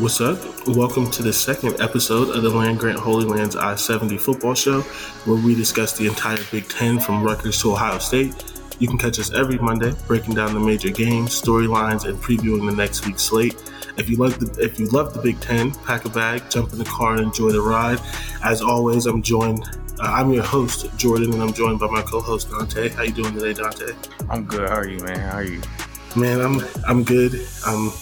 [0.00, 0.38] What's up?
[0.66, 4.80] Welcome to the second episode of the Land Grant Holy Lands I 70 football show,
[5.26, 8.42] where we discuss the entire Big Ten from Rutgers to Ohio State.
[8.78, 12.74] You can catch us every Monday breaking down the major games, storylines, and previewing the
[12.74, 13.56] next week's slate.
[13.98, 16.78] If you love the if you love the Big Ten, pack a bag, jump in
[16.78, 18.00] the car, and enjoy the ride.
[18.42, 19.64] As always, I'm joined.
[19.98, 22.88] Uh, I'm your host, Jordan, and I'm joined by my co-host Dante.
[22.88, 23.92] How you doing today, Dante?
[24.30, 24.66] I'm good.
[24.66, 25.18] How are you, man?
[25.18, 25.60] How are you?
[26.16, 27.34] Man, I'm I'm good.
[27.66, 27.92] I'm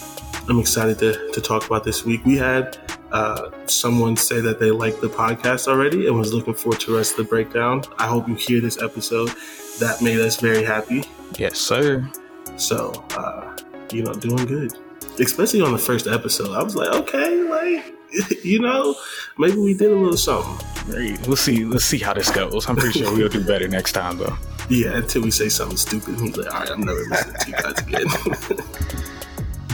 [0.49, 2.25] I'm excited to to talk about this week.
[2.25, 2.77] We had
[3.11, 6.97] uh, someone say that they liked the podcast already and was looking forward to the
[6.97, 7.83] rest of the breakdown.
[7.97, 9.31] I hope you hear this episode.
[9.79, 11.03] That made us very happy.
[11.37, 12.09] Yes, sir.
[12.57, 13.57] So, uh,
[13.91, 14.73] you know, doing good.
[15.19, 17.95] Especially on the first episode, I was like, okay, like,
[18.43, 18.95] you know,
[19.37, 20.65] maybe we did a little something.
[20.93, 21.63] Hey, we'll see.
[21.63, 22.67] Let's see how this goes.
[22.67, 24.37] I'm pretty sure we'll do better next time, though.
[24.71, 26.19] Yeah, until we say something stupid.
[26.19, 28.05] He's like, all right, I'm never listening to you guys again.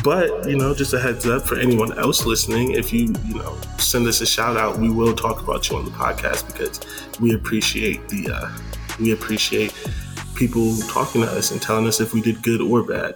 [0.06, 3.58] but, you know, just a heads up for anyone else listening, if you, you know,
[3.80, 6.80] send us a shout out, we will talk about you on the podcast because
[7.20, 8.58] we appreciate the, uh,
[9.00, 9.74] we appreciate
[10.36, 13.16] people talking to us and telling us if we did good or bad.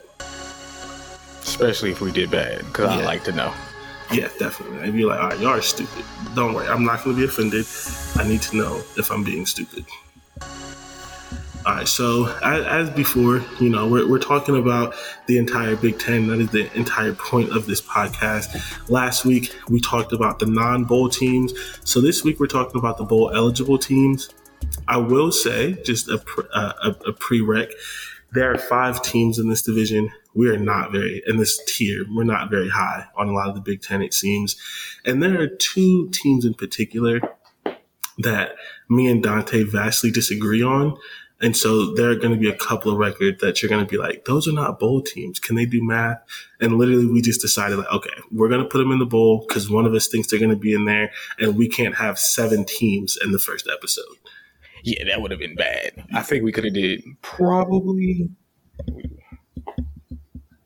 [1.43, 3.01] Especially if we did bad, because Yeah.
[3.01, 3.53] I like to know.
[4.11, 4.89] Yeah, definitely.
[4.89, 6.03] If you're like, all right, y'all are stupid.
[6.33, 7.67] Don't worry, I'm not going to be offended.
[8.15, 9.85] I need to know if I'm being stupid.
[11.65, 14.95] All right, so as, before, you know, we're, we're talking about
[15.27, 16.27] the entire Big Ten.
[16.27, 18.89] That is the entire point of this podcast.
[18.89, 21.53] Last week, we talked about the non bowl teams.
[21.83, 24.29] So this week, we're talking about the bowl eligible teams.
[24.87, 27.73] I will say, just a, a, a prereq,
[28.31, 30.09] there are five teams in this division.
[30.33, 33.55] We are not very, in this tier, we're not very high on a lot of
[33.55, 34.55] the Big Ten, it seems.
[35.03, 37.19] And there are two teams in particular
[38.19, 38.51] that
[38.89, 40.97] me and Dante vastly disagree on.
[41.41, 43.89] And so there are going to be a couple of records that you're going to
[43.89, 45.39] be like, those are not bowl teams.
[45.39, 46.21] Can they do math?
[46.59, 49.45] And literally, we just decided, like, okay, we're going to put them in the bowl
[49.47, 52.19] because one of us thinks they're going to be in there, and we can't have
[52.19, 54.03] seven teams in the first episode.
[54.83, 56.03] Yeah, that would have been bad.
[56.13, 58.29] I think we could have did probably.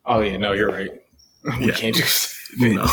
[0.06, 0.92] Oh yeah, no, you're right.
[1.60, 1.74] We Yeah.
[1.74, 2.33] can't just.
[2.58, 2.84] No,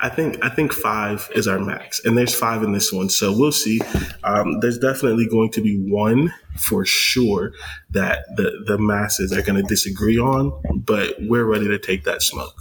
[0.00, 3.36] I think I think five is our max, and there's five in this one, so
[3.36, 3.80] we'll see.
[4.22, 7.52] Um, there's definitely going to be one for sure
[7.90, 12.22] that the the masses are going to disagree on, but we're ready to take that
[12.22, 12.54] smoke.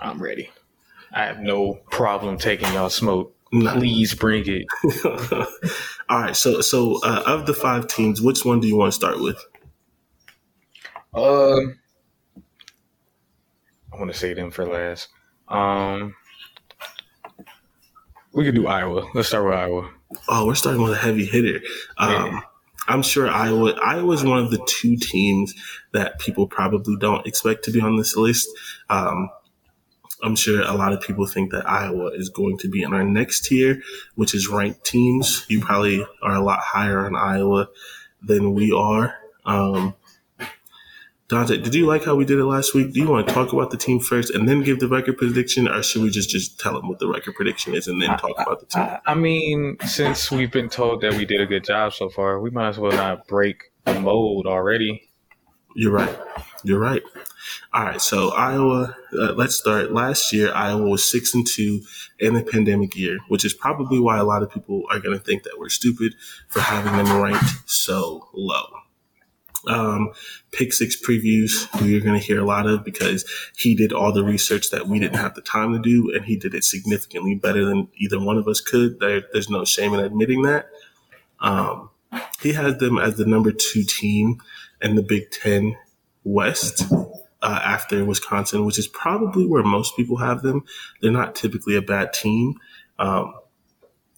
[0.00, 0.50] I'm ready.
[1.12, 3.34] I have no problem taking y'all smoke.
[3.50, 3.74] No.
[3.74, 4.66] Please bring it.
[6.08, 8.96] All right, so so uh, of the five teams, which one do you want to
[8.96, 9.44] start with?
[11.14, 11.78] Um,
[13.98, 15.08] I want to say them for last.
[15.48, 16.14] Um,
[18.32, 19.10] we could do Iowa.
[19.12, 19.90] Let's start with Iowa.
[20.28, 21.60] Oh, we're starting with a heavy hitter.
[21.96, 22.40] Um, Yeah.
[22.86, 23.72] I'm sure Iowa.
[23.72, 25.52] Iowa is one of the two teams
[25.92, 28.48] that people probably don't expect to be on this list.
[28.88, 29.30] Um,
[30.22, 33.04] I'm sure a lot of people think that Iowa is going to be in our
[33.04, 33.82] next tier,
[34.14, 35.44] which is ranked teams.
[35.48, 37.68] You probably are a lot higher on Iowa
[38.22, 39.16] than we are.
[39.44, 39.94] Um,
[41.28, 42.94] Dante, did you like how we did it last week?
[42.94, 45.68] Do you want to talk about the team first and then give the record prediction,
[45.68, 48.38] or should we just just tell them what the record prediction is and then talk
[48.38, 48.82] about the team?
[48.82, 52.40] I, I mean, since we've been told that we did a good job so far,
[52.40, 55.10] we might as well not break the mold already.
[55.76, 56.18] You're right.
[56.64, 57.02] You're right.
[57.74, 58.00] All right.
[58.00, 59.92] So Iowa, uh, let's start.
[59.92, 61.82] Last year, Iowa was six and two
[62.18, 65.22] in the pandemic year, which is probably why a lot of people are going to
[65.22, 66.14] think that we're stupid
[66.48, 68.66] for having them ranked so low.
[69.68, 70.12] Um,
[70.50, 73.24] pick six previews we're going to hear a lot of because
[73.56, 76.36] he did all the research that we didn't have the time to do, and he
[76.36, 78.98] did it significantly better than either one of us could.
[78.98, 80.70] There, there's no shame in admitting that.
[81.40, 81.90] Um,
[82.40, 84.38] he has them as the number two team
[84.80, 85.76] in the Big Ten
[86.24, 86.84] West
[87.42, 90.64] uh, after Wisconsin, which is probably where most people have them.
[91.00, 92.54] They're not typically a bad team.
[92.98, 93.34] Um,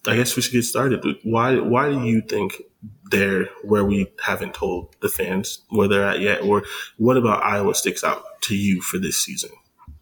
[0.07, 1.03] I guess we should get started.
[1.23, 2.61] Why why do you think
[3.11, 6.63] they're where we haven't told the fans where they're at yet, or
[6.97, 9.51] what about Iowa sticks out to you for this season?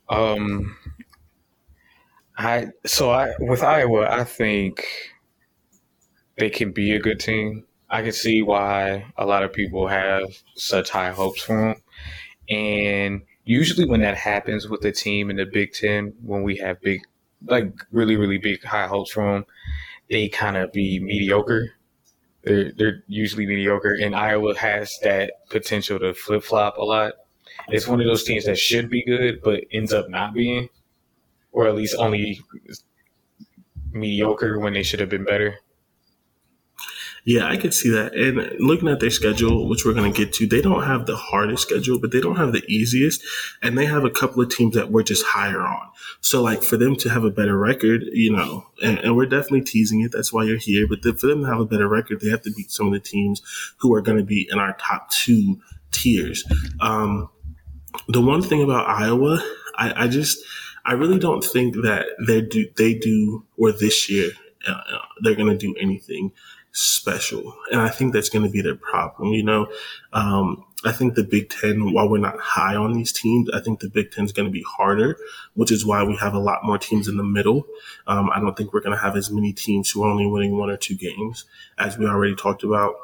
[0.07, 0.77] Um,
[2.37, 4.87] I so I with Iowa, I think
[6.37, 7.65] they can be a good team.
[7.89, 10.23] I can see why a lot of people have
[10.55, 11.81] such high hopes for them,
[12.47, 16.79] and usually when that happens with a team in the Big Ten, when we have
[16.81, 17.01] big,
[17.47, 19.45] like really really big high hopes for them,
[20.09, 21.73] they kind of be mediocre.
[22.49, 27.13] They're they're usually mediocre, and Iowa has that potential to flip flop a lot.
[27.67, 30.67] It's one of those teams that should be good, but ends up not being,
[31.51, 32.41] or at least only
[33.91, 35.59] mediocre when they should have been better.
[37.25, 38.15] Yeah, I could see that.
[38.15, 41.15] And looking at their schedule, which we're going to get to, they don't have the
[41.15, 43.23] hardest schedule, but they don't have the easiest.
[43.61, 45.89] And they have a couple of teams that we're just higher on.
[46.21, 49.61] So, like, for them to have a better record, you know, and, and we're definitely
[49.61, 50.11] teasing it.
[50.11, 50.87] That's why you're here.
[50.87, 52.93] But the, for them to have a better record, they have to beat some of
[52.93, 53.41] the teams
[53.77, 55.59] who are going to be in our top two
[55.91, 56.45] tiers.
[56.79, 57.29] Um,
[58.07, 59.43] the one thing about Iowa,
[59.75, 60.43] I, I just,
[60.85, 64.31] I really don't think that they do, they do, or this year,
[64.67, 64.81] uh,
[65.21, 66.31] they're going to do anything
[66.71, 67.55] special.
[67.71, 69.33] And I think that's going to be their problem.
[69.33, 69.67] You know,
[70.13, 73.79] um, I think the Big Ten, while we're not high on these teams, I think
[73.79, 75.17] the Big Ten is going to be harder,
[75.55, 77.65] which is why we have a lot more teams in the middle.
[78.07, 80.57] Um, I don't think we're going to have as many teams who are only winning
[80.57, 81.45] one or two games,
[81.77, 82.95] as we already talked about.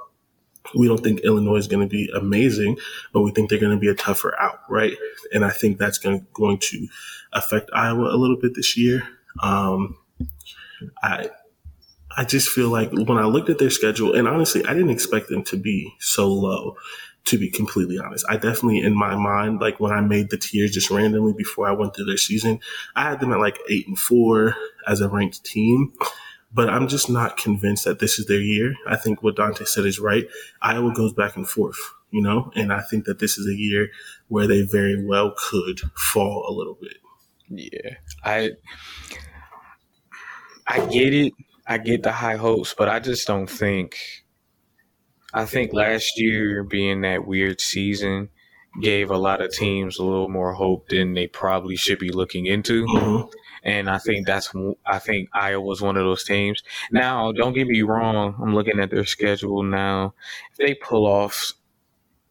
[0.73, 2.77] We don't think Illinois is going to be amazing,
[3.13, 4.97] but we think they're going to be a tougher out, right?
[5.31, 6.87] And I think that's going, going to
[7.33, 9.07] affect Iowa a little bit this year.
[9.43, 9.97] Um,
[11.03, 11.29] I
[12.17, 15.27] I just feel like when I looked at their schedule, and honestly, I didn't expect
[15.29, 16.75] them to be so low,
[17.25, 18.25] to be completely honest.
[18.29, 21.73] I definitely, in my mind, like when I made the tiers just randomly before I
[21.73, 22.59] went through their season,
[22.95, 24.55] I had them at like eight and four
[24.87, 25.93] as a ranked team.
[26.53, 28.75] But I'm just not convinced that this is their year.
[28.87, 30.25] I think what Dante said is right.
[30.61, 31.77] Iowa goes back and forth,
[32.11, 33.89] you know, and I think that this is a year
[34.29, 36.97] where they very well could fall a little bit.
[37.49, 37.95] Yeah.
[38.23, 38.51] I
[40.67, 41.33] I get it
[41.67, 43.97] I get the high hopes, but I just don't think.
[45.33, 48.29] I think last year being that weird season
[48.81, 52.45] gave a lot of teams a little more hope than they probably should be looking
[52.45, 52.85] into.
[52.85, 53.29] Mm-hmm.
[53.63, 54.53] And I think that's
[54.85, 56.61] I think Iowa's one of those teams.
[56.91, 58.35] Now, don't get me wrong.
[58.39, 60.13] I'm looking at their schedule now.
[60.51, 61.53] If they pull off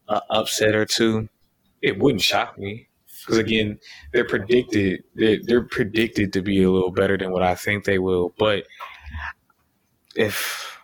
[0.07, 1.27] an upset or two,
[1.81, 2.87] it wouldn't shock me
[3.25, 3.79] because again,
[4.13, 7.99] they're predicted they're, they're predicted to be a little better than what I think they
[7.99, 8.33] will.
[8.37, 8.65] But
[10.15, 10.79] if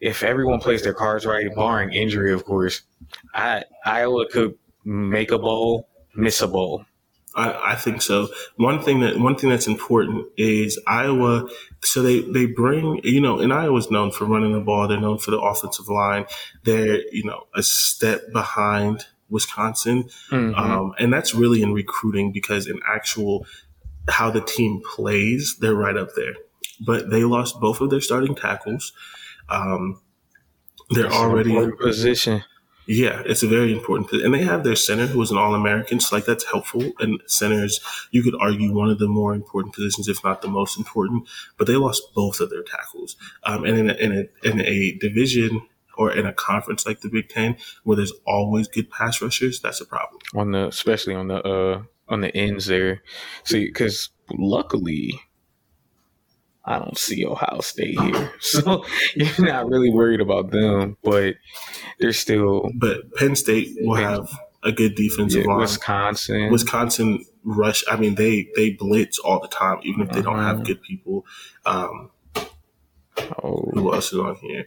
[0.00, 2.82] if everyone plays their cards right, barring injury, of course,
[3.34, 6.84] I Iowa could make a bowl, miss a bowl.
[7.34, 8.28] I, I, think so.
[8.56, 11.48] One thing that one thing that's important is Iowa.
[11.82, 14.88] So they they bring you know, and Iowa's known for running the ball.
[14.88, 16.26] They're known for the offensive line.
[16.64, 20.54] They're you know a step behind Wisconsin, mm-hmm.
[20.54, 23.46] um, and that's really in recruiting because in actual
[24.08, 26.34] how the team plays, they're right up there
[26.80, 28.92] but they lost both of their starting tackles.
[29.48, 30.00] Um,
[30.90, 32.44] they're That's already position.
[32.90, 35.54] Yeah, it's a very important, position and they have their center who is an All
[35.54, 36.90] American, so like that's helpful.
[36.98, 37.80] And centers,
[38.12, 41.28] you could argue one of the more important positions, if not the most important.
[41.58, 44.92] But they lost both of their tackles, um, and in a, in a in a
[44.92, 45.66] division
[45.98, 49.82] or in a conference like the Big Ten, where there's always good pass rushers, that's
[49.82, 50.20] a problem.
[50.34, 53.02] On the especially on the uh on the ends there,
[53.44, 55.20] see, because luckily
[56.68, 58.32] I don't see Ohio State here.
[58.40, 58.84] So
[59.14, 61.36] you're not really worried about them, but
[61.98, 62.70] they're still.
[62.74, 65.60] But Penn State will Penn, have a good defensive yeah, line.
[65.60, 66.52] Wisconsin.
[66.52, 67.82] Wisconsin rush.
[67.90, 70.30] I mean, they they blitz all the time, even if they uh-huh.
[70.30, 70.64] don't have uh-huh.
[70.64, 71.24] good people.
[71.64, 72.10] Um,
[73.42, 73.70] oh.
[73.72, 74.66] Who else is on here?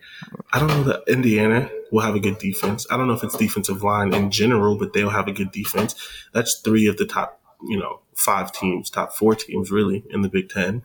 [0.52, 2.88] I don't know that Indiana will have a good defense.
[2.90, 5.94] I don't know if it's defensive line in general, but they'll have a good defense.
[6.34, 10.30] That's three of the top, you know, five teams, top four teams really in the
[10.30, 10.82] Big Ten.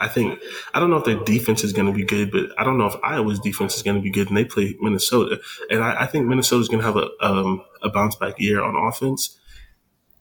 [0.00, 0.40] I think
[0.74, 2.86] I don't know if their defense is going to be good, but I don't know
[2.86, 4.28] if Iowa's defense is going to be good.
[4.28, 5.40] And they play Minnesota,
[5.70, 8.62] and I, I think Minnesota is going to have a um, a bounce back year
[8.62, 9.38] on offense,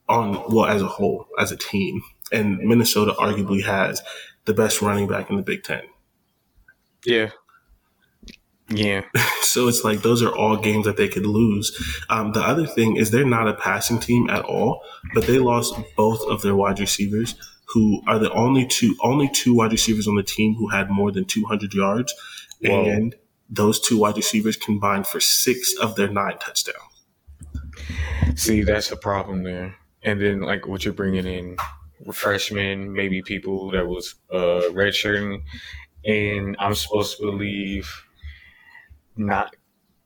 [0.09, 2.01] on well as a whole as a team.
[2.31, 4.01] And Minnesota arguably has
[4.45, 5.83] the best running back in the Big Ten.
[7.05, 7.29] Yeah.
[8.69, 9.03] Yeah.
[9.41, 11.71] so it's like those are all games that they could lose.
[12.09, 14.81] Um, the other thing is they're not a passing team at all,
[15.13, 17.35] but they lost both of their wide receivers
[17.69, 21.11] who are the only two only two wide receivers on the team who had more
[21.11, 22.13] than 200 yards,
[22.61, 22.85] Whoa.
[22.85, 23.15] and
[23.49, 26.77] those two wide receivers combined for six of their nine touchdowns.
[28.35, 29.75] See, that's a problem there.
[30.03, 31.57] And then, like what you're bringing in,
[32.13, 35.41] freshmen, maybe people that was uh, redshirting,
[36.05, 37.89] and I'm supposed to believe
[39.15, 39.55] not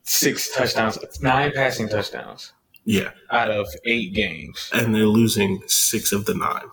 [0.04, 2.54] six touchdowns, nine passing touchdowns.
[2.86, 6.70] Yeah, out of eight games, and they're losing six of the nine.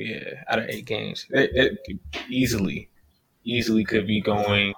[0.00, 2.88] Yeah, out of eight games, it, it easily,
[3.44, 4.74] easily could be going.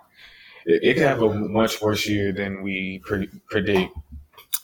[0.66, 3.96] It, it, could have a much worse year than we pre- predict.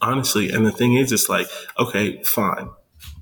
[0.01, 1.47] Honestly, and the thing is, it's like,
[1.79, 2.71] okay, fine,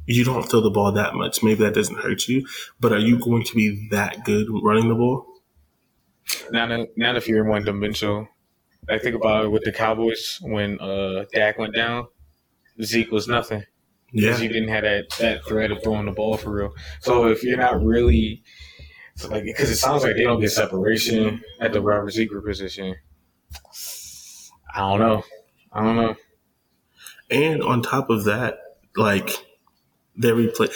[0.07, 1.43] you don't throw the ball that much.
[1.43, 2.47] Maybe that doesn't hurt you,
[2.81, 5.27] but are you going to be that good running the ball?
[6.51, 8.29] Not, not if you're in one dimensional.
[8.89, 12.07] I think about it with the Cowboys when uh, Dak went down.
[12.83, 13.65] Zeke was nothing
[14.13, 14.47] because yeah.
[14.47, 16.73] you didn't have that, that threat of throwing the ball for real.
[17.01, 18.43] So if you're not really
[19.17, 22.97] So like, because it sounds like they don't get separation at the wide receiver position.
[24.75, 25.25] I don't know.
[25.73, 26.17] I don't know.
[27.31, 28.59] And on top of that,
[28.95, 29.31] like
[30.17, 30.71] they're replace.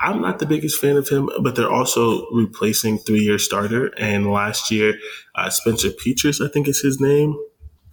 [0.00, 3.88] I'm not the biggest fan of him, but they're also replacing three-year starter.
[3.98, 4.94] And last year,
[5.34, 7.36] uh, Spencer Petras, I think is his name.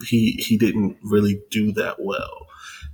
[0.06, 2.48] He he didn't really do that well.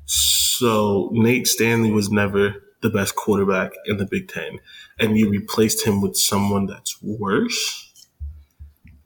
[0.06, 4.60] So Nate Stanley was never the best quarterback in the Big Ten,
[5.00, 7.82] and you replaced him with someone that's worse.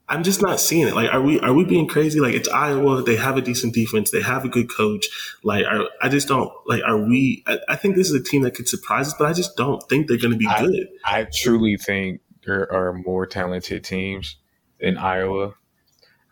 [0.08, 0.94] I'm just not seeing it.
[0.94, 2.18] Like, are we are we being crazy?
[2.18, 3.02] Like, it's Iowa.
[3.02, 4.10] They have a decent defense.
[4.10, 5.06] They have a good coach.
[5.44, 6.82] Like, are, I just don't like.
[6.84, 7.44] Are we?
[7.46, 9.80] I, I, think this is a team that could surprise us, but I just don't
[9.88, 10.88] think they're going to be I, good.
[11.04, 14.36] I truly think there are more talented teams
[14.80, 15.54] in Iowa.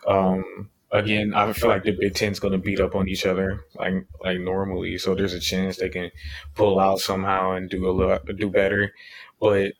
[0.09, 3.65] Um, again, I feel like the Big Ten's going to beat up on each other
[3.77, 4.99] like like normally.
[4.99, 6.11] So there's a chance they can
[6.55, 8.93] pull out somehow and do a little do better,
[9.41, 9.73] but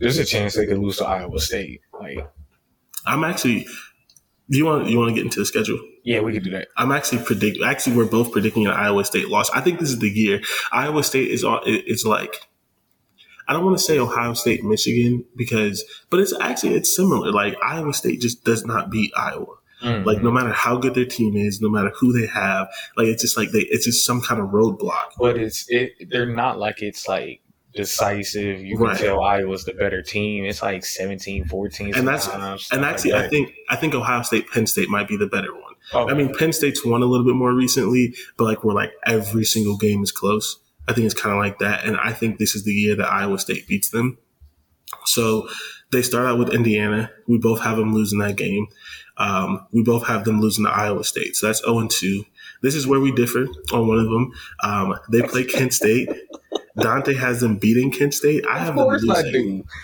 [0.00, 1.80] there's a chance they could lose to Iowa State.
[1.98, 2.26] Like
[3.06, 3.66] I'm actually.
[4.50, 5.80] Do you want you want to get into the schedule?
[6.04, 6.68] Yeah, we can do that.
[6.76, 7.62] I'm actually predict.
[7.62, 9.48] Actually, we're both predicting an Iowa State loss.
[9.50, 10.42] I think this is the year.
[10.72, 11.62] Iowa State is on.
[11.64, 12.36] It's like
[13.48, 17.32] I don't want to say Ohio State, Michigan because, but it's actually it's similar.
[17.32, 19.56] Like Iowa State just does not beat Iowa.
[19.82, 20.06] Mm-hmm.
[20.06, 23.22] Like no matter how good their team is, no matter who they have, like it's
[23.22, 25.12] just like they, it's just some kind of roadblock.
[25.18, 25.92] But it's it.
[26.10, 27.42] They're not like it's like
[27.74, 28.60] decisive.
[28.60, 28.98] You can right.
[28.98, 30.44] tell Iowa's the better team.
[30.44, 31.94] It's like 17, 14.
[31.94, 35.16] And that's and actually like I think I think Ohio State, Penn State might be
[35.16, 35.74] the better one.
[35.94, 36.12] Okay.
[36.12, 39.44] I mean, Penn State's won a little bit more recently, but like we're like every
[39.44, 40.58] single game is close.
[40.88, 43.08] I think it's kind of like that, and I think this is the year that
[43.08, 44.18] Iowa State beats them.
[45.04, 45.48] So
[45.92, 47.10] they start out with Indiana.
[47.28, 48.66] We both have them losing that game.
[49.16, 51.36] Um, we both have them losing to Iowa State.
[51.36, 52.24] So that's 0 and 2.
[52.62, 54.32] This is where we differ on one of them.
[54.62, 56.08] Um, they play Kent State.
[56.78, 58.46] Dante has them beating Kent State.
[58.46, 59.64] I have them losing.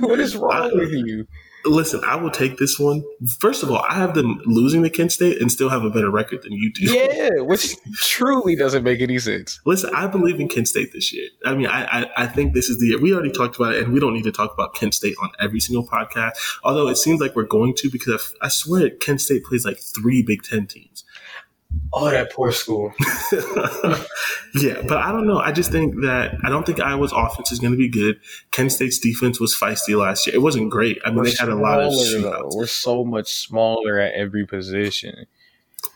[0.00, 1.24] What is wrong I, with you?
[1.64, 3.02] Listen, I will take this one.
[3.40, 6.10] First of all, I have them losing to Kent State and still have a better
[6.10, 6.84] record than you do.
[6.84, 9.60] Yeah, which truly doesn't make any sense.
[9.66, 11.28] Listen, I believe in Kent State this year.
[11.44, 13.00] I mean, I, I, I think this is the year.
[13.00, 15.30] We already talked about it, and we don't need to talk about Kent State on
[15.40, 16.32] every single podcast.
[16.62, 19.78] Although it seems like we're going to, because I, I swear Kent State plays like
[19.78, 21.04] three Big Ten teams.
[21.92, 22.92] Oh, that poor school.
[24.54, 25.38] yeah, but I don't know.
[25.38, 28.20] I just think that I don't think Iowa's offense is going to be good.
[28.50, 30.36] Kent State's defense was feisty last year.
[30.36, 30.98] It wasn't great.
[31.04, 31.92] I mean, We're they had a lot of.
[31.92, 32.54] Shootouts.
[32.54, 35.26] We're so much smaller at every position.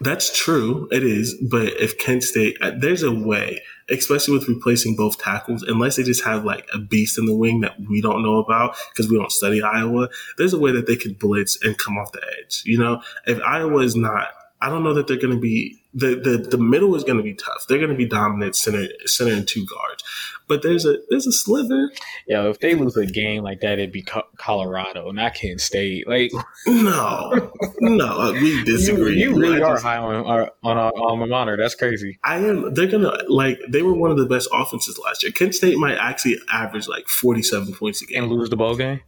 [0.00, 0.88] That's true.
[0.91, 1.35] It is.
[1.43, 6.02] But if Kent State, uh, there's a way, especially with replacing both tackles, unless they
[6.02, 9.19] just have like a beast in the wing that we don't know about because we
[9.19, 12.62] don't study Iowa, there's a way that they could blitz and come off the edge.
[12.64, 14.29] You know, if Iowa is not
[14.62, 17.23] I don't know that they're going to be the, the the middle is going to
[17.23, 17.66] be tough.
[17.69, 20.04] They're going to be dominant center center and two guards,
[20.47, 21.90] but there's a there's a sliver.
[22.28, 24.07] Yeah, if they lose a game like that, it'd be
[24.38, 26.07] Colorado, not Kent State.
[26.07, 26.31] Like
[26.69, 27.50] no,
[27.81, 29.16] no, uh, we disagree.
[29.19, 31.57] You, you really I are high on our, on our alma mater.
[31.57, 32.21] That's crazy.
[32.23, 32.73] I am.
[32.73, 35.33] They're gonna like they were one of the best offenses last year.
[35.33, 38.76] Kent State might actually average like forty seven points a game and lose the ball
[38.76, 39.00] game.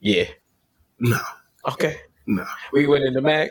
[0.00, 0.24] Yeah.
[0.98, 1.20] No.
[1.66, 1.98] Okay.
[2.26, 2.46] No.
[2.72, 3.50] We went in the MAC.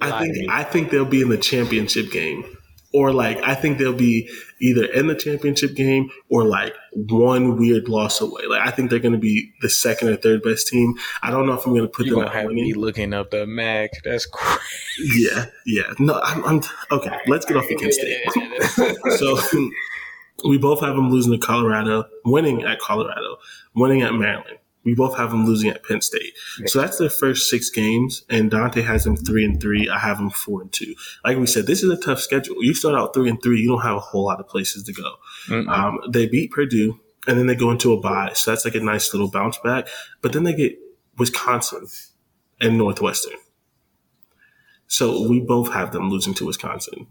[0.00, 2.44] I think I think they'll be in the championship game.
[2.94, 7.86] Or like I think they'll be either in the championship game or like one weird
[7.86, 8.42] loss away.
[8.48, 10.94] Like I think they're going to be the second or third best team.
[11.22, 12.24] I don't know if I'm going to put you them.
[12.24, 12.64] Gonna have winning.
[12.64, 13.90] me looking up the MAC.
[14.04, 15.28] That's crazy.
[15.30, 15.92] Yeah, yeah.
[15.98, 17.18] No, I'm, I'm okay.
[17.26, 18.26] Let's get off the Kent State.
[19.18, 19.38] so
[20.44, 23.38] we both have them losing to Colorado, winning at Colorado,
[23.74, 26.32] winning at Maryland, we both have them losing at Penn State.
[26.66, 29.88] So that's their first six games, and Dante has them three and three.
[29.88, 30.94] I have them four and two.
[31.24, 32.56] Like we said, this is a tough schedule.
[32.64, 34.92] You start out three and three, you don't have a whole lot of places to
[34.92, 35.14] go.
[35.68, 38.80] Um, they beat Purdue, and then they go into a bye, so that's like a
[38.80, 39.88] nice little bounce back.
[40.22, 40.78] But then they get
[41.18, 41.86] Wisconsin
[42.60, 43.38] and Northwestern.
[44.86, 47.08] So we both have them losing to Wisconsin.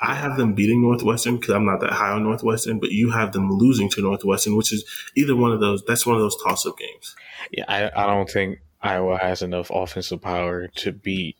[0.00, 3.32] I have them beating Northwestern because I'm not that high on Northwestern, but you have
[3.32, 5.82] them losing to Northwestern, which is either one of those.
[5.84, 7.14] That's one of those toss up games.
[7.50, 11.36] Yeah, I, I don't think Iowa has enough offensive power to beat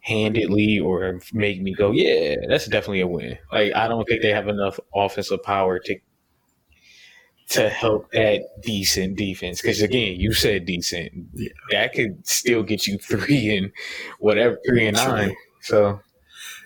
[0.00, 3.38] handedly or make me go, yeah, that's definitely a win.
[3.52, 5.96] Like I don't think they have enough offensive power to
[7.48, 9.60] to help that decent defense.
[9.60, 11.12] Because again, you said decent.
[11.34, 11.48] Yeah.
[11.70, 13.72] That could still get you three and
[14.18, 15.34] whatever, three and nine.
[15.62, 16.00] So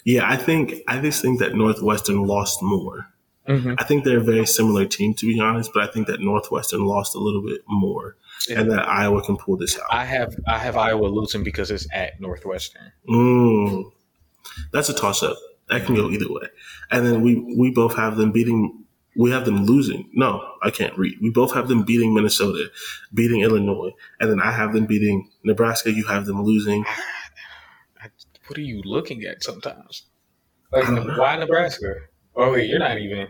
[0.04, 3.06] yeah, I think I just think that Northwestern lost more.
[3.48, 3.74] Mm-hmm.
[3.78, 6.84] I think they're a very similar team, to be honest, but I think that Northwestern
[6.84, 8.16] lost a little bit more,
[8.48, 8.60] yeah.
[8.60, 9.86] and that Iowa can pull this out.
[9.90, 12.92] I have I have Iowa losing because it's at Northwestern.
[13.08, 13.90] Mm,
[14.72, 15.36] that's a toss up.
[15.68, 16.48] That can go either way.
[16.90, 18.84] And then we we both have them beating
[19.16, 20.08] We have them losing.
[20.12, 21.18] No, I can't read.
[21.20, 22.70] We both have them beating Minnesota,
[23.12, 23.90] beating Illinois,
[24.20, 25.92] and then I have them beating Nebraska.
[25.92, 26.84] You have them losing.
[28.50, 30.02] What are you looking at sometimes?
[30.72, 31.94] Like, why Nebraska?
[32.34, 33.28] Oh, wait, you're not even.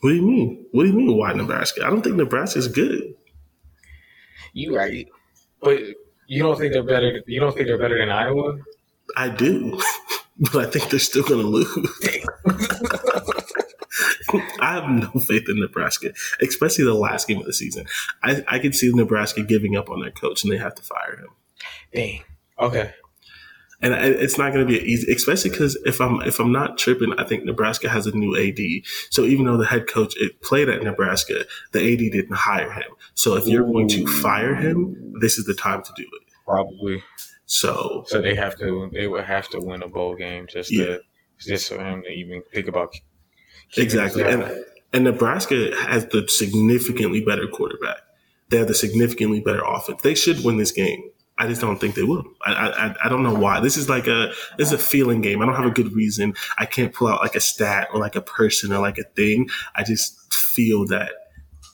[0.00, 0.66] What do you mean?
[0.72, 1.18] What do you mean?
[1.18, 1.84] Why Nebraska?
[1.84, 3.14] I don't think Nebraska is good.
[4.54, 5.06] You right,
[5.60, 5.80] but
[6.28, 7.20] you don't think they're better.
[7.26, 8.56] You don't think they're better than Iowa?
[9.18, 9.78] I do,
[10.38, 12.00] but I think they're still going to lose.
[14.60, 17.84] I have no faith in Nebraska, especially the last game of the season.
[18.22, 21.18] I, I could see Nebraska giving up on their coach and they have to fire
[21.18, 21.28] him.
[21.92, 22.22] Dang.
[22.58, 22.94] Okay.
[23.82, 27.12] And it's not going to be easy, especially because if I'm if I'm not tripping,
[27.18, 28.60] I think Nebraska has a new AD.
[29.10, 32.92] So even though the head coach it played at Nebraska, the AD didn't hire him.
[33.14, 36.32] So if you're going to fire him, this is the time to do it.
[36.46, 37.02] Probably.
[37.46, 40.84] So so they have to they would have to win a bowl game just yeah.
[40.84, 41.00] to
[41.40, 42.94] just for him to even think about
[43.76, 44.22] exactly.
[44.22, 47.98] And and Nebraska has the significantly better quarterback.
[48.50, 50.02] They have the significantly better offense.
[50.02, 51.10] They should win this game.
[51.38, 52.24] I just don't think they will.
[52.44, 53.60] I, I I don't know why.
[53.60, 55.40] This is like a this is a feeling game.
[55.40, 56.34] I don't have a good reason.
[56.58, 59.48] I can't pull out like a stat or like a person or like a thing.
[59.74, 61.12] I just feel that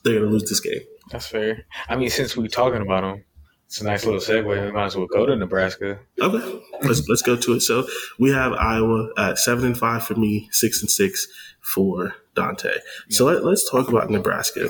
[0.05, 0.81] they're gonna lose this game.
[1.11, 1.65] That's fair.
[1.89, 3.25] I mean, since we're talking about them,
[3.67, 4.67] it's a nice little segue.
[4.67, 5.99] We might as well go to Nebraska.
[6.21, 7.61] Okay, let's let's go to it.
[7.61, 7.87] So
[8.19, 11.27] we have Iowa at seven and five for me, six and six
[11.61, 12.79] for Dante.
[13.11, 14.69] So let, us talk about Nebraska.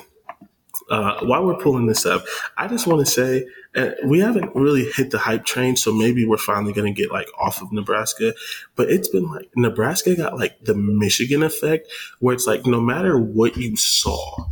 [0.91, 2.25] Uh, while we're pulling this up,
[2.57, 6.25] I just want to say uh, we haven't really hit the hype train, so maybe
[6.25, 8.35] we're finally going to get like off of Nebraska.
[8.75, 11.89] But it's been like Nebraska got like the Michigan effect,
[12.21, 14.49] where it's like no matter what you saw,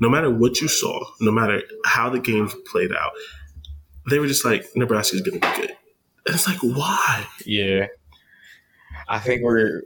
[0.00, 3.12] no matter what you saw, no matter how the games played out,
[4.10, 5.70] they were just like Nebraska's going to be good.
[6.26, 7.26] And it's like, why?
[7.46, 7.86] Yeah,
[9.08, 9.82] I think we're.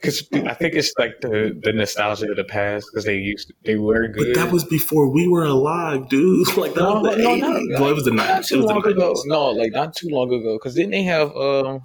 [0.00, 3.54] Because I, think it's like the the nostalgia of the past because they used to,
[3.64, 4.34] they were good.
[4.34, 6.46] But that was before we were alive, dude.
[6.56, 7.40] Like that no, was the no, 80s.
[7.40, 8.52] No, well, it was the nineties.
[8.52, 9.14] It was long ago.
[9.26, 10.56] No, like not too long ago.
[10.56, 11.82] Because didn't they have um,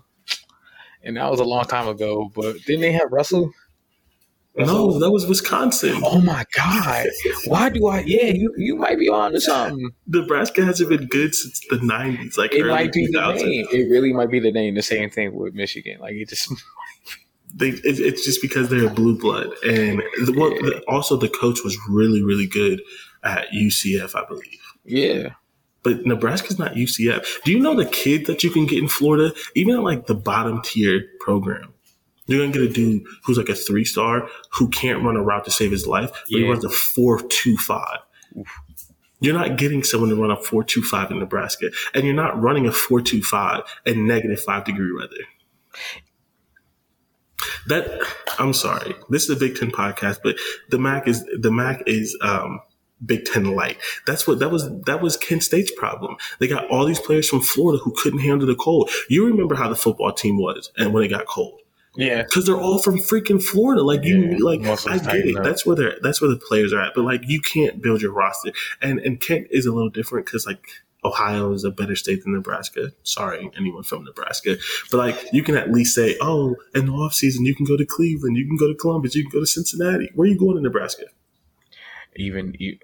[1.03, 2.31] and that was a long time ago.
[2.35, 3.51] But didn't they have Russell?
[4.55, 6.01] No, that was Wisconsin.
[6.03, 7.07] Oh my god!
[7.45, 8.01] Why do I?
[8.01, 9.91] Yeah, you you might be on to something.
[10.07, 12.37] Nebraska hasn't been good since the nineties.
[12.37, 13.37] Like it might be 2000.
[13.37, 13.67] the name.
[13.71, 14.75] It really might be the name.
[14.75, 15.99] The same thing with Michigan.
[15.99, 16.51] Like it just.
[17.61, 21.59] They, it, it's just because they're blue blood, and the, what, the, also the coach
[21.63, 22.81] was really really good
[23.23, 24.59] at UCF, I believe.
[24.83, 25.35] Yeah,
[25.83, 27.43] but Nebraska's not UCF.
[27.43, 30.15] Do you know the kid that you can get in Florida, even at like the
[30.15, 31.73] bottom tier program?
[32.25, 35.45] You're gonna get a dude who's like a three star who can't run a route
[35.45, 36.39] to save his life, but yeah.
[36.39, 37.99] he runs a four two five.
[39.19, 42.41] You're not getting someone to run a four two five in Nebraska, and you're not
[42.41, 45.25] running a four two five in negative five degree weather.
[47.67, 48.01] That
[48.39, 50.35] I'm sorry, this is a Big Ten podcast, but
[50.69, 52.61] the MAC is the MAC is um,
[53.05, 53.77] Big Ten light.
[54.05, 54.69] That's what that was.
[54.85, 56.17] That was Kent State's problem.
[56.39, 58.89] They got all these players from Florida who couldn't handle the cold.
[59.09, 61.59] You remember how the football team was, and when it got cold.
[61.95, 63.83] Yeah, because they're all from freaking Florida.
[63.83, 65.37] Like you, yeah, like I get it.
[65.37, 65.43] Up.
[65.43, 65.97] That's where they're.
[66.01, 66.93] That's where the players are at.
[66.95, 70.45] But like you can't build your roster, and and Kent is a little different because
[70.45, 70.65] like
[71.03, 72.91] Ohio is a better state than Nebraska.
[73.03, 74.57] Sorry, anyone from Nebraska.
[74.91, 77.75] But like you can at least say, oh, in the off season you can go
[77.77, 80.09] to Cleveland, you can go to Columbus, you can go to Cincinnati.
[80.13, 81.05] Where are you going in Nebraska?
[82.15, 82.77] Even you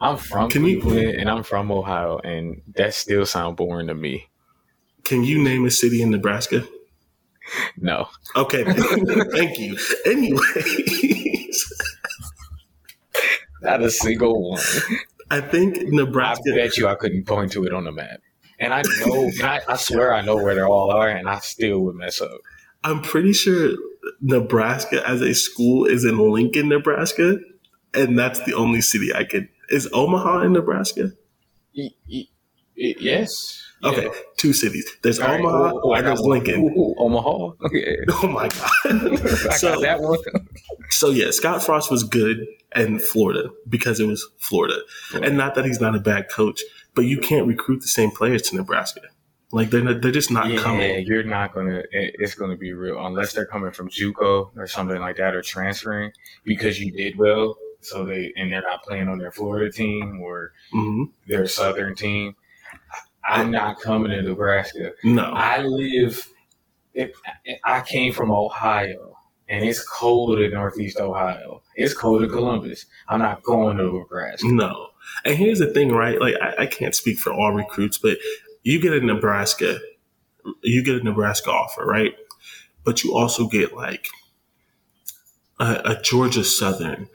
[0.00, 3.94] I'm from can Cleveland you, and I'm from Ohio and that still sounds boring to
[3.94, 4.28] me.
[5.04, 6.64] Can you name a city in Nebraska?
[7.76, 8.08] No.
[8.36, 8.64] Okay.
[9.32, 9.76] Thank you.
[10.06, 11.72] Anyways.
[13.62, 14.62] Not a single one.
[15.30, 16.52] I think Nebraska.
[16.52, 18.20] I bet you I couldn't point to it on the map.
[18.58, 21.80] And I know, I, I swear I know where they all are, and I still
[21.80, 22.40] would mess up.
[22.84, 23.70] I'm pretty sure
[24.20, 27.38] Nebraska as a school is in Lincoln, Nebraska,
[27.94, 29.48] and that's the only city I could.
[29.70, 31.12] Is Omaha in Nebraska?
[32.74, 33.69] yes.
[33.82, 34.10] Okay, yeah.
[34.36, 34.86] two cities.
[35.02, 35.74] There's All Omaha right.
[35.82, 36.60] oh, and there's Lincoln.
[36.60, 37.52] Ooh, ooh, Omaha.
[37.64, 37.98] Okay.
[38.22, 39.18] Oh my god.
[39.56, 40.18] so, that one.
[40.90, 44.76] so yeah, Scott Frost was good in Florida because it was Florida,
[45.14, 45.20] yeah.
[45.22, 46.62] and not that he's not a bad coach,
[46.94, 49.00] but you can't recruit the same players to Nebraska.
[49.52, 50.56] Like they're not, they're just not coming.
[50.56, 51.06] yeah, coming.
[51.06, 51.82] You're not gonna.
[51.90, 56.12] It's gonna be real unless they're coming from JUCO or something like that or transferring
[56.44, 57.56] because you did well.
[57.80, 61.04] So they and they're not playing on their Florida team or mm-hmm.
[61.26, 62.36] their Southern team
[63.24, 64.92] I'm not coming to Nebraska.
[65.04, 66.28] No, I live.
[66.94, 67.12] It,
[67.64, 69.16] I came from Ohio,
[69.48, 71.62] and it's cold in Northeast Ohio.
[71.76, 72.86] It's cold in Columbus.
[73.08, 74.48] I'm not going to Nebraska.
[74.48, 74.88] No.
[75.24, 76.20] And here's the thing, right?
[76.20, 78.18] Like I, I can't speak for all recruits, but
[78.62, 79.78] you get a Nebraska,
[80.62, 82.14] you get a Nebraska offer, right?
[82.84, 84.08] But you also get like
[85.58, 87.08] a, a Georgia Southern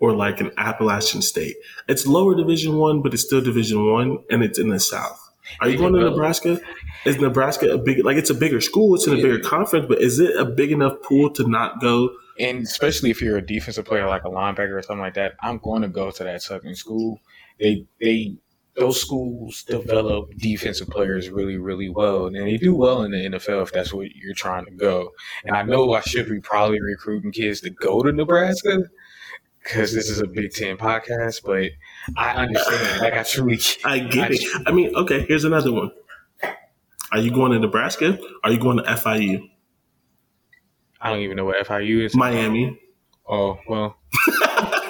[0.00, 1.56] or like an Appalachian State.
[1.88, 5.29] It's lower Division One, but it's still Division One, and it's in the South.
[5.60, 6.60] Are you going to Nebraska?
[7.04, 9.22] Is Nebraska a big like it's a bigger school, it's in a Yeah.
[9.22, 12.10] bigger conference, but is it a big enough pool to not go?
[12.38, 15.58] And especially if you're a defensive player like a linebacker or something like that, I'm
[15.58, 17.20] going to go to that Southern school.
[17.58, 18.36] They they
[18.76, 23.62] those schools develop defensive players really really well, and they do well in the NFL
[23.62, 25.10] if that's what you're trying to go.
[25.44, 28.84] And I know I should be probably recruiting kids to go to Nebraska
[29.62, 31.70] because this is a Big Ten podcast, but
[32.16, 33.00] I understand.
[33.00, 34.62] Like I truly, I get I- it.
[34.66, 35.90] I mean, okay, here's another one.
[37.12, 38.18] Are you going to Nebraska?
[38.44, 39.50] Are you going to FIU?
[41.00, 42.14] I don't even know what FIU is.
[42.14, 42.78] Miami.
[43.28, 43.96] Oh well,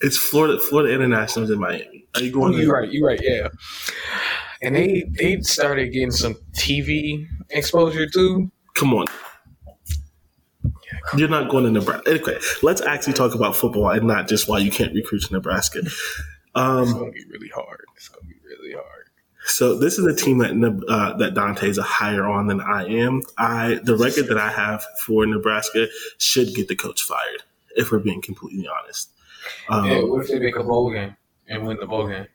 [0.00, 2.06] It's Florida Florida International's in Miami.
[2.14, 2.90] Are you going oh, to you're right.
[2.90, 3.20] You're right.
[3.22, 3.48] Yeah.
[4.62, 8.50] And they they started getting some TV exposure too.
[8.74, 9.06] Come on.
[11.16, 12.10] You're not going to Nebraska.
[12.10, 15.80] Okay, let's actually talk about football and not just why you can't recruit to Nebraska.
[15.80, 16.22] It's
[16.54, 17.84] Um, gonna be really hard.
[17.96, 19.04] It's gonna be really hard.
[19.44, 20.52] so this is a team that
[20.88, 23.22] uh, that Dante is a higher on than I am.
[23.38, 25.86] I the record that I have for Nebraska
[26.18, 27.42] should get the coach fired
[27.76, 29.10] if we're being completely honest.
[29.68, 31.14] Um, Yeah, what if they make a bowl game
[31.46, 32.26] and win the bowl game?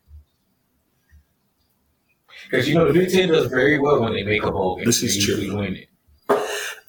[2.49, 4.85] Because you know the Big Ten does very well when they make a bowl game.
[4.85, 5.57] This is They true.
[5.57, 5.87] Win it.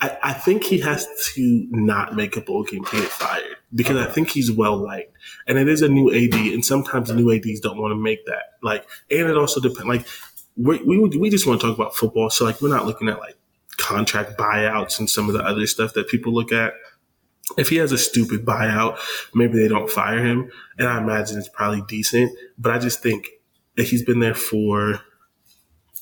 [0.02, 3.96] I, I think he has to not make a bowl game to get fired because
[3.96, 7.60] I think he's well liked, and it is a new AD, and sometimes new ads
[7.60, 8.54] don't want to make that.
[8.62, 9.86] Like, and it also depends.
[9.86, 10.06] Like,
[10.56, 13.20] we we we just want to talk about football, so like we're not looking at
[13.20, 13.36] like
[13.76, 16.74] contract buyouts and some of the other stuff that people look at.
[17.56, 18.98] If he has a stupid buyout,
[19.34, 22.36] maybe they don't fire him, and I imagine it's probably decent.
[22.58, 23.28] But I just think
[23.76, 25.00] that he's been there for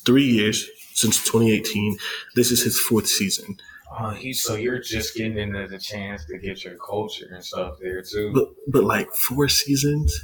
[0.07, 1.99] three years since 2018.
[2.35, 3.59] This is his fourth season.
[3.99, 7.75] Oh, he, so you're just getting into the chance to get your culture and stuff
[7.81, 8.33] there too.
[8.33, 10.17] but but like four seasons.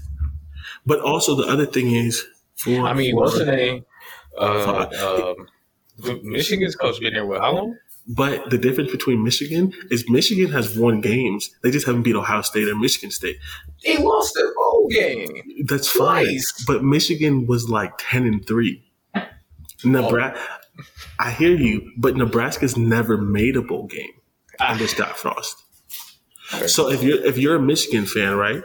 [0.85, 2.25] But also the other thing is,
[2.57, 3.85] four, I mean, four- what's the name?
[4.39, 5.35] Uh,
[6.05, 7.77] um, Michigan's coach been there with How long?
[8.09, 11.51] But the difference between Michigan is Michigan has won games.
[11.65, 13.37] They just haven't beat Ohio State or Michigan State.
[13.85, 15.43] They lost their bowl game.
[15.65, 16.39] That's fine.
[16.69, 18.85] But Michigan was like ten and three.
[19.85, 20.41] Nebraska.
[21.19, 24.13] I hear you, but Nebraska's never made a bowl game
[24.61, 24.73] ah.
[24.73, 25.63] under Scott Frost.
[26.67, 28.63] So if you're if you're a Michigan fan, right?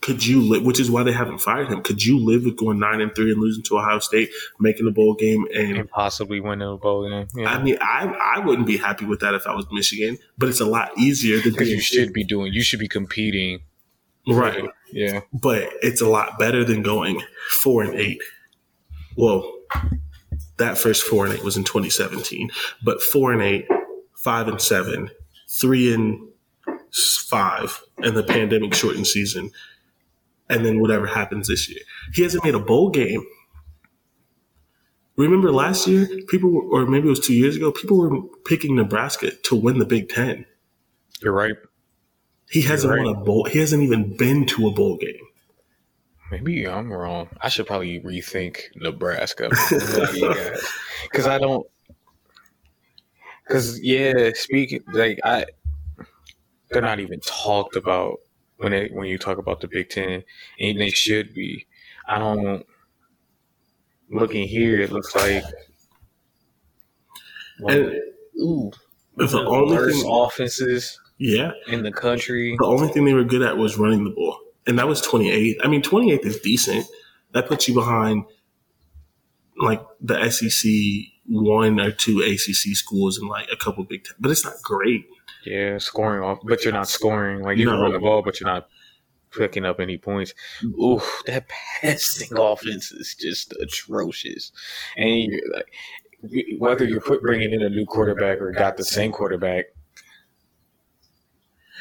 [0.00, 0.64] Could you live?
[0.64, 1.82] Which is why they haven't fired him.
[1.82, 4.90] Could you live with going nine and three and losing to Ohio State, making a
[4.90, 7.28] bowl game, and And possibly winning a bowl game.
[7.34, 7.50] Yeah.
[7.50, 10.60] I mean, I I wouldn't be happy with that if I was Michigan, but it's
[10.60, 13.60] a lot easier than being you should be doing, you should be competing.
[14.26, 14.64] right.
[14.90, 15.20] Yeah.
[15.32, 18.20] But it's a lot better than going four and eight.
[19.16, 19.52] Well,
[20.60, 22.50] that first four and eight was in 2017,
[22.82, 23.66] but four and eight,
[24.16, 25.10] five and seven,
[25.48, 26.28] three and
[27.28, 29.50] five, and the pandemic shortened season,
[30.48, 31.80] and then whatever happens this year.
[32.14, 33.24] He hasn't made a bowl game.
[35.16, 38.76] Remember last year, people were, or maybe it was two years ago, people were picking
[38.76, 40.46] Nebraska to win the Big Ten.
[41.22, 41.56] You're right.
[42.50, 43.44] He hasn't You're won a bowl.
[43.44, 45.26] He hasn't even been to a bowl game.
[46.30, 47.28] Maybe I'm wrong.
[47.40, 49.50] I should probably rethink Nebraska.
[51.04, 51.66] Because I don't.
[53.46, 55.46] Because, yeah, speaking, like, I.
[56.70, 58.20] They're not even talked about
[58.58, 60.22] when they, when you talk about the Big Ten,
[60.60, 61.66] and they should be.
[62.06, 62.64] I don't.
[64.10, 65.42] Looking here, it looks like.
[67.60, 67.94] And
[68.38, 68.70] ooh,
[69.16, 72.56] the only thing, offenses yeah, in the country.
[72.58, 75.56] the only thing they were good at was running the ball, and that was 28th.
[75.62, 76.86] I mean, 28th is decent.
[77.32, 78.24] That puts you behind
[79.56, 80.70] like the SEC
[81.26, 85.06] one or two ACC schools and like a couple Big Ten, but it's not great.
[85.44, 87.42] Yeah, scoring off, but you're not scoring.
[87.42, 87.82] Like you can No.
[87.82, 88.68] run the ball, but you're not
[89.36, 90.34] picking up any points.
[90.64, 94.50] Ooh, that passing offense is just atrocious.
[94.96, 95.72] And you're like,
[96.58, 99.66] whether you're put, bringing in a new quarterback or got the same quarterback,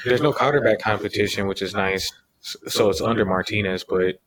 [0.05, 2.11] there's no quarterback competition, which is nice.
[2.41, 4.21] So it's under Martinez, but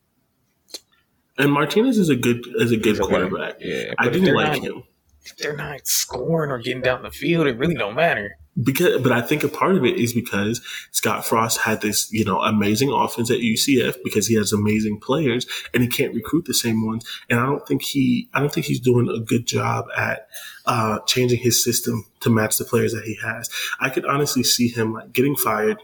[1.39, 3.57] And Martinez is a good is a good he's quarterback.
[3.61, 4.83] Yeah, I but if didn't like not, him
[5.25, 8.37] If they're not scoring or getting down the field, it really don't matter.
[8.63, 12.25] because, but I think a part of it is because Scott Frost had this you
[12.25, 16.55] know amazing offense at UCF because he has amazing players and he can't recruit the
[16.55, 17.07] same ones.
[17.31, 20.29] And I don't think he I don't think he's doing a good job at
[20.67, 23.49] uh, changing his system to match the players that he has.
[23.81, 25.79] I could honestly see him like getting fired,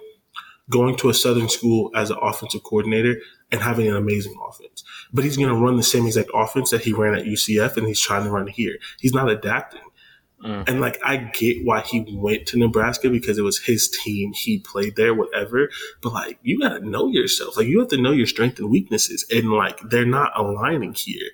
[0.70, 3.16] going to a Southern school as an offensive coordinator
[3.50, 4.84] and having an amazing offense.
[5.12, 7.86] But he's going to run the same exact offense that he ran at UCF and
[7.86, 8.76] he's trying to run here.
[9.00, 9.80] He's not adapting.
[10.44, 10.68] Mm.
[10.68, 14.32] And like, I get why he went to Nebraska because it was his team.
[14.34, 15.68] He played there, whatever.
[16.02, 17.56] But like, you got to know yourself.
[17.56, 19.26] Like, you have to know your strengths and weaknesses.
[19.30, 21.28] And like, they're not aligning here.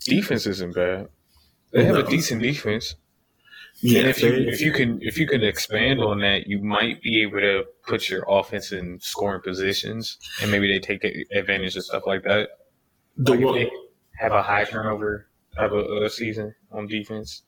[0.00, 1.08] Defense isn't bad.
[1.72, 2.00] They have no.
[2.00, 2.94] a decent defense.
[3.80, 7.00] Yeah, and if you if you can if you can expand on that, you might
[7.00, 11.84] be able to put your offense in scoring positions, and maybe they take advantage of
[11.84, 12.48] stuff like that.
[13.16, 13.66] The like one,
[14.16, 17.42] have a high turnover of a, season on defense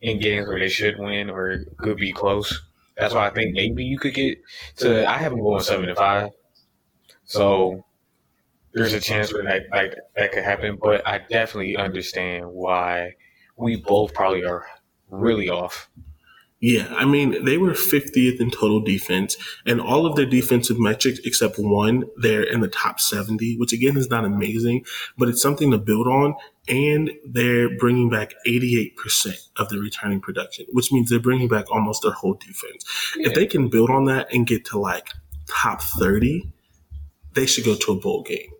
[0.00, 2.62] in games where they should win or could be close.
[2.96, 4.38] That's why I think maybe you could get
[4.76, 5.08] to.
[5.08, 6.30] I have them going seven and five,
[7.24, 7.84] so
[8.72, 10.78] there's a chance where that like that could happen.
[10.82, 13.16] But I definitely understand why
[13.56, 14.66] we both probably are
[15.10, 15.88] really um, off.
[16.60, 21.20] Yeah, I mean, they were 50th in total defense, and all of their defensive metrics
[21.24, 24.84] except one, they're in the top 70, which again is not amazing,
[25.16, 26.34] but it's something to build on.
[26.68, 28.92] And they're bringing back 88%
[29.56, 32.84] of the returning production, which means they're bringing back almost their whole defense.
[33.16, 33.28] Yeah.
[33.28, 35.08] If they can build on that and get to like
[35.46, 36.50] top 30,
[37.34, 38.50] they should go to a bowl game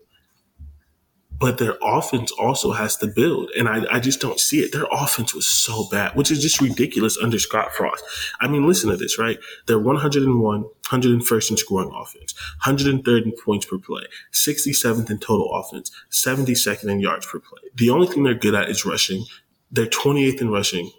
[1.39, 3.49] but their offense also has to build.
[3.57, 4.71] And I, I just don't see it.
[4.71, 8.03] Their offense was so bad, which is just ridiculous under Scott Frost.
[8.41, 9.39] I mean, listen to this, right?
[9.65, 15.91] They're 101, 101st in scoring offense, 103rd in points per play, 67th in total offense,
[16.11, 17.61] 72nd in yards per play.
[17.75, 19.25] The only thing they're good at is rushing.
[19.71, 20.91] They're 28th in rushing.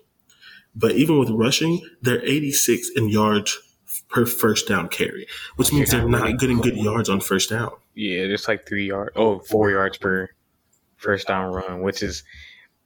[0.74, 3.58] But even with rushing, they're 86th in yards
[4.10, 7.70] per first down carry, which oh, means they're not getting good yards on first down.
[7.94, 9.12] Yeah, just like three yards.
[9.16, 10.28] Oh, four yards per
[10.96, 12.24] first down run, which is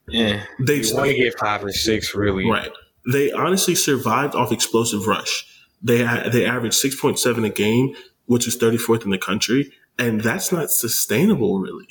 [0.09, 0.45] yeah.
[0.61, 2.49] They want to get five or six, really.
[2.49, 2.71] Right.
[3.11, 5.47] They honestly survived off explosive rush.
[5.83, 7.95] They they averaged six point seven a game,
[8.27, 11.89] which is thirty fourth in the country, and that's not sustainable, really.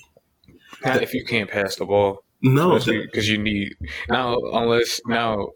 [0.84, 2.24] Not if you can't pass the ball.
[2.42, 3.76] No, because you need
[4.10, 5.50] now unless now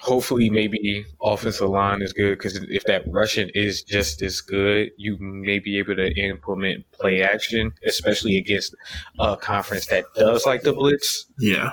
[0.00, 5.16] hopefully maybe offensive line is good because if that Russian is just as good, you
[5.18, 8.74] may be able to implement play action, especially against
[9.18, 11.26] a conference that does like the blitz.
[11.38, 11.72] Yeah.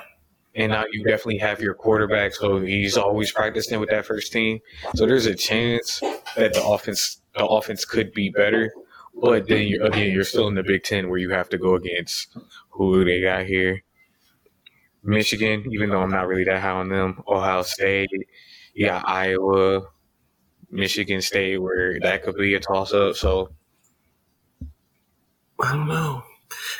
[0.55, 4.59] And now you definitely have your quarterback, so he's always practicing with that first team.
[4.95, 5.99] So there's a chance
[6.35, 8.73] that the offense the offense could be better.
[9.19, 11.75] But then you're, again, you're still in the Big Ten where you have to go
[11.75, 12.35] against
[12.69, 13.83] who they got here.
[15.07, 17.23] Michigan, even though I'm not really that high on them.
[17.27, 18.09] Ohio State,
[18.75, 19.87] yeah, Iowa,
[20.69, 23.15] Michigan State, where that could be a toss up.
[23.15, 23.49] So
[25.59, 26.23] I don't know.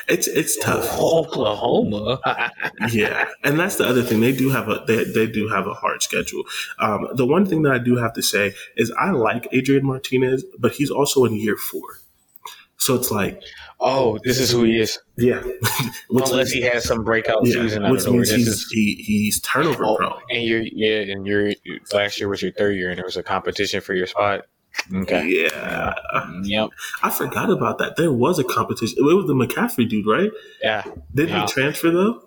[0.08, 0.98] It's it's tough.
[1.00, 2.20] Oklahoma.
[2.92, 4.20] yeah, and that's the other thing.
[4.20, 6.44] They do have a they, they do have a hard schedule.
[6.80, 10.44] Um, the one thing that I do have to say is I like Adrian Martinez,
[10.60, 12.00] but he's also in year four.
[12.78, 13.42] So it's like
[13.80, 15.00] oh, this is who he is.
[15.18, 15.44] Yeah.
[16.10, 17.90] Unless he has some breakout yeah, season.
[17.92, 20.20] Which means he's, is, he, he's turnover oh, prone.
[20.30, 21.54] And you're, yeah, and your
[21.94, 24.46] last year was your third year and there was a competition for your spot.
[24.94, 25.28] Okay.
[25.28, 25.96] Yeah.
[26.44, 26.70] Yep.
[27.04, 27.96] I forgot about that.
[27.96, 28.98] There was a competition.
[29.00, 30.32] It was the McCaffrey dude, right?
[30.62, 30.84] Yeah.
[31.14, 31.42] Did yeah.
[31.42, 32.24] he transfer though?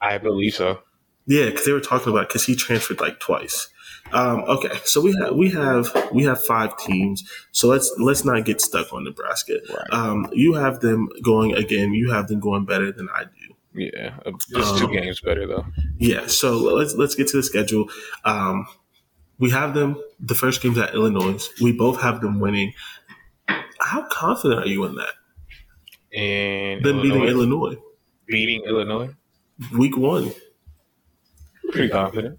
[0.00, 0.80] I believe so.
[1.26, 3.68] Yeah, because they were talking about because he transferred like twice.
[4.12, 7.24] Um, okay, so we have we have we have five teams.
[7.52, 9.58] So let's let's not get stuck on Nebraska.
[9.68, 9.86] Right.
[9.90, 11.92] Um, you have them going again.
[11.92, 13.54] You have them going better than I do.
[13.74, 14.18] Yeah,
[14.50, 15.66] just um, two games better though.
[15.98, 17.88] Yeah, so let's let's get to the schedule.
[18.24, 18.66] Um,
[19.38, 20.02] we have them.
[20.18, 21.48] The first game's at Illinois.
[21.60, 22.72] We both have them winning.
[23.80, 25.14] How confident are you in that?
[26.12, 27.76] And them beating Illinois,
[28.26, 29.10] beating Illinois,
[29.76, 30.32] week one.
[31.70, 32.38] Pretty confident.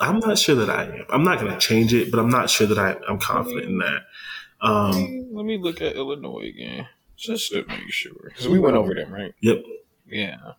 [0.00, 1.06] I'm not sure that I am.
[1.10, 3.78] I'm not going to change it, but I'm not sure that I, am confident in
[3.78, 4.02] that.
[4.62, 8.94] Um, Let me look at Illinois again, just to make sure, because we went over
[8.94, 9.34] them, right?
[9.40, 9.62] Yep.
[10.06, 10.52] Yeah.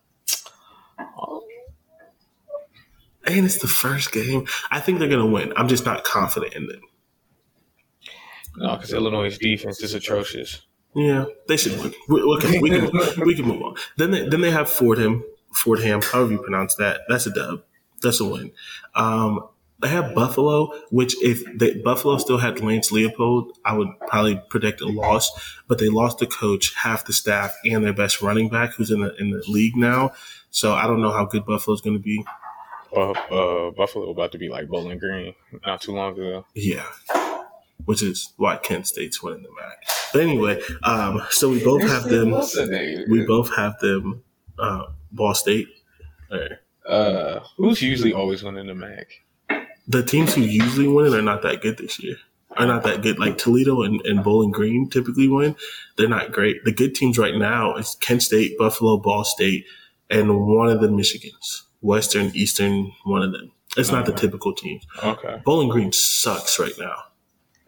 [3.24, 4.46] And it's the first game.
[4.70, 5.52] I think they're going to win.
[5.56, 6.80] I'm just not confident in them.
[8.56, 10.62] No, because Illinois' defense is atrocious.
[10.94, 11.94] Yeah, they should win.
[12.10, 12.90] Okay, we can
[13.24, 13.76] we can move on.
[13.96, 15.24] Then they, then they have Fordham,
[15.54, 17.00] Fordham, however you pronounce that.
[17.08, 17.62] That's a dub.
[18.02, 18.52] That's a win.
[18.94, 19.48] Um,
[19.82, 24.80] they have Buffalo, which if they, Buffalo still had Lance Leipold, I would probably predict
[24.80, 25.30] a loss.
[25.66, 29.00] But they lost the coach, half the staff, and their best running back, who's in
[29.00, 30.12] the in the league now.
[30.50, 32.24] So I don't know how good Buffalo's going to be.
[32.94, 35.34] Uh, uh, Buffalo about to be like Bowling Green
[35.66, 36.46] not too long ago.
[36.54, 36.86] Yeah,
[37.84, 39.82] which is why Kent State's winning the MAC.
[40.12, 42.30] But anyway, um, so we both have them.
[43.10, 44.22] We both have them.
[44.58, 45.68] Uh, Ball State.
[46.86, 49.08] Uh, who's usually always winning the MAC?
[49.88, 52.16] The teams who usually win it are not that good this year.
[52.56, 53.18] Are not that good.
[53.18, 55.56] Like Toledo and, and Bowling Green typically win.
[55.96, 56.64] They're not great.
[56.64, 59.64] The good teams right now is Kent State, Buffalo, Ball State,
[60.10, 61.62] and one of the Michigans.
[61.80, 63.50] Western, Eastern, one of them.
[63.76, 64.86] It's not the typical teams.
[65.02, 65.40] Okay.
[65.44, 66.94] Bowling Green sucks right now.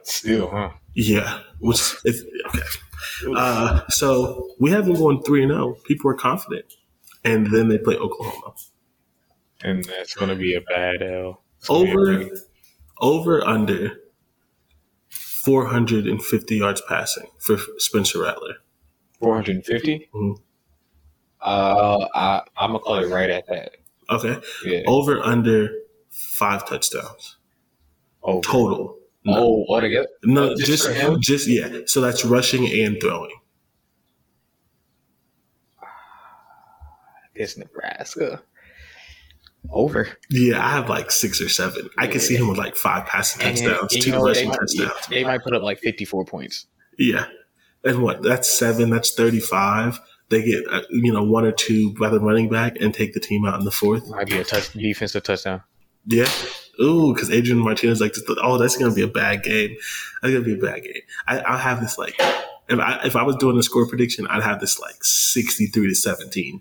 [0.03, 0.71] Still, huh?
[0.95, 2.61] Yeah, which okay.
[3.35, 5.77] Uh, so we have them going three and zero.
[5.87, 6.67] People are confident,
[7.25, 8.55] and then they play Oklahoma.
[9.65, 11.43] And that's going to be a bad L.
[11.59, 12.31] It's gonna be a Over,
[13.01, 13.93] over under
[15.09, 18.57] four hundred and fifty yards passing for Spencer Rattler.
[19.21, 20.09] 450?
[20.15, 20.37] Mhm.
[21.41, 23.73] Uh, I, I'm going to call it right at that.
[24.11, 24.83] Okay, Yeah.
[24.87, 25.71] over under
[26.11, 27.37] five touchdowns
[28.23, 28.99] Oh, total.
[29.27, 30.09] oh altogether?
[30.25, 31.81] No, Uh, just just just yeah.
[31.87, 33.31] So that's rushing and throwing.
[37.35, 38.43] It's Nebraska.
[39.71, 40.09] Over.
[40.31, 41.89] Yeah, I have like six or seven.
[41.99, 44.57] I can see him with like five passing And- touchdowns, and two know rushing they,
[44.57, 45.07] touchdowns.
[45.09, 46.67] they might put up like 54 points.
[46.99, 47.27] Yeah.
[47.85, 48.23] And what?
[48.23, 48.91] That's seven.
[48.91, 50.01] That's 35.
[50.31, 53.21] They get, uh, you know, one or two by the running back and take the
[53.21, 54.09] team out in the fourth.
[54.09, 55.63] Might be a touch defensive touchdown.
[56.07, 56.29] Yeah.
[56.81, 59.77] Ooh, because Adrian Martinez like, oh, that's going to be a bad game.
[60.23, 61.03] That's going to be a bad game.
[61.27, 62.15] I, I'll have this like,
[62.69, 65.95] if I, if I was doing a score prediction, I'd have this like 63 to
[65.95, 66.61] 17.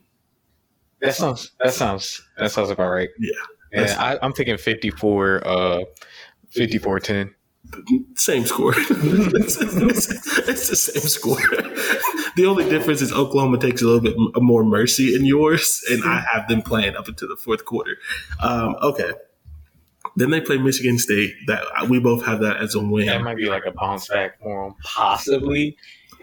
[1.04, 3.10] That sounds that sounds that sounds about right.
[3.20, 3.32] Yeah.
[3.74, 5.80] And I, I'm thinking 54 uh
[6.50, 7.36] 54 10.
[8.16, 8.74] Same score.
[8.78, 11.38] it's, it's- it's the same score.
[12.36, 16.24] the only difference is Oklahoma takes a little bit more mercy in yours, and I
[16.32, 17.98] have them playing up into the fourth quarter.
[18.42, 19.12] Um, okay.
[20.18, 21.32] Then they play Michigan State.
[21.48, 23.08] That we both have that as a win.
[23.08, 25.76] That might be like a bounce back for them, possibly.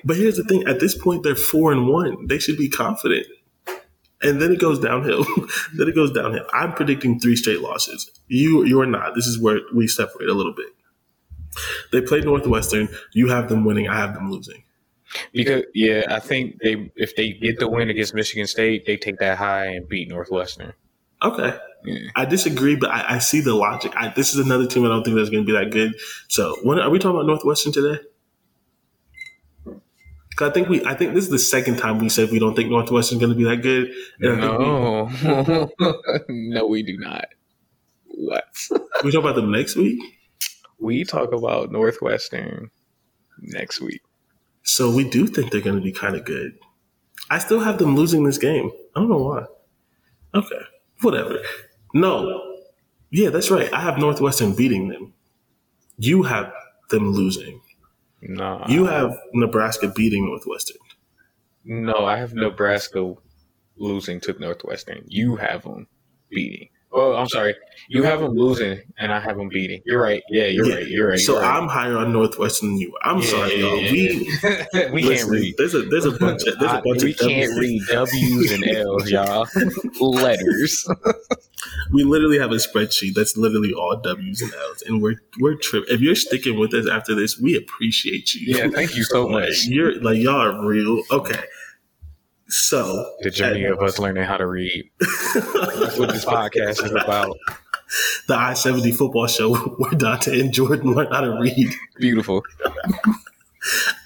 [0.04, 2.28] But here's the thing: at this point, they're four and one.
[2.28, 3.26] They should be confident.
[4.22, 5.24] And then it goes downhill.
[5.74, 6.44] then it goes downhill.
[6.52, 8.10] I'm predicting three straight losses.
[8.28, 9.14] You, you're not.
[9.14, 10.66] This is where we separate a little bit.
[11.90, 12.88] They play Northwestern.
[13.12, 13.88] You have them winning.
[13.88, 14.62] I have them losing.
[15.32, 19.18] Because yeah, I think they if they get the win against Michigan State, they take
[19.18, 20.72] that high and beat Northwestern.
[21.22, 21.58] Okay.
[21.84, 22.08] Yeah.
[22.14, 23.92] I disagree, but I, I see the logic.
[23.96, 25.94] I, this is another team I don't think that's going to be that good.
[26.28, 28.02] So, when are we talking about Northwestern today?
[30.42, 32.70] I think we, I think this is the second time we said we don't think
[32.70, 33.90] Northwestern's going to be that good.
[34.20, 35.70] And think we- No,
[36.28, 37.26] no, we do not.
[38.06, 38.44] What?
[39.04, 39.98] we talk about them next week.
[40.78, 42.70] We talk about Northwestern
[43.40, 44.02] next week.
[44.62, 46.52] So we do think they're going to be kind of good.
[47.30, 48.70] I still have them losing this game.
[48.96, 49.44] I don't know why.
[50.34, 50.60] Okay,
[51.02, 51.38] whatever.
[51.94, 52.56] No,
[53.10, 53.72] yeah, that's right.
[53.72, 55.12] I have Northwestern beating them.
[55.98, 56.52] You have
[56.90, 57.60] them losing.
[58.22, 60.76] No, You have Nebraska beating Northwestern.
[61.64, 62.04] no.
[62.04, 63.14] I have Nebraska
[63.76, 65.04] losing to Northwestern.
[65.06, 65.86] You have them
[66.30, 66.68] beating.
[66.92, 67.54] Oh, I'm sorry.
[67.88, 69.80] You have them losing, and I have them beating.
[69.84, 70.22] You're right.
[70.28, 70.74] Yeah, you're Yeah.
[70.74, 70.86] right.
[70.88, 71.18] You're right.
[71.18, 71.56] So you're right.
[71.56, 72.92] I'm higher on Northwestern than you.
[73.02, 73.76] I'm Yeah, sorry, y'all.
[73.80, 75.54] yeah, We we listen, can't read.
[75.56, 78.50] There's a there's a bunch of there's a I- bunch we of can't read W's
[78.52, 79.46] and L's, y'all.
[80.00, 80.86] Letters.
[81.92, 85.84] We literally have a spreadsheet that's literally all W's and L's, and we're we're trip.
[85.88, 88.56] If you're sticking with us after this, we appreciate you.
[88.56, 89.64] Yeah, thank you so Like, much.
[89.66, 91.02] you're like y'all are real.
[91.10, 91.40] Okay,
[92.50, 94.90] so The journey of us learning how to read.
[95.00, 97.36] That's what this podcast is about.
[98.28, 101.68] the I seventy football show where Dante and Jordan learn how to read.
[101.98, 102.42] Beautiful.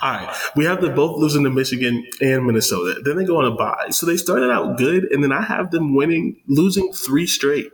[0.02, 3.00] All right, we have them both losing to Michigan and Minnesota.
[3.04, 5.70] Then they go on a bye, so they started out good, and then I have
[5.70, 7.70] them winning, losing three straight.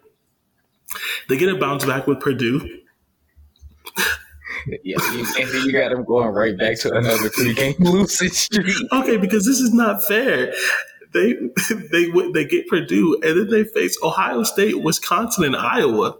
[1.28, 2.60] They get a bounce back with Purdue.
[4.66, 8.30] Yeah, you- and then you got them going right back to another three game losing
[8.30, 8.74] streak.
[8.92, 10.52] Okay, because this is not fair.
[11.12, 11.32] They
[11.92, 16.16] they they get Purdue, and then they face Ohio State, Wisconsin, and Iowa.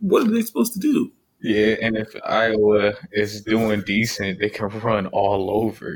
[0.00, 1.10] What are they supposed to do?
[1.40, 5.94] Yeah, and if Iowa is doing decent, they can run all over.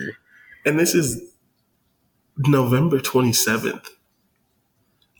[0.66, 1.20] And this is
[2.36, 3.88] November twenty seventh.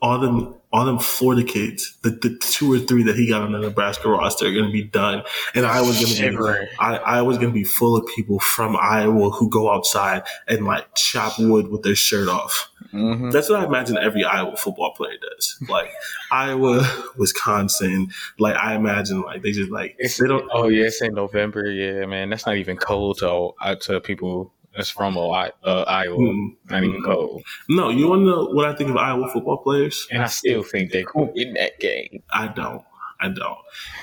[0.03, 3.53] All them all them Florida kids, the, the two or three that he got on
[3.53, 6.69] the Nebraska roster are going to be done, and Iowa's going to be Shivering.
[6.79, 10.95] I, was going to be full of people from Iowa who go outside and like
[10.95, 12.71] chop wood with their shirt off.
[12.93, 13.31] Mm-hmm.
[13.31, 15.59] That's what I imagine every Iowa football player does.
[15.69, 15.91] Like
[16.31, 16.87] Iowa,
[17.17, 18.11] Wisconsin.
[18.39, 20.49] Like I imagine like they just like It's, they don't.
[20.53, 21.71] oh yeah, it's in November.
[21.71, 26.17] Yeah, man, that's not even cold to uh, to people that's from Ohio, uh, Iowa.
[26.19, 27.43] Mm, Not even cold.
[27.69, 30.07] no, you want to know what I think of Iowa football players?
[30.11, 32.23] And I still think they're to win that game.
[32.31, 32.83] I don't.
[33.21, 33.59] I don't.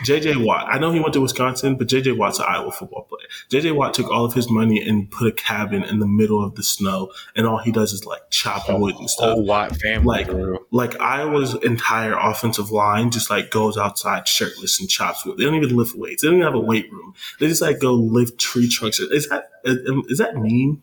[0.05, 0.67] JJ Watt.
[0.69, 3.27] I know he went to Wisconsin, but JJ Watt's an Iowa football player.
[3.49, 6.55] JJ Watt took all of his money and put a cabin in the middle of
[6.55, 9.33] the snow, and all he does is like chop wood and stuff.
[9.33, 10.59] Whole Watt family, Like- bro.
[10.71, 15.37] like Iowa's entire offensive line just like goes outside shirtless and chops wood.
[15.37, 16.21] They don't even lift weights.
[16.21, 17.13] They don't even have a weight room.
[17.39, 18.99] They just like go lift tree trunks.
[18.99, 19.77] Is that is,
[20.09, 20.81] is that mean?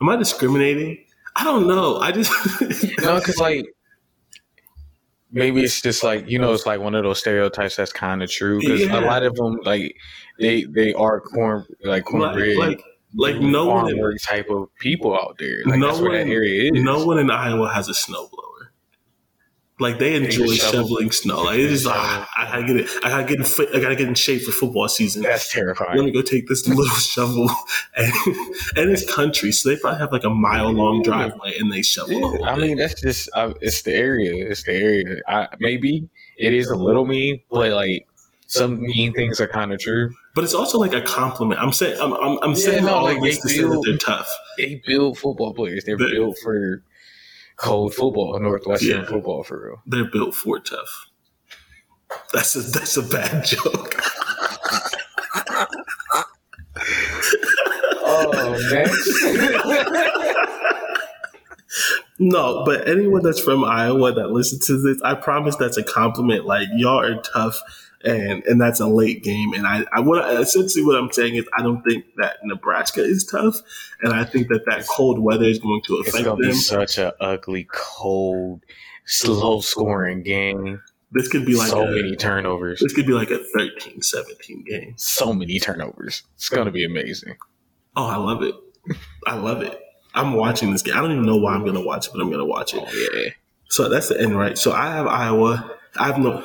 [0.00, 0.98] Am I discriminating?
[1.34, 1.96] I don't know.
[1.98, 2.30] I just
[3.00, 3.66] No, because like
[5.32, 8.30] maybe it's just like you know, it's like one of those stereotypes that's kind of
[8.30, 8.98] true because Yeah.
[8.98, 9.96] a lot of them like
[10.38, 12.56] they they are corn like Like, cornbread.
[12.56, 12.82] like,
[13.14, 15.62] like no one, in, type of people out there.
[15.64, 16.82] Like No that's where that one- area is.
[16.82, 18.45] no one in Iowa has a snowblower.
[19.78, 20.80] Like they enjoy shovel.
[20.88, 21.42] shoveling snow.
[21.42, 22.90] Like it's just ah, I gotta get it.
[23.04, 23.68] I gotta get in fit.
[23.74, 25.22] I gotta get in shape for football season.
[25.22, 25.98] That's terrifying.
[25.98, 27.50] Let me go take this little shovel,
[27.94, 28.12] and,
[28.74, 32.26] and it's country, so they probably have like a mile long driveway, and they shovel
[32.26, 34.48] whole I mean, that's just uh, it's the area.
[34.48, 35.20] It's the area.
[35.28, 36.08] I, maybe
[36.38, 38.06] it is a little mean, but like
[38.46, 40.14] some mean things are kind of true.
[40.34, 41.60] But it's also like a compliment.
[41.60, 43.98] I'm saying I'm I'm, I'm saying no, all like, of this to say that they're
[43.98, 44.30] tough.
[44.56, 45.84] They build football players.
[45.84, 46.82] They're They- built for
[47.56, 49.04] cold football, Northwestern Yeah.
[49.06, 49.82] football for real.
[49.86, 51.06] They're built for tough.
[52.32, 53.94] That's a that's a bad joke.
[58.08, 58.88] Oh man.
[62.18, 66.46] No, but anyone that's from Iowa that listens to this, I promise that's a compliment.
[66.46, 67.60] Like y'all are tough,
[68.06, 69.52] and and that's a late game.
[69.52, 73.24] And I, I what essentially what I'm saying is I don't think that Nebraska is
[73.24, 73.60] tough,
[74.02, 76.98] and I think that that cold weather is going to affect it's gonna be such
[76.98, 78.62] a ugly, cold,
[79.04, 80.80] slow scoring game.
[81.12, 82.80] This could be like so a, many turnovers.
[82.80, 84.94] this could be like a 13-17 game.
[84.96, 86.22] So many turnovers.
[86.34, 87.36] It's gonna be amazing.
[87.96, 88.54] Oh, I love it.
[89.26, 89.80] I love it.
[90.14, 90.96] I'm watching this game.
[90.96, 92.74] I don't even know why I'm going to watch it, but I'm going to watch
[92.74, 92.82] it.
[92.84, 93.30] Oh yeah.
[93.68, 94.56] So that's the end, right?
[94.56, 95.76] So I have Iowa.
[95.96, 96.42] I have no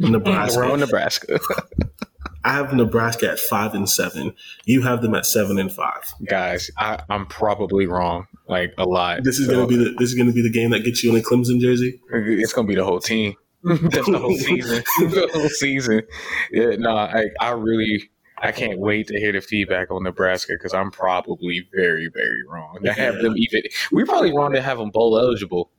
[0.00, 0.58] Nebraska.
[0.58, 1.38] We're on Nebraska.
[2.44, 4.34] I have Nebraska at five and seven.
[4.64, 6.02] You have them at seven and five.
[6.26, 8.26] Guys, I, I'm probably wrong.
[8.48, 9.22] Like a lot.
[9.24, 11.10] This is So, gonna be the this is gonna be the game that gets you
[11.14, 12.00] in a Clemson jersey.
[12.10, 13.34] it's gonna be the whole team.
[13.62, 14.82] That's the whole season.
[15.00, 16.02] the whole season.
[16.50, 20.72] Yeah, no, I, I really I can't wait to hear the feedback on Nebraska because
[20.72, 22.78] I'm probably very, very wrong.
[22.82, 25.70] To have them even we probably wrong to have them bowl eligible.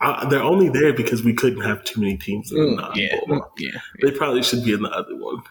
[0.00, 2.96] Uh, they're only there because we couldn't have too many teams that are Mm, not.
[2.96, 3.50] yeah, bowl.
[3.58, 3.80] yeah.
[4.02, 5.42] They probably should be in the other one.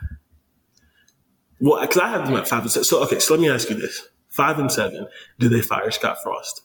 [1.59, 2.83] Well, because I have them at five and seven.
[2.83, 5.07] So okay, so let me ask you this: five and seven,
[5.39, 6.61] do they fire Scott Frost?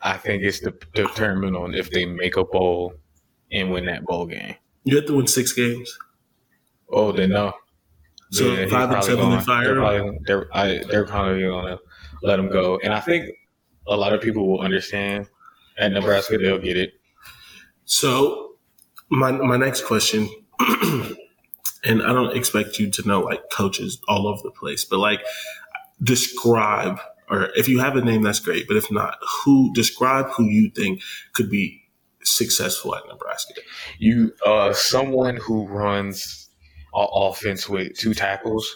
[0.00, 2.94] I think it's de- determined on if they make a bowl
[3.50, 4.54] and win that bowl game.
[4.84, 5.96] You have to win six games.
[6.90, 7.52] Oh, then no.
[8.30, 11.78] So he's five and seven, they gonna- fire They're probably, they're, I, they're probably gonna
[12.22, 13.28] let him go, and I think
[13.88, 15.26] a lot of people will understand.
[15.78, 16.94] At Nebraska, they'll get it.
[17.84, 18.56] So
[19.10, 20.28] my my next question,
[20.60, 25.20] and I don't expect you to know like coaches all over the place, but like
[26.02, 26.98] describe
[27.30, 28.66] or if you have a name, that's great.
[28.66, 31.02] But if not, who describe who you think
[31.34, 31.82] could be
[32.22, 33.54] successful at Nebraska?
[33.98, 36.48] You, uh, someone who runs
[36.94, 38.74] an offense with two tackles, s-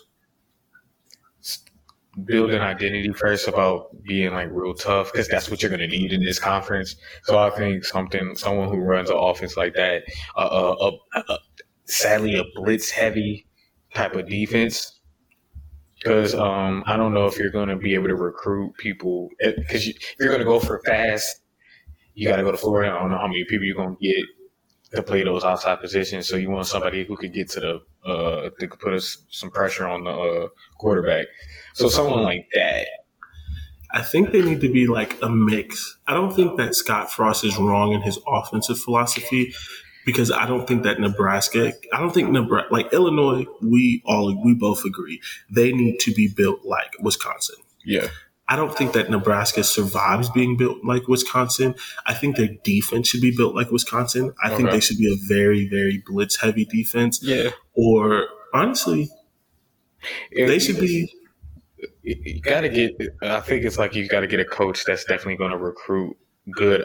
[2.24, 5.86] build an identity first about being like real tough because that's what you're going to
[5.88, 6.96] need in this conference.
[7.24, 10.02] So I think something, someone who runs an offense like that,
[10.36, 11.38] uh, uh, uh, uh,
[11.84, 13.46] sadly a blitz heavy
[13.94, 15.00] type of defense.
[15.98, 19.86] Because um, I don't know if you're going to be able to recruit people because
[19.86, 21.42] you, if you're going to go for fast,
[22.14, 22.92] you got to go to Florida.
[22.92, 24.26] I don't know how many people you're going to get
[24.94, 26.28] to play those outside positions.
[26.28, 29.50] So you want somebody who could get to the uh, that could put us some
[29.50, 31.26] pressure on the uh, quarterback.
[31.74, 32.86] So someone like that.
[33.94, 35.98] I think they need to be like a mix.
[36.06, 39.52] I don't think that Scott Frost is wrong in his offensive philosophy
[40.06, 44.54] because I don't think that Nebraska, I don't think Nebraska, like Illinois, we all, we
[44.54, 45.20] both agree
[45.50, 47.56] they need to be built like Wisconsin.
[47.84, 48.08] Yeah.
[48.48, 51.74] I don't think that Nebraska survives being built like Wisconsin.
[52.06, 54.34] I think their defense should be built like Wisconsin.
[54.42, 57.20] I think they should be a very, very blitz heavy defense.
[57.22, 57.50] Yeah.
[57.74, 59.08] Or honestly,
[60.34, 61.12] they should be.
[62.02, 62.96] You got to get.
[63.22, 66.16] I think it's like you got to get a coach that's definitely going to recruit
[66.50, 66.84] good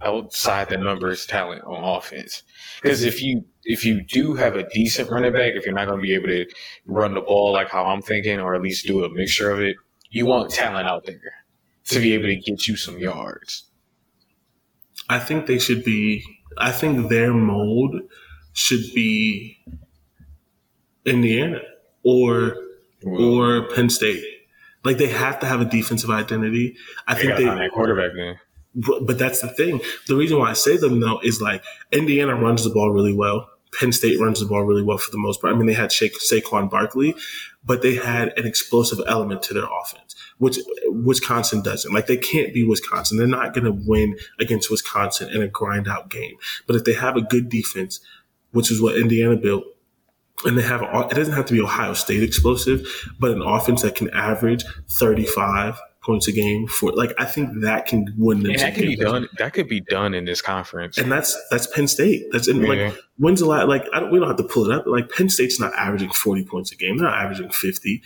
[0.00, 2.42] outside the numbers talent on offense.
[2.80, 5.98] Because if you if you do have a decent running back, if you're not going
[5.98, 6.46] to be able to
[6.86, 9.76] run the ball like how I'm thinking, or at least do a mixture of it,
[10.10, 11.20] you want talent out there
[11.86, 13.64] to be able to get you some yards.
[15.08, 16.22] I think they should be.
[16.58, 17.94] I think their mold
[18.52, 19.58] should be
[21.04, 21.60] Indiana
[22.02, 22.56] or
[23.04, 24.22] or Penn State.
[24.84, 26.76] Like they have to have a defensive identity.
[27.06, 27.44] I They think they.
[27.44, 28.38] that quarterback then.
[28.74, 29.80] But but that's the thing.
[30.08, 33.48] The reason why I say them though is like Indiana runs the ball really well.
[33.78, 35.54] Penn State runs the ball really well for the most part.
[35.54, 37.14] I mean, they had Sha- Saquon Barkley,
[37.64, 41.92] but they had an explosive element to their offense, which Wisconsin doesn't.
[41.92, 43.18] Like they can't be Wisconsin.
[43.18, 46.36] They're not going to win against Wisconsin in a grind out game.
[46.66, 48.00] But if they have a good defense,
[48.52, 49.64] which is what Indiana built,
[50.44, 52.86] and they have it doesn't have to be Ohio State explosive,
[53.18, 57.86] but an offense that can average 35 points a game for like I think that
[57.86, 58.52] can win them.
[58.52, 59.28] And that could be done.
[59.38, 60.96] That could be done in this conference.
[60.98, 62.26] And that's that's Penn State.
[62.32, 62.68] That's in, Yeah.
[62.68, 64.86] like when's the last like I don't, we don't have to pull it up.
[64.86, 66.96] Like Penn State's not averaging forty points a game.
[66.98, 68.02] They're not averaging fifty,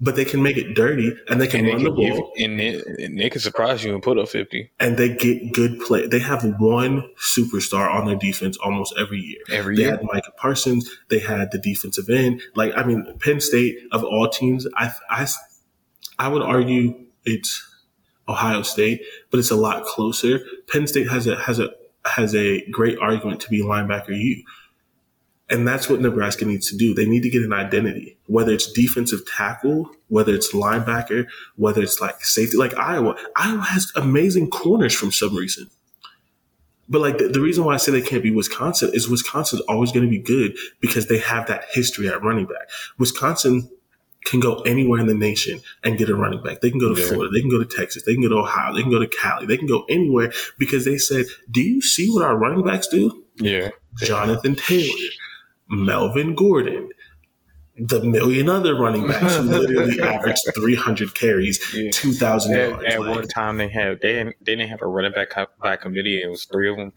[0.00, 2.16] but they can make it dirty and they can and they run the could give,
[2.16, 5.52] ball and they, and they could surprise you and put up fifty and they get
[5.54, 6.06] good play.
[6.06, 9.38] They have one superstar on their defense almost every year.
[9.50, 9.92] every They year.
[9.92, 10.88] had Micah Parsons.
[11.08, 12.42] They had the defensive end.
[12.54, 15.26] Like I mean, Penn State of all teams, I I
[16.18, 17.66] I would argue it's
[18.28, 20.40] Ohio State, but it's a lot closer.
[20.68, 21.70] Penn State has a has a
[22.04, 24.42] has a great argument to be linebacker U.
[25.50, 26.94] And that's what Nebraska needs to do.
[26.94, 32.00] They need to get an identity, whether it's defensive tackle, whether it's linebacker, whether it's
[32.00, 33.16] like safety, like Iowa.
[33.34, 35.68] Iowa has amazing corners from some reason.
[36.88, 39.90] But like the, the reason why I say they can't be Wisconsin is Wisconsin's always
[39.90, 42.68] going to be good because they have that history at running back.
[42.98, 43.68] Wisconsin
[44.24, 46.60] can go anywhere in the nation and get a running back.
[46.60, 47.06] They can go to Yeah.
[47.08, 49.08] Florida, they can go to Texas, they can go to Ohio, they can go to
[49.08, 52.86] Cali, they can go anywhere because they said, "Do you see what our running backs
[52.86, 53.70] do?" Yeah,
[54.02, 54.94] Jonathan Taylor,
[55.68, 56.90] Melvin Gordon,
[57.78, 61.90] the million other running backs who literally averaged 300 carries, Yeah.
[61.92, 62.84] 2,000 At, yards.
[62.84, 65.76] at Like, one time, they had they didn't, they didn't have a running back by
[65.76, 66.20] committee.
[66.22, 66.92] It was three of them.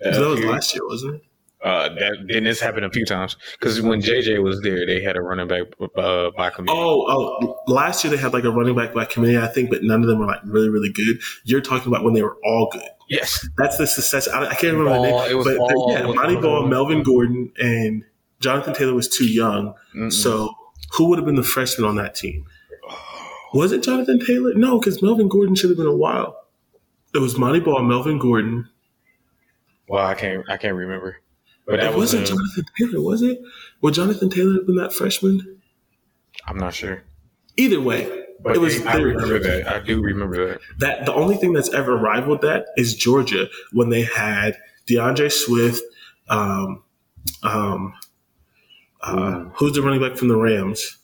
[0.00, 1.22] that uh, was last year, wasn't it?
[1.64, 5.16] Uh, that, then this happened a few times because when JJ was there, they had
[5.16, 5.62] a running back
[5.96, 6.76] uh, by committee.
[6.76, 9.82] Oh, oh, last year they had like a running back by committee, I think, but
[9.82, 11.16] none of them were like really, really good.
[11.44, 12.82] You're talking about when they were all good.
[13.08, 14.28] yes, That's the success.
[14.28, 17.02] I, I can't remember All- the it name, was but all- yeah, Montee Ball, Melvin
[17.02, 18.04] Gordon, and
[18.40, 19.72] Jonathan Taylor was too young.
[19.96, 20.12] Mm-mm.
[20.12, 20.50] So
[20.92, 22.44] who would have been the freshman on that team?
[23.54, 24.52] Was it Jonathan Taylor?
[24.54, 26.36] No, because Melvin Gordon should have been a while.
[27.14, 28.68] It was Montee Ball, Melvin Gordon.
[29.88, 31.20] well, I can't I can't remember,
[31.66, 33.40] but It was wasn't uh, Jonathan Taylor, was it?
[33.80, 35.60] Would Jonathan Taylor have been that freshman?
[36.46, 37.02] I'm not sure.
[37.56, 38.84] Either way, But it was.
[38.84, 39.68] I they remember that.
[39.68, 40.60] I do remember that.
[40.78, 44.56] That the only thing that's ever rivaled that is Georgia when they had
[44.86, 45.82] D'Andre Swift.
[46.28, 46.82] Um,
[47.42, 47.94] um,
[49.02, 50.98] uh, who's the running back from the Rams?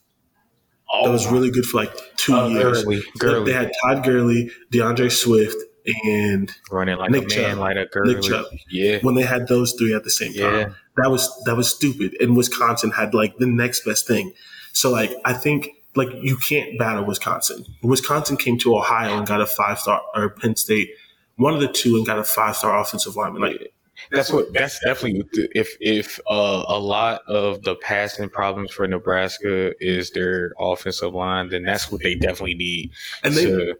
[1.02, 2.84] That was really good for like two uh, years.
[3.18, 5.56] Gurley, They had Todd Gurley, D'Andre Swift,
[6.04, 7.58] and running like Nick a man, Chubb.
[7.58, 8.20] like a Gurley.
[8.20, 8.46] Chubb.
[8.68, 10.72] Yeah, when they had those three at the same time, yeah.
[10.96, 12.16] that was that was stupid.
[12.20, 14.32] And Wisconsin had like the next best thing.
[14.72, 17.64] So like I think like you can't battle Wisconsin.
[17.82, 20.90] Wisconsin came to Ohio and got a five star or Penn State,
[21.36, 23.42] one of the two, and got a five star offensive lineman.
[23.42, 23.72] Like
[24.10, 24.52] That's what.
[24.52, 25.24] That's definitely
[25.54, 31.48] if if uh, a lot of the passing problems for Nebraska is their offensive line,
[31.48, 32.90] then that's what they definitely need
[33.22, 33.76] and they to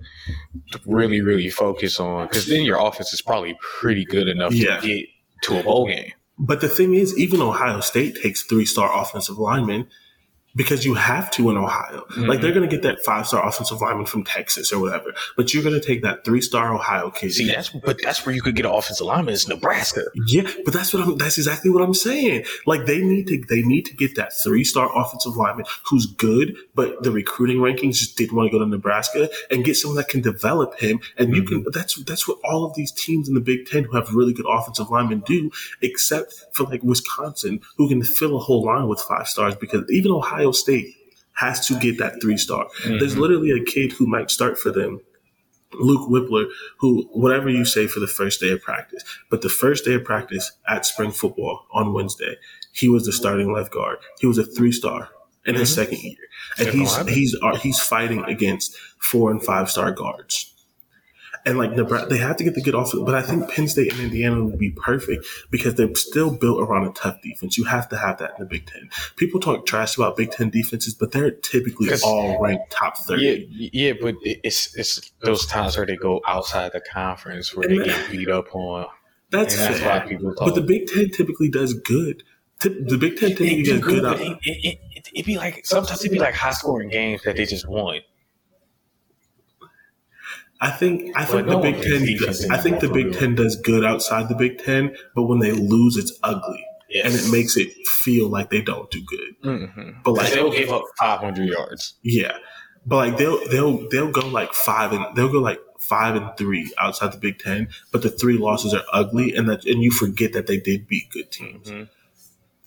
[0.87, 2.27] really really focus on.
[2.29, 4.81] Because then your offense is probably pretty good enough Yeah.
[4.81, 5.07] to get
[5.43, 6.13] to a bowl game.
[6.39, 9.89] But the thing is, even Ohio State takes three star offensive linemen
[10.57, 12.05] because you have to in Ohio.
[12.17, 12.43] Like Mhm.
[12.43, 15.63] they're going to get that five star offensive lineman from Texas or whatever, but you're
[15.63, 17.33] going to take that three star Ohio kid.
[17.33, 20.03] See, that's but that's where you could get an offensive lineman is Nebraska.
[20.27, 21.17] Yeah, but that's what I'm.
[21.19, 22.45] That's exactly what I'm saying.
[22.67, 23.43] Like they need to.
[23.49, 27.97] They need to get that three star offensive lineman who's good, but the recruiting rankings
[27.99, 31.01] just didn't want to go to Nebraska and get someone that can develop him.
[31.17, 31.65] And you can.
[31.73, 34.47] That's that's what all of these teams in the Big Ten who have really good
[34.49, 39.29] offensive linemen do, except for like Wisconsin, who can fill a whole line with five
[39.29, 40.95] stars because even Ohio State
[41.35, 42.67] has to get that three star.
[42.85, 43.19] There's Mhm.
[43.21, 45.01] literally a kid who might start for them.
[45.73, 46.47] Luke Wypler,
[46.81, 50.05] who, whatever you say for the first day of practice, but the first day of
[50.05, 52.37] practice at spring football on Wednesday,
[52.73, 53.99] he was the starting left guard.
[54.21, 55.11] He was a three star
[55.47, 55.75] in his Mhm.
[55.75, 56.17] second year,
[56.59, 60.53] and he's he's uh, he's fighting against four and five star guards.
[61.47, 63.93] And like Nebraska, they have to get the good offense, but I think Penn State
[63.93, 67.57] and Indiana would be perfect because they're still built around a tough defense.
[67.57, 68.91] You have to have that in the Big Ten.
[69.17, 73.49] People talk trash about Big Ten defenses, but they're typically all ranked top thirty.
[73.53, 77.79] Yeah, yeah, but it's it's those times where they go outside the conference where they
[77.79, 78.87] get beat up on,
[79.31, 80.49] That's, that's why people talk.
[80.49, 82.23] But the Big Ten typically does good.
[82.61, 84.03] The Big Ten typically They does good.
[84.03, 84.19] good, out.
[84.19, 87.23] but it, it, it, it, it be like sometimes it'd be like high scoring games
[87.23, 88.01] that they just won.
[90.63, 92.19] I think I think But the no Big one Ten.
[92.19, 95.53] plays I think the Big Ten does good outside the Big Ten, but when they
[95.53, 97.07] lose, it's ugly, Yes.
[97.07, 97.69] and it makes it
[98.03, 99.43] feel like they don't do good.
[99.43, 99.91] Mm-hmm.
[100.05, 101.95] But like, they'll give up 500 yards.
[102.03, 102.37] yeah,
[102.85, 106.71] but like they'll they'll they'll go like five and they'll go like five and three
[106.79, 110.35] outside the Big Ten, but the three losses are ugly, and that and you forget
[110.35, 111.69] that they did beat good teams.
[111.71, 111.89] Mhm.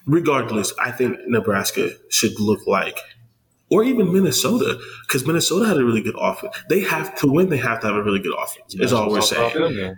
[0.06, 3.00] regardless, I think Nebraska should look like,
[3.74, 6.56] or even Minnesota, because Minnesota had a really good offense.
[6.70, 7.50] They have to win.
[7.50, 8.76] They have to have a really good offense.
[8.76, 9.98] Is all we're saying.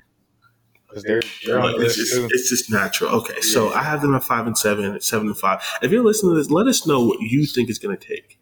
[1.03, 3.11] They're, they're it's, just, it's just natural.
[3.15, 5.61] Okay, so I have them at five and seven, seven and five.
[5.81, 8.39] If you're listening to this, let us know what you think it's going to take.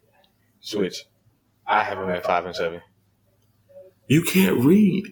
[0.60, 1.04] Switch.
[1.66, 2.80] I have them at five and seven.
[4.06, 5.04] You can't read.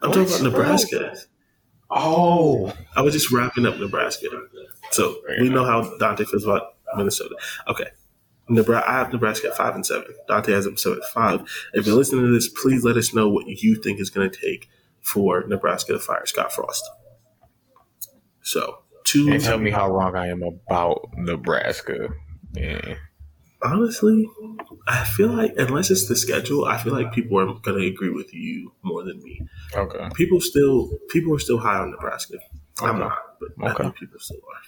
[0.00, 1.14] I'm talking about Nebraska.
[1.90, 4.28] Oh, I was just wrapping up Nebraska.
[4.90, 7.34] So we know how Dante feels about Minnesota.
[7.68, 7.90] Okay.
[8.48, 10.14] Nebraska, I have Nebraska at five and seven.
[10.26, 11.42] Dante has them seven at five.
[11.74, 14.40] If you're listening to this, please let us know what you think is going to
[14.40, 14.68] take
[15.00, 16.84] for Nebraska to fire Scott Frost.
[18.42, 19.30] So two.
[19.30, 22.08] and tell me how wrong I am about Nebraska.
[22.54, 22.94] Yeah.
[23.60, 24.28] Honestly,
[24.86, 28.10] I feel like unless it's the schedule, I feel like people are going to agree
[28.10, 29.40] with you more than me.
[29.74, 30.08] Okay.
[30.14, 32.38] People still, people are still high on Nebraska.
[32.80, 34.62] I'm not, but I think people still are.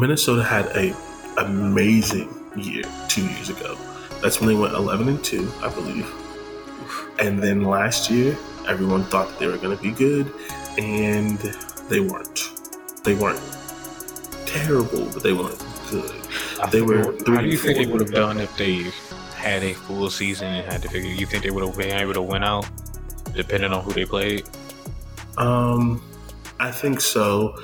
[0.00, 0.94] Minnesota had a
[1.38, 3.76] amazing year two years ago.
[4.22, 6.10] That's when they went 11 and two, I believe.
[7.18, 10.32] And then last year, everyone thought that they were going to be good,
[10.78, 11.38] and
[11.88, 12.40] they weren't.
[13.04, 13.40] They weren't
[14.46, 16.10] terrible, but they weren't good.
[16.70, 18.90] They were three How do you think they would have done if they
[19.36, 21.10] had a full season and had to figure?
[21.10, 22.68] You think they would have been able to win out,
[23.34, 24.44] depending on who they played?
[25.38, 26.02] Um,
[26.58, 27.56] I think so.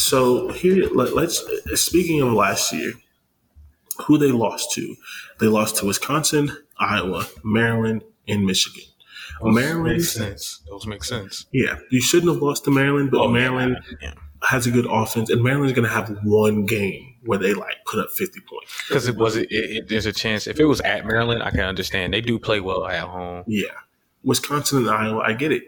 [0.00, 1.44] So here, let, let's.
[1.74, 2.92] Speaking of last year,
[4.06, 4.96] who they lost to?
[5.38, 8.84] They lost to Wisconsin, Iowa, Maryland, and Michigan.
[9.42, 10.60] Maryland, makes sense.
[10.68, 11.46] Those make sense.
[11.52, 14.12] yeah, you shouldn't have lost to Maryland, but Oh, Maryland yeah.
[14.42, 18.00] has a good offense, and Maryland's going to have one game where they like put
[18.00, 18.72] up fifty points.
[18.88, 21.60] Because it was it, it, There's a chance if it was at Maryland, I can
[21.60, 22.12] understand.
[22.14, 23.44] They do play well at home.
[23.46, 23.68] Yeah,
[24.24, 25.64] Wisconsin and Iowa, I get it.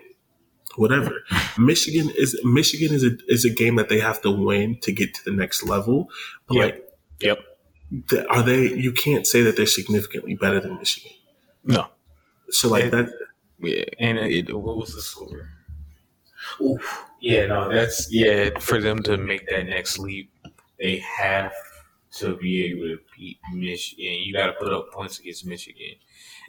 [0.77, 1.23] Whatever.
[1.59, 5.13] Michigan is Michigan is a is a game that they have to win to get
[5.15, 6.09] to the next level.
[6.47, 6.65] But Yep.
[6.65, 6.89] like
[7.21, 7.39] Yep.
[8.09, 11.13] th- are they you can't say that they're significantly better than Michigan.
[11.65, 11.89] No.
[12.51, 13.09] So like It- that
[13.59, 13.85] Yeah.
[14.01, 15.51] And it, what was the score?
[16.61, 17.05] Oof.
[17.21, 17.47] Yeah.
[17.47, 17.69] No.
[17.73, 18.59] That's yeah.
[18.59, 20.33] For them to make that next leap,
[20.79, 21.53] they have
[22.19, 24.15] to be able to beat Michigan.
[24.25, 25.95] You got to put up points against Michigan.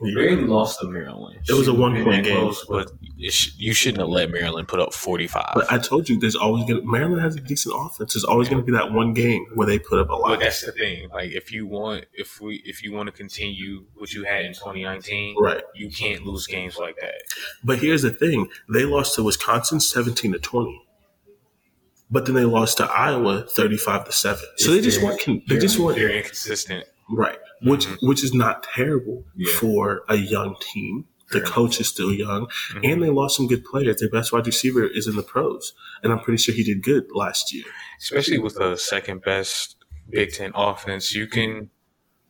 [0.01, 1.39] Barely lost to Maryland.
[1.47, 2.37] It was a one point game.
[2.37, 5.51] close, but it sh- you shouldn't have let Maryland put up forty five.
[5.53, 8.13] but I told you there's always gonna Maryland has a decent offense.
[8.13, 10.27] There's always gonna be that one game where they put up a lot.
[10.29, 11.09] But that's the thing.
[11.09, 14.53] Like if you want, if we, if you want to continue what you had in
[14.53, 15.61] 2019, Right.
[15.75, 17.15] you can't lose games like that.
[17.63, 18.47] But here's the thing.
[18.69, 20.81] They lost to Wisconsin seventeen to twenty.
[22.11, 24.43] But then they lost to Iowa thirty five to seven.
[24.57, 26.85] So they just weren't they just weren't They're inconsistent.
[27.09, 27.39] Right.
[27.61, 29.53] Which which is not terrible Yeah.
[29.55, 31.05] for a young team.
[31.31, 32.91] The coach is still young, Mhm.
[32.93, 33.97] and they lost some good players.
[33.99, 35.73] Their best wide receiver is in the pros,
[36.03, 37.65] and I'm pretty sure he did good last year.
[37.99, 39.77] especially with the second best
[40.09, 41.69] Big Ten offense, you can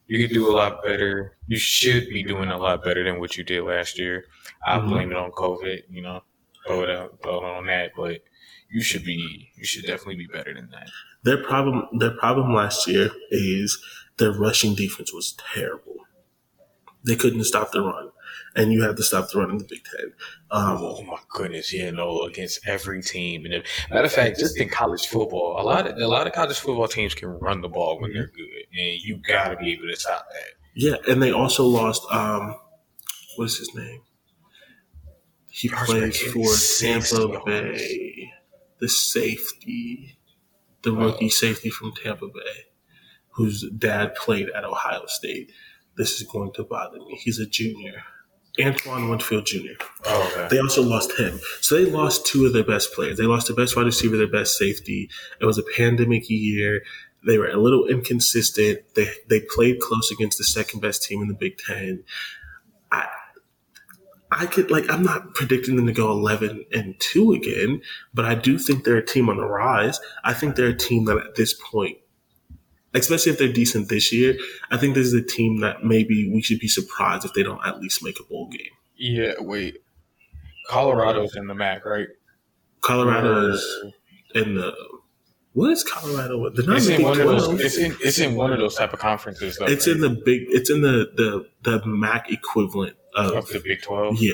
[0.07, 1.37] you can do a lot better.
[1.47, 4.25] You should be doing a lot better than what you did last year.
[4.65, 4.89] I Mhm.
[4.89, 6.23] blame it on COVID, you know,
[6.67, 8.21] throw it out, on that, but
[8.69, 10.89] you should be you should definitely be better than that.
[11.23, 13.81] Their problem their problem last year is
[14.17, 15.95] their rushing defense was terrible.
[17.05, 18.11] They couldn't stop the run,
[18.55, 20.13] and you have to stop the run in the Big Ten.
[20.51, 23.43] Um, Oh my goodness, yeah, no, against every team.
[23.45, 26.33] And if, matter of fact, just in college football, a lot of a lot of
[26.33, 29.73] college football teams can run the ball when they're good, and you got to be
[29.73, 30.49] able to stop that.
[30.75, 32.03] yeah, and they also lost.
[32.11, 32.55] Um,
[33.35, 34.01] what is his name?
[35.49, 37.41] He plays for Tampa.
[37.45, 38.31] Bay.
[38.79, 40.17] The safety,
[40.81, 42.65] the rookie safety from Tampa Bay,
[43.33, 45.51] whose dad played at Ohio State.
[45.95, 47.19] This is going to bother me.
[47.21, 48.03] He's a junior.
[48.61, 49.73] Antoine Winfield Jr.
[50.05, 50.47] Oh, okay.
[50.49, 51.39] They also lost him.
[51.61, 53.17] So they lost two of their best players.
[53.17, 55.09] They lost their best wide receiver, their best safety.
[55.41, 56.83] It was a pandemic year.
[57.25, 58.81] They were a little inconsistent.
[58.95, 62.03] They they played close against the second best team in the Big Ten.
[62.91, 63.07] I
[64.31, 67.81] I could like I'm not predicting them to go eleven and two again,
[68.13, 69.99] but I do think they're a team on the rise.
[70.23, 71.97] I think they're a team that at this point,
[72.93, 74.35] especially if they're decent this year,
[74.71, 77.65] I think this is a team that maybe we should be surprised if they don't
[77.65, 78.71] at least make a bowl game.
[78.95, 79.77] Yeah, wait.
[80.69, 82.07] Colorado's in the MAC, right?
[82.81, 83.65] Colorado is
[84.35, 84.73] in the
[85.53, 86.49] what is Colorado?
[86.49, 87.61] They're not It's in the one of those.
[87.61, 87.95] It's in.
[88.01, 89.57] It's in one of those type of conferences.
[89.57, 90.45] Though, It's in the big.
[90.49, 94.17] It's in the the the MAC equivalent of of the Big Twelve.
[94.19, 94.33] yeah.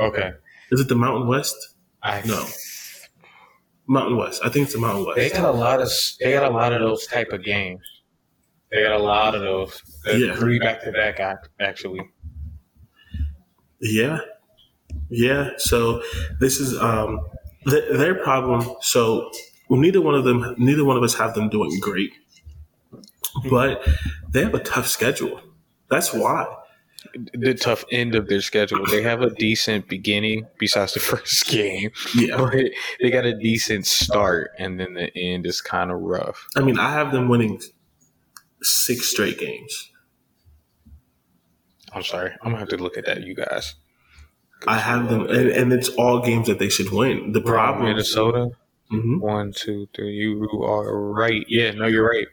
[0.00, 0.32] Okay.
[0.70, 1.56] Is it the Mountain West?
[2.02, 2.46] I No.
[3.88, 4.40] Mountain West.
[4.44, 5.16] I think it's the Mountain West.
[5.16, 5.88] They got a lot of.
[6.20, 7.82] They got a lot of those type of games.
[8.70, 9.82] They got a lot of those.
[10.06, 10.36] Yeah.
[10.36, 11.20] Three back to back,
[11.60, 12.00] actually.
[13.80, 14.18] Yeah,
[15.08, 15.50] yeah.
[15.56, 16.02] So
[16.38, 17.20] this is um
[17.68, 18.76] th- their problem.
[18.80, 19.30] So
[19.68, 22.12] well, neither one of them, neither one of us have them doing great,
[23.48, 23.86] but
[24.30, 25.40] they have a tough schedule.
[25.88, 26.46] That's why.
[27.32, 28.84] The tough end of their schedule.
[28.86, 31.90] They have a decent beginning, besides the first game.
[32.14, 32.36] Yeah.
[32.38, 32.54] But
[33.00, 36.46] they got a decent start, and then the end is kind of rough.
[36.56, 37.60] I mean, I have them winning
[38.62, 39.90] six straight games.
[41.92, 42.30] I'm sorry.
[42.42, 43.74] I'm gonna have to look at that, you guys.
[44.66, 47.32] I have them, and, and it's all games that they should win.
[47.32, 48.50] The problem, Minnesota.
[48.92, 49.20] Mhm.
[49.20, 50.12] One, two, three.
[50.12, 51.44] You are right.
[51.48, 52.26] Yeah, no, you're right.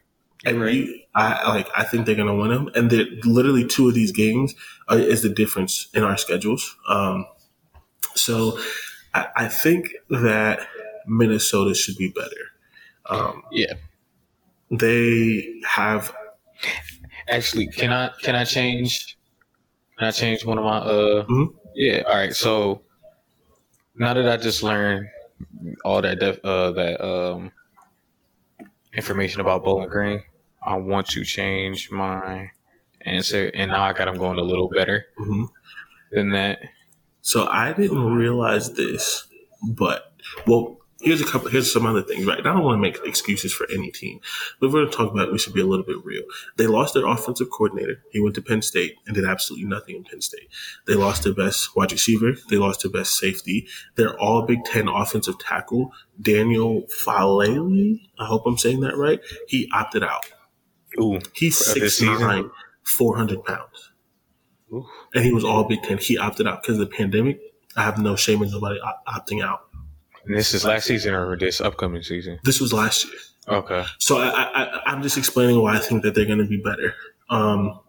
[0.45, 0.73] and Right.
[0.73, 1.67] you, I like.
[1.75, 4.53] I think they're gonna win them, and they're literally two of these games
[4.91, 6.75] uh, is the difference in our schedules.
[6.88, 7.25] Um,
[8.15, 8.59] so
[9.13, 10.67] I, I think that
[11.07, 12.51] Minnesota should be better.
[13.09, 13.73] Um, Yeah.
[14.72, 16.13] They have
[17.30, 19.18] Actually, can I can I change?
[19.97, 21.26] Can I change one of my uh?
[21.26, 21.53] Mhm.
[21.76, 22.03] Yeah.
[22.07, 22.34] All right.
[22.34, 22.82] So
[23.95, 25.07] now that I just learned
[25.84, 27.51] all that def, uh that um
[28.93, 30.24] information about Bowling Green,
[30.65, 32.49] I want to change my
[33.01, 35.47] answer, and now I got them going a little better mhm.
[36.11, 36.59] than that.
[37.22, 39.28] So I didn't realize this,
[39.68, 40.13] but
[40.45, 41.49] well, here's a couple.
[41.49, 42.39] Here's some other things, right?
[42.39, 44.19] I don't want to make excuses for any team,
[44.59, 45.27] but we're going to talk about.
[45.27, 46.23] It, we should be a little bit real.
[46.57, 48.03] They lost their offensive coordinator.
[48.11, 50.49] He went to Penn State and did absolutely nothing in Penn State.
[50.85, 52.33] They lost their best wide receiver.
[52.49, 53.67] They lost their best safety.
[53.95, 55.91] They're all Big Ten offensive tackle
[56.21, 57.99] Daniel Faalele.
[58.19, 59.19] I hope I'm saying that right.
[59.47, 60.25] He opted out.
[60.99, 61.19] Ooh.
[61.33, 62.49] He's For this six nine,
[62.83, 63.91] 400 pounds
[64.73, 64.85] Ooh.
[65.13, 65.97] and he was all Big Ten.
[65.97, 67.39] He opted out because of the pandemic.
[67.75, 69.66] I have no shame in nobody opting out.
[70.28, 72.39] And this is last season or this upcoming season?
[72.43, 73.15] This was last year,
[73.59, 73.84] Okay.
[73.99, 76.93] so I, I, I'm just explaining why I think that they're going to be better.
[77.30, 77.80] Um,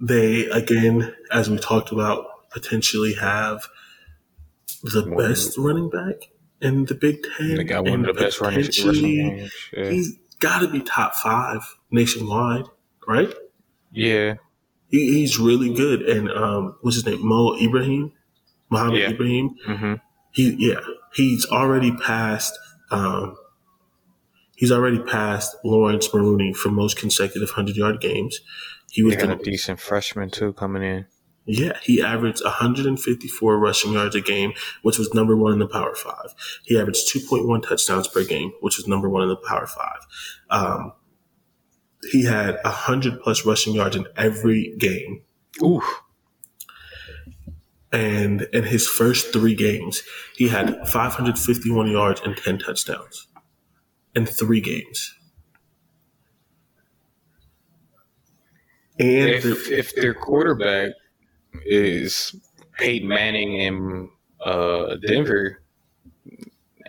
[0.00, 3.66] they again, as we talked about, potentially have
[4.82, 7.56] the One- best running back in the Big Ten.
[7.56, 9.52] They got one of the best running games.
[9.76, 9.90] Yeah.
[9.90, 11.60] He's got to be top five
[11.90, 12.64] nationwide,
[13.06, 13.32] right?
[13.92, 14.34] yeah.
[14.90, 16.00] He, he's really good.
[16.02, 17.18] And um, what's his name?
[17.26, 18.10] Mo Ibrahim,
[18.70, 19.10] Mohamed Yeah.
[19.10, 19.50] Ibrahim.
[19.66, 19.94] hmm
[20.38, 20.78] He yeah,
[21.14, 22.56] he's already passed.
[22.92, 23.36] Um,
[24.54, 28.38] he's already passed Laurence Maroney for most consecutive hundred yard games.
[28.88, 31.06] He was a decent freshman too coming in.
[31.44, 35.96] yeah he averaged 154 rushing yards a game, which was number one in the Power
[35.96, 36.36] Five.
[36.62, 40.06] He averaged 2.1 touchdowns per game, which was number one in the Power Five.
[40.50, 40.92] Um,
[42.12, 45.22] he had 100 plus rushing yards in every game.
[45.60, 45.82] Ooh.
[47.92, 50.02] And in his first three games,
[50.36, 53.26] he had 551 yards and 10 touchdowns
[54.14, 55.14] in three games.
[58.98, 60.90] And If, if their quarterback
[61.64, 62.34] is
[62.78, 64.10] Peyton Manning in
[64.44, 65.62] uh, Denver,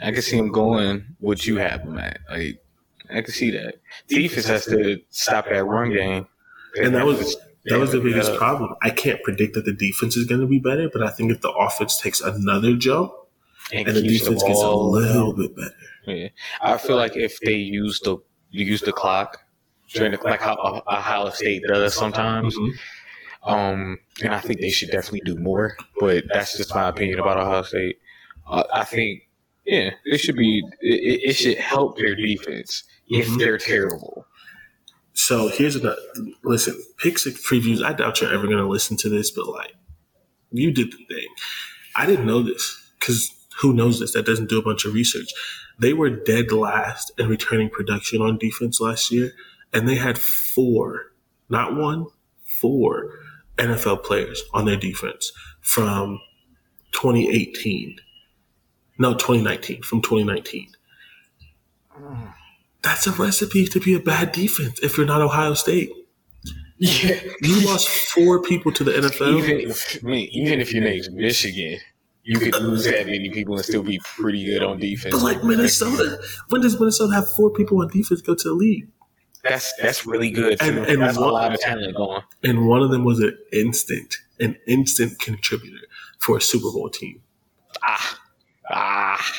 [0.02, 2.20] I can see him going what you have him at.
[2.30, 2.62] Like
[3.10, 3.76] I can see that.
[4.08, 6.28] Defense has to stop that run game.
[6.82, 7.36] And that was-
[7.66, 8.38] that was the biggest Yeah.
[8.38, 8.76] problem.
[8.82, 11.41] I can't predict that the defense is going to be better, but I think if
[11.41, 13.12] the offense takes another jump
[13.74, 15.76] and, and the keeps defense gets a little bit better,
[16.07, 16.30] Yeah.
[16.62, 18.18] I feel like if they use the
[18.51, 19.38] use the clock
[19.93, 22.72] during the like how Ohio State does sometimes, Mhm.
[23.43, 25.78] um, and I think they should definitely do more.
[25.99, 27.99] But that's just my opinion about Ohio State.
[28.47, 29.28] Uh, I think,
[29.66, 30.64] yeah, it should be.
[30.82, 33.38] It, it should help their defense if Mhm.
[33.39, 34.26] they're terrible.
[35.20, 35.98] So here's another.
[36.46, 37.84] Listen, pick previews.
[37.84, 39.76] I doubt you're ever going to listen to this, but like,
[40.50, 41.28] you did the thing.
[41.94, 44.14] I didn't know this because who knows this?
[44.14, 45.28] That doesn't do a bunch of research.
[45.78, 49.34] They were dead last in returning production on defense last year,
[49.74, 51.12] and they had four,
[51.50, 52.06] not one,
[52.46, 53.20] four
[53.58, 56.22] NFL players on their defense from
[56.94, 57.98] 2018.
[58.98, 59.82] No, 2019.
[59.82, 60.70] From 2019
[62.82, 65.90] that's a recipe to be a bad defense if you're not Ohio State.
[66.78, 69.38] Yeah, You lost four people to the NFL.
[69.44, 71.80] even if, I mean, even if your name's Michigan,
[72.24, 75.14] you could lose that many people and still be pretty good on defense.
[75.14, 78.88] But like Minnesota, when does Minnesota have four people on defense go to the league?
[79.44, 80.60] That's that's really good.
[80.60, 80.66] Too.
[80.66, 82.22] And- and that's a lot of talent going.
[82.44, 85.86] And one of them was an instant, an instant contributor
[86.20, 87.22] for a Super Bowl team.
[87.84, 88.20] Ah,
[88.70, 89.34] ah,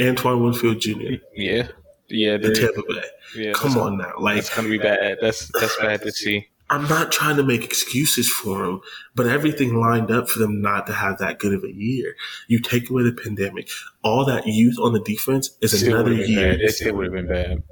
[0.00, 1.14] Antoine Winfield Jr.
[1.34, 1.68] yeah,
[2.08, 2.34] yeah.
[2.34, 3.04] in they're- Tampa Bay.
[3.36, 5.18] yeah Come on now, like That's gonna be bad.
[5.20, 6.46] That's that's bad to see.
[6.70, 8.80] I'm not trying to make excuses for them,
[9.14, 12.14] but everything lined up for them not to have that good of a year.
[12.46, 13.70] You take away the pandemic,
[14.02, 16.52] all that youth on the defense is Still another year.
[16.52, 16.60] bad.
[16.60, 17.62] It still would have been bad.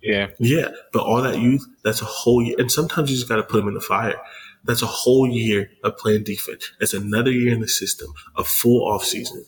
[0.00, 2.54] Yeah, Yeah, but all that youth, that's a whole year.
[2.58, 4.14] And sometimes you just got to put them in the fire.
[4.62, 6.70] That's a whole year of playing defense.
[6.78, 9.44] That's another year in the system, a full off season.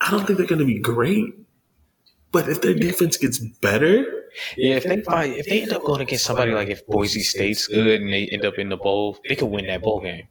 [0.00, 1.34] I don't think they're going to be great,
[2.32, 4.04] but if their defense gets better,
[4.56, 4.76] yeah.
[4.76, 8.02] If they find, if they end up going against somebody like if Boise State's good
[8.02, 10.28] and they end up in the bowl, they could win that bowl game.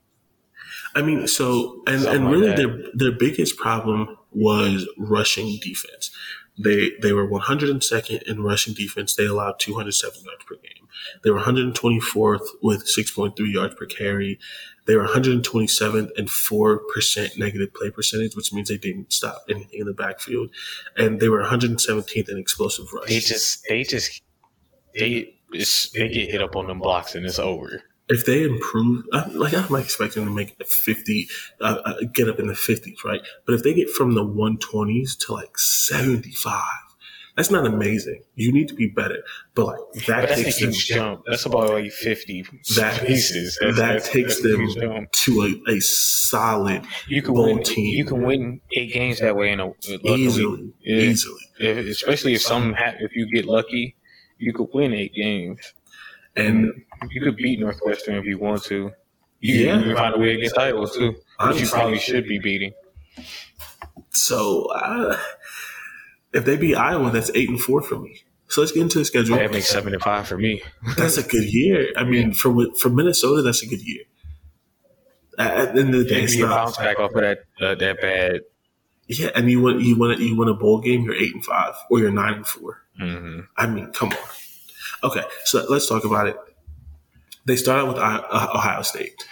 [0.95, 2.57] I mean, so and, Something and really that.
[2.57, 6.11] their their biggest problem was rushing defense.
[6.57, 9.15] They they were 102nd in rushing defense.
[9.15, 10.87] They allowed 207 yards per game.
[11.23, 14.39] They were 124th with 6.3 yards per carry.
[14.85, 19.87] They were 127th and 4% negative play percentage, which means they didn't stop anything in
[19.87, 20.49] the backfield.
[20.95, 23.09] And they were 117th in explosive rush.
[23.09, 24.21] They just, they just,
[24.93, 27.81] they, just, they get hit up on them blocks and it's over.
[28.07, 31.27] If they improve, like I'm expecting them to make 50,
[31.59, 33.21] uh, uh, get up in the 50s, right?
[33.47, 36.63] But if they get from the 120s to like 75,
[37.35, 38.21] that's not amazing.
[38.35, 39.23] You need to be better.
[39.55, 41.23] But like that but that's takes them, jump.
[41.27, 42.43] That's about like fifty
[42.77, 43.57] that, pieces.
[43.61, 47.63] that That's, that's, takes that's them to a, a solid You can win.
[47.63, 47.97] team.
[47.97, 49.71] You can win eight games that way in a
[50.03, 50.95] easily, Yeah.
[50.97, 51.41] easily.
[51.59, 53.95] If, especially if some ha- if you get lucky,
[54.37, 55.73] you could win eight games.
[56.37, 56.71] And
[57.11, 58.91] You could beat Northwestern if you want to.
[59.39, 59.77] You, Yeah.
[59.77, 61.15] you can find a way against Iowa too,
[61.47, 62.73] which you probably should be beating.
[64.11, 65.17] so, uh,
[66.35, 68.21] if they beat Iowa, that's eight and four for me.
[68.47, 69.37] So let's get into the schedule.
[69.37, 70.61] That makes seven and five for me.
[70.97, 71.87] That's a good year.
[71.97, 74.03] I mean, for for Minnesota, that's a good year.
[75.39, 76.55] At, the end of the day, it's you not.
[76.55, 78.41] bounce back off of that uh, that bad.
[79.07, 81.73] Yeah, and you win, you win, you win a bowl game, you're eight and five,
[81.89, 82.83] or you're nine and four.
[82.99, 85.09] hmm I mean, come on.
[85.09, 86.37] Okay, so let's talk about it.
[87.45, 89.27] They start out with uh, Ohio State.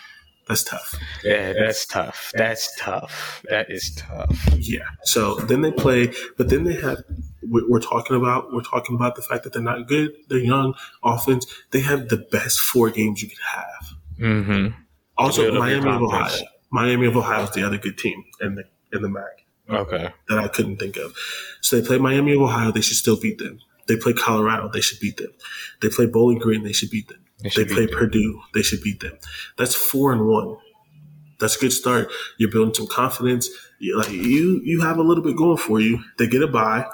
[0.47, 0.95] That's tough.
[1.23, 2.31] Yeah, that's tough.
[2.35, 3.41] That's tough.
[3.49, 4.37] That is tough.
[4.57, 4.87] Yeah.
[5.03, 6.97] So then they play, but then they have.
[7.49, 10.11] we- We're talking about we're talking about the fact that they're not good.
[10.27, 10.73] They're young
[11.03, 11.45] offense.
[11.71, 13.85] They have the best four games you could have.
[14.17, 14.67] hmm
[15.17, 16.41] Also, build up your Miami of Ohio.
[16.71, 20.09] Miami of Ohio is the other good team in the in the MAC Okay.
[20.27, 21.13] that I couldn't think of.
[21.61, 22.71] So they play Miami of Ohio.
[22.71, 23.59] They should still beat them.
[23.87, 24.69] They play Colorado.
[24.73, 25.31] They should beat them.
[25.81, 26.63] They play Bowling Green.
[26.63, 27.22] They should beat them.
[27.43, 27.99] They They play beat them.
[27.99, 28.41] Purdue.
[28.53, 29.17] They should beat them.
[29.57, 30.57] That's four and one.
[31.39, 32.09] That's a good start.
[32.37, 33.49] You're building some confidence.
[33.79, 36.03] You, like you, you have a little bit going for you.
[36.17, 36.85] They get a bye.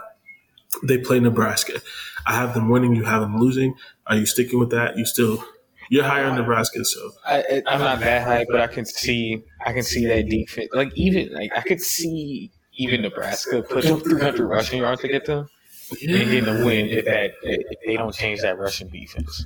[0.84, 1.82] They play Nebraska.
[2.26, 2.96] I have them winning.
[2.96, 3.76] You have them losing.
[4.08, 4.98] Are you sticking with that?
[4.98, 5.44] You still,
[5.90, 6.84] you're higher on Nebraska.
[6.86, 10.30] So I, I- I'm not that high, but I can see I can see that
[10.30, 10.70] defense.
[10.74, 15.26] Like even like I could see even Nebraska put up 300 rushing yards to get
[15.26, 15.50] them
[15.92, 19.46] and getting a win if that if they don't change that rushing defense.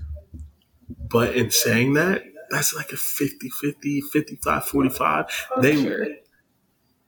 [1.13, 5.47] But in saying that, that's like a 50 50, 55 45.
[5.61, 6.07] They, fair.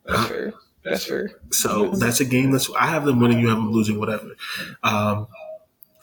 [0.05, 0.53] That's fair.
[0.83, 1.31] That's fair.
[1.51, 4.35] So that's a game that's I have them winning, you have them losing, whatever.
[4.83, 5.27] Um,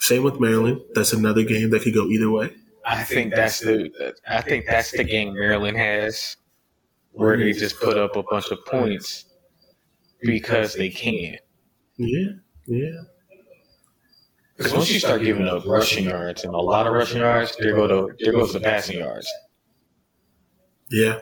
[0.00, 0.80] same with Maryland.
[0.94, 2.52] That's another game that could go either way.
[2.84, 6.36] I think that's the I think that's the game Maryland has
[7.12, 9.26] where they just put up a bunch of points
[10.20, 11.36] because they can.
[11.96, 12.30] Yeah,
[12.66, 13.00] yeah.
[14.62, 17.74] Because once you start giving up rushing yards and a lot of rushing yards, there
[17.74, 19.30] go to there goes the passing yards.
[20.90, 21.20] Yeah.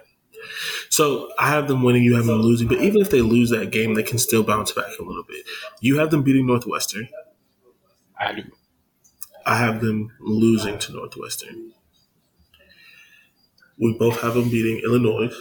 [0.89, 2.69] So I have them winning, you have them losing.
[2.69, 5.45] But even if they lose that game, they can still bounce back a little bit.
[5.81, 7.09] You have them beating Northwestern.
[8.19, 8.43] I do.
[9.47, 11.73] I have them losing to Northwestern.
[13.79, 15.33] We both have them beating Illinois.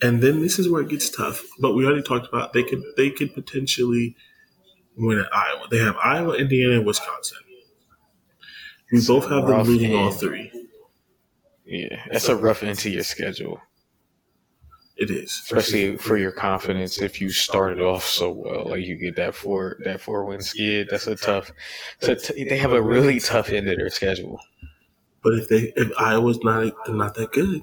[0.00, 1.44] And then this is where it gets tough.
[1.60, 4.16] But we already talked about they could they could potentially
[4.98, 5.66] win at Iowa.
[5.70, 7.38] They have Iowa, Indiana, and Wisconsin.
[8.92, 10.50] We both have them losing all three.
[11.64, 13.60] Yeah, that's a rough end to your schedule,
[14.96, 15.30] It is.
[15.44, 17.02] especially for your confidence.
[17.02, 20.88] If you started off so well, like you get that four that four win skid,
[20.90, 21.52] that's a tough.
[22.00, 24.40] So t- they have a really tough end to their schedule.
[25.22, 27.60] But if they if Iowa's not they're not that good.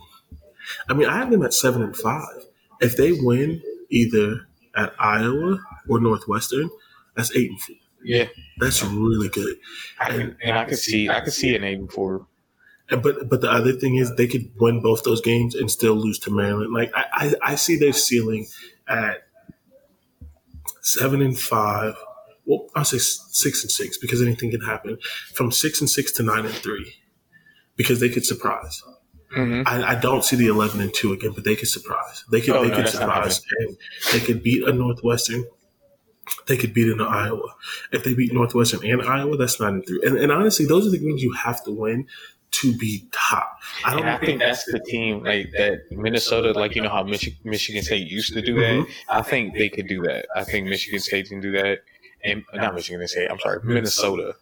[0.87, 2.45] I mean, I have them at seven and five.
[2.81, 5.57] If they win either at Iowa
[5.89, 6.69] or Northwestern,
[7.15, 7.75] that's eight and four.
[8.03, 8.27] Yeah,
[8.59, 9.55] That's really good.
[9.99, 12.27] I can, and I can see I can see an eight and four.
[12.91, 15.95] And- But but the other thing is they could win both those games and still
[15.95, 16.71] lose to Maryland.
[16.71, 17.05] Like I,
[17.43, 18.45] I, I see their ceiling
[18.87, 19.23] at
[20.81, 21.95] seven and five.
[22.45, 24.97] Well, I'll say six and six because anything can happen.
[25.33, 26.93] From six and six to nine and three,
[27.75, 28.83] because they could surprise.
[29.35, 29.63] Mm-hmm.
[29.67, 32.23] I, I don't see the eleven and two again, but they could surprise.
[32.31, 33.77] They could Oh, they no, could surprise, and
[34.13, 35.43] they could beat a Northwestern.
[36.47, 37.55] They could beat an Iowa.
[37.91, 40.01] If they beat Northwestern and Iowa, that's nine and three.
[40.05, 42.07] And, and honestly, those are the games you have to win
[42.61, 43.59] to be top.
[43.83, 47.35] I don't I think that's the team like that Minnesota, like you know how Michi-
[47.43, 48.61] Michigan State used to do that.
[48.61, 48.91] Mm-hmm.
[49.09, 50.27] I think they could do that.
[50.35, 51.79] I think Michigan State can do that,
[52.23, 53.29] and not Michigan State.
[53.29, 54.35] I'm sorry, Minnesota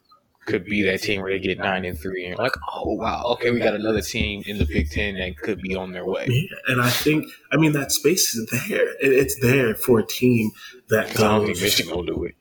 [0.46, 3.52] could be that team where they get nine and three, and like, oh wow, okay,
[3.52, 6.26] we got another team in the Big Ten that could be on their way.
[6.30, 8.90] Yeah, and I think I mean that space is there.
[9.02, 10.52] It, it's there for a team
[10.90, 12.36] that 'Cause I don't think Michigan will do it.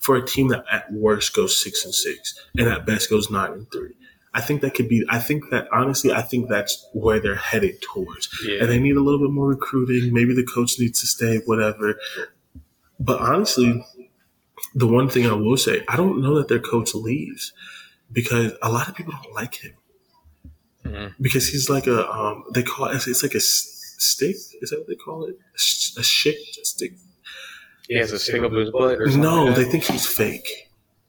[0.00, 3.52] For a team that at worst goes six and six and at best goes nine
[3.52, 3.94] and three.
[4.34, 5.04] I think that could be.
[5.10, 8.60] I think that honestly, I think that's where they're headed towards, Yeah.
[8.60, 10.12] and they need a little bit more recruiting.
[10.12, 11.98] Maybe the coach needs to stay, whatever.
[13.00, 13.84] But honestly,
[14.74, 17.52] the one thing I will say, I don't know that their coach leaves
[18.10, 19.72] because a lot of people don't like him
[20.84, 21.22] Mm-hmm.
[21.22, 24.34] because he's like a um, they call it it's like a stick.
[24.60, 25.36] Is that what they call it?
[25.54, 26.94] A, sh- a shit stick.
[27.88, 29.06] He has a stick up his butt or.
[29.16, 30.48] No, like they think he's fake.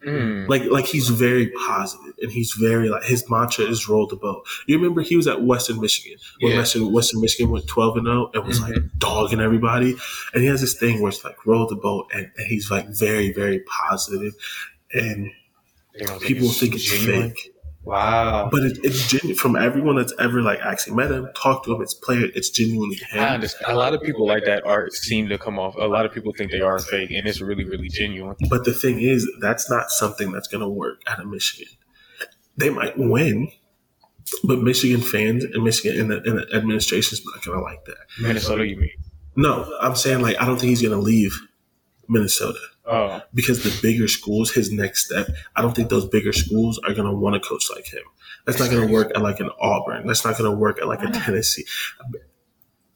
[0.05, 0.49] Mm.
[0.49, 4.45] Like like he's very positive and he's very like his mantra is roll the boat.
[4.67, 6.57] You remember he was at Western Michigan when Yeah.
[6.59, 8.89] Western Western Michigan went twelve and zero and was like Mhm.
[8.97, 9.95] dogging everybody.
[10.33, 12.87] And he has this thing where it's like roll the boat and, and he's like
[12.89, 14.33] very very positive
[14.93, 15.29] and
[16.21, 17.29] people think it's genuine.
[17.31, 17.52] fake.
[17.83, 18.49] Wow.
[18.49, 21.81] But it, it's genuine from everyone that's ever like actually met him, talked to him,
[21.81, 23.23] it's player, it's genuinely I him.
[23.23, 23.71] understand.
[23.71, 25.75] A lot of people like that art seem to come off.
[25.75, 28.35] A lot of people think they are fake, and it's really, really genuine.
[28.49, 31.73] But the thing is, that's not something that's going to work out of Michigan.
[32.55, 33.51] They might win,
[34.43, 37.83] but Michigan fans and Michigan and the, and the administration is not going to like
[37.85, 37.97] that.
[38.21, 38.91] Minnesota, you mean?
[39.35, 41.37] No, I'm saying like I don't think he's going to leave
[42.07, 46.79] Minnesota Oh, because the bigger schools, his next step, I don't think those bigger schools
[46.79, 48.03] are going to want a coach like him.
[48.45, 50.05] That's not going to work at like an Auburn.
[50.05, 51.65] That's not going to work at like a Tennessee.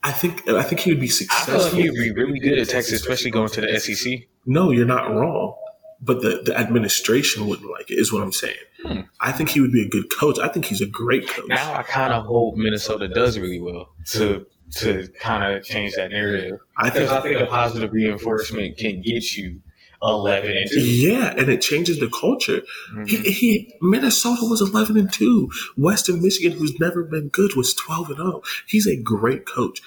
[0.03, 1.79] I think I think he would be I like successful.
[1.79, 4.27] he'd be really good at Texas, especially going to the SEC.
[4.45, 5.55] No, you're not wrong.
[5.99, 8.55] But the, the administration wouldn't like it, is what I'm saying.
[8.85, 9.01] Hmm.
[9.19, 10.37] I think he would be a good coach.
[10.37, 11.47] I think he's a great coach.
[11.47, 14.45] Now I kind of hope Minnesota does really well to
[14.76, 19.36] to kind of change that narrative I think, I think a positive reinforcement can get
[19.38, 19.61] you
[20.03, 20.80] eleven and two.
[20.82, 22.61] yeah, and it changes the culture.
[23.07, 23.26] He, Mhm.
[23.26, 25.49] he Minnesota was 11 and 2.
[25.76, 28.43] Western Michigan, who's never been good, was 12 and 0.
[28.68, 29.82] He's a great coach,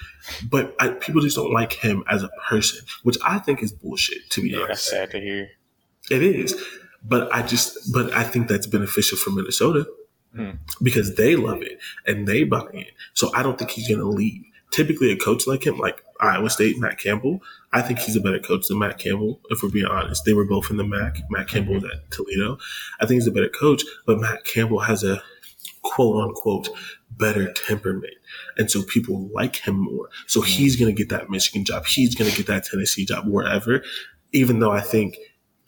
[0.49, 4.29] but I, people just don't like him as a person, which I think is bullshit.
[4.31, 5.49] To be Yeah, honest, that's sad to hear.
[6.09, 6.55] it is.
[7.03, 9.87] But I just, but I think that's beneficial for Minnesota
[10.35, 10.51] Hmm.
[10.83, 12.85] because they love it and they buy in.
[13.13, 14.43] So I don't think he's going to leave.
[14.71, 17.41] Typically, a coach like him, like Iowa State, Matt Campbell,
[17.73, 19.41] I think he's a better coach than Matt Campbell.
[19.49, 21.19] If we're being honest, they were both in the MAC.
[21.29, 22.57] Matt Campbell was at Toledo.
[22.99, 25.21] I think he's a better coach, but Matt Campbell has a
[25.83, 26.69] quote unquote
[27.11, 28.13] better temperament.
[28.57, 30.09] And so people like him more.
[30.27, 31.85] So he's going to get that Michigan job.
[31.85, 33.83] He's going to get that Tennessee job, wherever.
[34.31, 35.17] Even though I think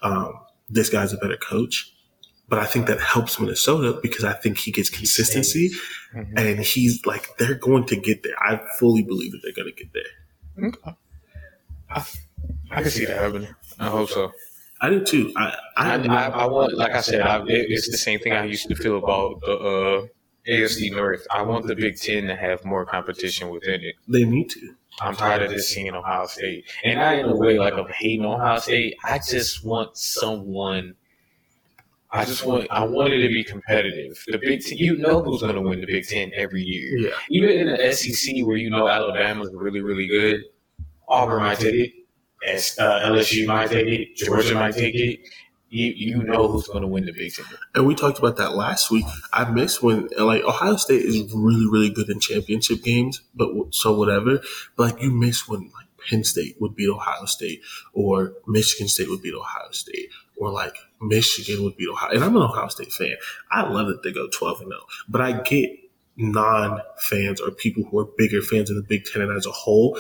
[0.01, 0.33] um,
[0.69, 1.92] this guy's a better coach,
[2.53, 5.71] but I think that helps Minnesota because I think he gets consistency
[6.15, 6.33] Mhm.
[6.37, 8.35] and he's like, they're going to get there.
[8.39, 10.67] I fully believe that they're going to get there.
[10.67, 10.91] Okay.
[11.89, 12.05] I,
[12.69, 13.49] I can see that happening.
[13.79, 14.31] I hope so.
[14.81, 15.33] I do too.
[15.35, 18.33] I, I, I, I, I want, like I said, I, it, it's the same thing
[18.33, 20.05] I used to feel about the uh,
[20.47, 21.25] AFC North.
[21.31, 23.95] I want the Big Ten to have more competition within it.
[24.07, 24.75] they need to.
[25.01, 28.25] I'm tired of just seeing Ohio State, and not in a way like I'm hating
[28.25, 28.95] Ohio State.
[29.03, 30.93] I just want someone.
[32.16, 32.68] I just want.
[32.70, 34.24] I want it to be competitive.
[34.28, 37.09] The Big Ten, you know who's going to win the Big Ten every year.
[37.09, 37.16] Yeah.
[37.32, 40.41] Even in the SEC, where you know Alabama's really, really good,
[41.07, 41.91] Auburn might take it,
[42.45, 45.22] S- uh, LSU might take it, Georgia might take it.
[45.70, 47.45] You you know who's going to win the Big Ten.
[47.74, 49.05] And we talked about that last week.
[49.34, 53.97] I miss when like Ohio State is really really good in championship games, but so
[53.97, 54.39] whatever.
[54.78, 57.61] But like you miss when like Penn State would beat Ohio State,
[57.91, 62.11] or Michigan State would beat Ohio State, or like Michigan would beat Ohio.
[62.15, 63.15] And I'm an Ohio State fan.
[63.51, 64.79] I love that they go 12 and 0,
[65.09, 65.69] but I get
[66.17, 69.51] non fans or people who are bigger fans of the Big Ten and as a
[69.51, 69.99] whole.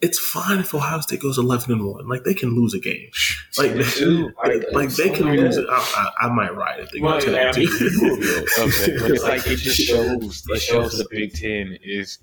[0.00, 2.08] It's fine if Ohio State goes 11 and 1.
[2.08, 3.08] Like they can lose a game.
[3.56, 4.34] Like, Dude,
[4.72, 5.66] like they can something lose it.
[5.70, 7.60] I, I, I might ride if they Well, go 10 I and 2.
[7.62, 10.42] you will be okay, but it's like it just shows.
[10.48, 12.18] It shows the Big Ten is.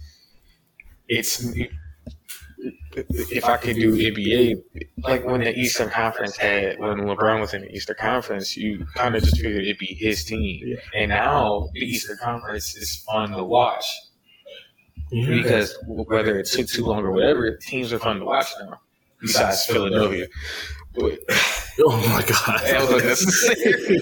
[1.08, 1.42] It's
[2.96, 4.56] if I could do NBA,
[5.04, 9.16] like when the Eastern Conference had when LeBron was in the Eastern Conference, you kind
[9.16, 10.62] of just figured it'd be his team.
[10.66, 10.76] Yeah.
[10.96, 13.86] And now the Eastern Conference is fun to watch
[15.12, 15.42] Yeah.
[15.42, 18.80] because whether it took too long or whatever, teams are fun to watch now.
[19.22, 20.28] Besides Philadelphia,
[20.96, 21.20] but
[21.86, 22.60] Oh my god.
[22.66, 24.00] That was unnecessary.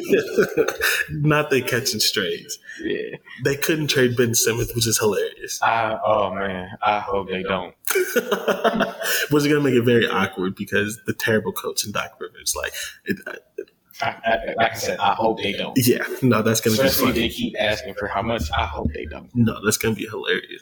[1.11, 2.57] Not they catching strays.
[2.81, 5.61] yeah, They couldn't trade Ben Simmons, which is hilarious.
[5.61, 7.75] I oh man, I hope they don't.
[9.31, 12.55] Was it going to make it very awkward because the terrible coach in Doc Rivers?
[12.55, 12.73] Like,
[13.05, 13.17] it,
[14.01, 15.77] I, I, like I said, I hope they don't.
[15.77, 17.27] yeah, no, that's going to be Especially if funny.
[17.27, 18.43] they keep asking for how much.
[18.57, 19.29] I hope they don't.
[19.35, 20.61] No, that's going to be hilarious.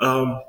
[0.00, 0.40] Um,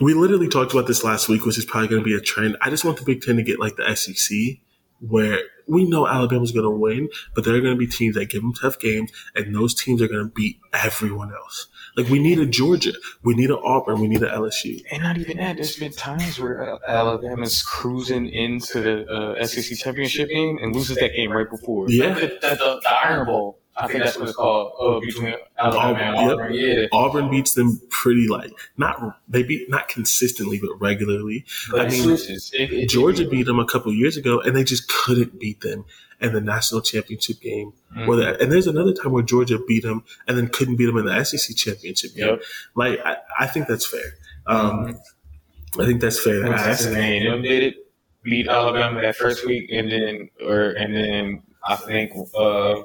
[0.00, 2.56] we literally talked about this last week, which is probably going to be a trend.
[2.60, 4.58] I just want the Big Ten to get like the SEC,
[5.00, 8.26] where we know Alabama's going to win, but there are going to be teams that
[8.26, 11.68] give them tough games, and those teams are going to beat everyone else.
[11.96, 12.92] Like we need a Georgia,
[13.22, 14.82] we need an Auburn, we need an LSU.
[14.90, 15.56] And not even that.
[15.56, 19.06] There's been times where Alabama's cruising into the
[19.40, 21.88] uh, SEC championship game and loses that game right before.
[21.88, 22.14] Yeah.
[22.14, 23.60] the, the, the, the Iron Bowl.
[23.76, 24.72] I think that's what it's called.
[24.78, 26.54] Oh, between Alabama and Auburn.
[26.54, 26.76] Yep.
[26.76, 26.86] Yeah.
[26.92, 31.44] Auburn beats them pretty like not they beat not consistently but regularly.
[31.70, 34.88] But I mean, it, it, Georgia beat them a couple years ago, and they just
[34.88, 35.84] couldn't beat them
[36.20, 37.72] in the national championship game.
[37.96, 38.08] Mm-hmm.
[38.08, 40.96] Or that, and there's another time where Georgia beat them and then couldn't beat them
[40.96, 42.28] in the SEC championship game.
[42.28, 42.42] Yep.
[42.74, 44.14] Like I, I, think that's fair.
[44.46, 45.80] Um, mm-hmm.
[45.80, 46.40] I think that's fair.
[46.40, 47.42] That's the name.
[47.42, 47.74] did it
[48.22, 52.82] beat Alabama that first week, and then or and then I think uh,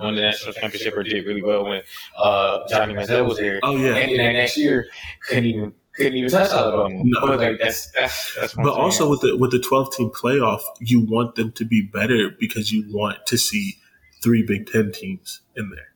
[0.00, 1.82] won the national championship or did really well when
[2.18, 3.60] uh, Johnny Manziel was there.
[3.62, 4.86] Oh yeah, and then next year
[5.26, 7.02] couldn't even couldn't even touch Alabama.
[7.04, 7.26] No.
[7.26, 8.54] But like that's that's that's.
[8.54, 12.30] But also with the with the twelve team playoff, you want them to be better
[12.38, 13.76] because you want to see
[14.22, 15.88] three Big Ten teams in there.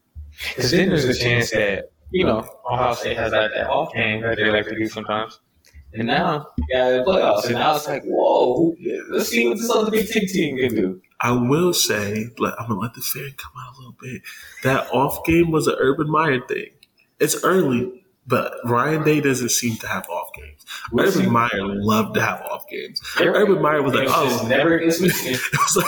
[0.48, 4.22] Because then there's a chance that you know Ohio State has that, that off game
[4.22, 5.40] that they like to do sometimes.
[5.96, 7.44] And now, yeah, the playoffs.
[7.44, 8.74] And now it's like, whoa,
[9.11, 11.00] let's see what this other Big Ten team can do.
[11.25, 14.20] I will say, but I'm gonna let the fan come out a little bit.
[14.62, 16.66] That off game was an Urban Meyer thing.
[17.18, 20.66] It's early, but Ryan Day doesn't seem to have off games.
[20.91, 21.33] What's Urban?
[21.33, 23.01] Meyer loved to have off games.
[23.18, 25.41] Urban Meyer was like, "Oh, never against Michigan."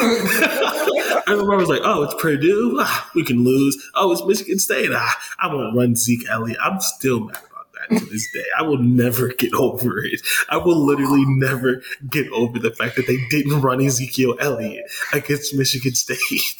[1.28, 2.78] Urban Meyer was like, "Oh, it's Purdue.
[2.80, 3.76] Ah, we can lose.
[3.94, 4.88] Oh, it's Michigan State.
[4.94, 6.58] Ah, I won't run Zeke Elliott.
[6.64, 7.42] I'm still mad
[7.90, 8.44] to this day.
[8.58, 10.20] I will never get over it.
[10.48, 15.54] I will literally never get over the fact that they didn't run Ezekiel Elliott against
[15.54, 16.18] Michigan State.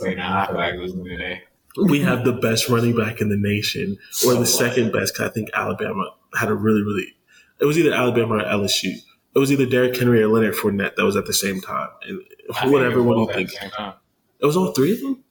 [0.00, 1.42] Wait, now I losing today.
[1.88, 3.96] We have the best running back in the nation,
[4.26, 5.18] or the second best.
[5.20, 7.06] I think Alabama had a really, really.
[7.60, 8.94] It was either Alabama or LSU.
[9.34, 11.88] It was either Derrick Henry or Leonard Fournette that was at the same time.
[12.02, 12.20] And
[12.70, 13.50] whatever one you think.
[14.40, 15.24] It was all three of them.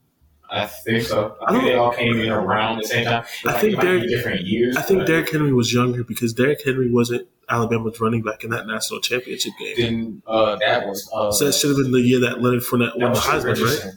[0.52, 1.38] I think so.
[1.42, 3.24] I think they all came in around the same time.
[3.46, 4.76] I think Derrick, different years.
[4.76, 8.68] I think Derrick Henry was younger because Derrick Henry wasn't Alabama's running back in that
[8.68, 9.76] national championship game.
[9.78, 13.00] Then uh, that was uh, so that should have been the year that Leonard Fournette
[13.00, 13.94] won the Heisman, right?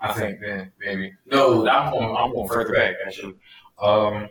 [0.00, 1.66] I think then maybe no.
[1.66, 2.16] I'm going.
[2.16, 3.36] I'm going further back actually.
[3.80, 4.28] Um,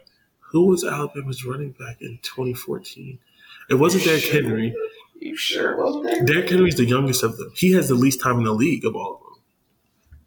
[0.51, 3.18] Who was Alabama's running back in 2014?
[3.72, 4.76] It wasn't Derrick Henry.
[5.20, 6.28] You sure wasn't?
[6.28, 7.51] Derrick Henry's the youngest of them.
[7.55, 9.26] He has the least time in the league of all of them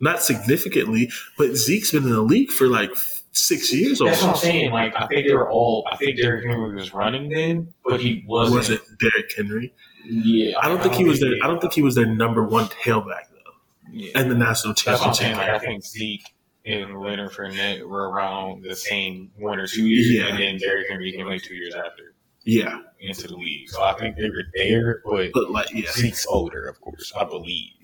[0.00, 2.90] not significantly, but Zeke's been in the league for like
[3.32, 3.98] six years.
[3.98, 4.72] That's what I'm saying.
[4.72, 5.86] Like I think they were all.
[5.90, 8.56] I think Derrick Henry was running then, but he wasn't.
[8.56, 9.74] Was it Derrick Henry?
[10.04, 11.34] Yeah, I don't I think don't he was their.
[11.42, 13.52] I don't think he was their number one tailback though.
[13.92, 14.12] Yeah.
[14.14, 14.84] and the national championship.
[14.84, 15.36] That's what I'm saying.
[15.36, 16.24] Like I think Zeke
[16.64, 20.28] and Leonard Fournette were around the same one or two years, yeah.
[20.28, 22.14] and then Derrick Henry came like two years after.
[22.44, 23.68] Yeah, into the league.
[23.68, 25.90] So I think they were there, but, but like yeah.
[25.92, 27.12] Zeke's older, of course.
[27.18, 27.74] I believe.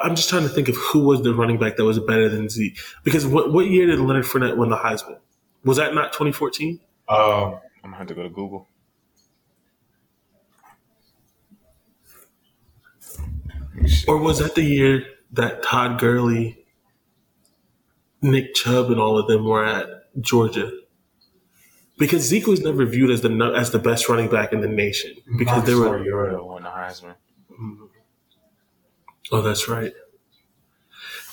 [0.00, 2.48] I'm just trying to think of who was the running back that was better than
[2.48, 2.78] Zeke.
[3.04, 5.18] Because what what year did Leonard Fournette win the Heisman?
[5.64, 6.80] Was that not 2014?
[7.08, 8.68] Um, I'm gonna have to go to Google.
[14.06, 16.64] Or was that the year that Todd Gurley,
[18.20, 19.88] Nick Chubb, and all of them were at
[20.20, 20.70] Georgia?
[21.98, 25.14] Because Zeke was never viewed as the as the best running back in the nation
[25.38, 25.98] because they were.
[25.98, 27.14] Mariota won the Heisman.
[27.50, 27.84] Mm-hmm.
[29.32, 29.92] Oh, that's right.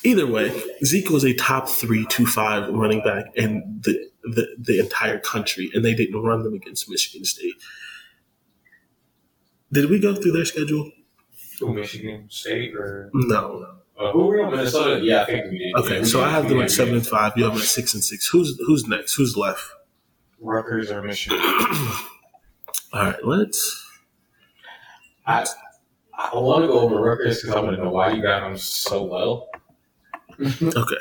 [0.03, 4.79] Either way, Zeke was a top three, two five running back in the, the, the
[4.79, 7.55] entire country, and they didn't run them against Michigan State.
[9.71, 10.91] Did we go through their schedule?
[11.61, 13.79] Michigan State or no?
[13.99, 15.01] Uh, who were on Minnesota?
[15.03, 15.75] Yeah, I think we did.
[15.75, 17.33] Okay, so I have them at seven and five.
[17.35, 18.29] You have them at six and six.
[18.29, 19.15] Who's who's next?
[19.15, 19.61] Who's left?
[20.39, 21.37] Rutgers or Michigan.
[22.93, 23.85] All right, let's.
[25.27, 25.45] I
[26.19, 28.57] I want to go over Rutgers because I want to know why you got them
[28.57, 29.47] so low.
[30.41, 30.95] okay,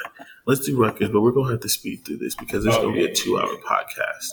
[0.47, 2.85] let's do Rutgers, but we're gonna have to speed through this because it's okay.
[2.85, 4.31] gonna be a two-hour podcast.